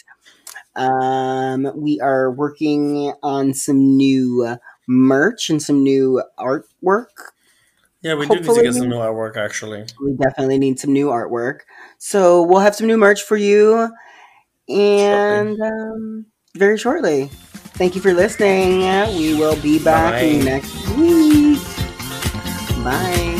Um, 0.75 1.69
we 1.75 1.99
are 1.99 2.31
working 2.31 3.13
on 3.21 3.53
some 3.53 3.97
new 3.97 4.57
merch 4.91 5.49
and 5.49 5.61
some 5.61 5.83
new 5.83 6.21
artwork. 6.37 7.07
Yeah, 8.01 8.15
we 8.15 8.25
Hopefully. 8.25 8.41
do 8.41 8.53
need 8.53 8.55
to 8.55 8.63
get 8.63 8.73
some 8.73 8.89
new 8.89 8.95
artwork 8.97 9.37
actually. 9.37 9.85
We 10.03 10.13
definitely 10.13 10.57
need 10.57 10.79
some 10.79 10.91
new 10.91 11.07
artwork. 11.07 11.59
So 11.97 12.41
we'll 12.41 12.59
have 12.59 12.75
some 12.75 12.87
new 12.87 12.97
merch 12.97 13.21
for 13.21 13.37
you 13.37 13.89
and 14.67 15.61
um, 15.61 16.25
very 16.55 16.77
shortly. 16.77 17.29
Thank 17.73 17.95
you 17.95 18.01
for 18.01 18.13
listening. 18.13 18.79
We 19.17 19.35
will 19.35 19.59
be 19.61 19.83
back 19.83 20.13
Bye. 20.13 20.43
next 20.43 20.89
week. 20.89 21.59
Bye. 22.83 23.30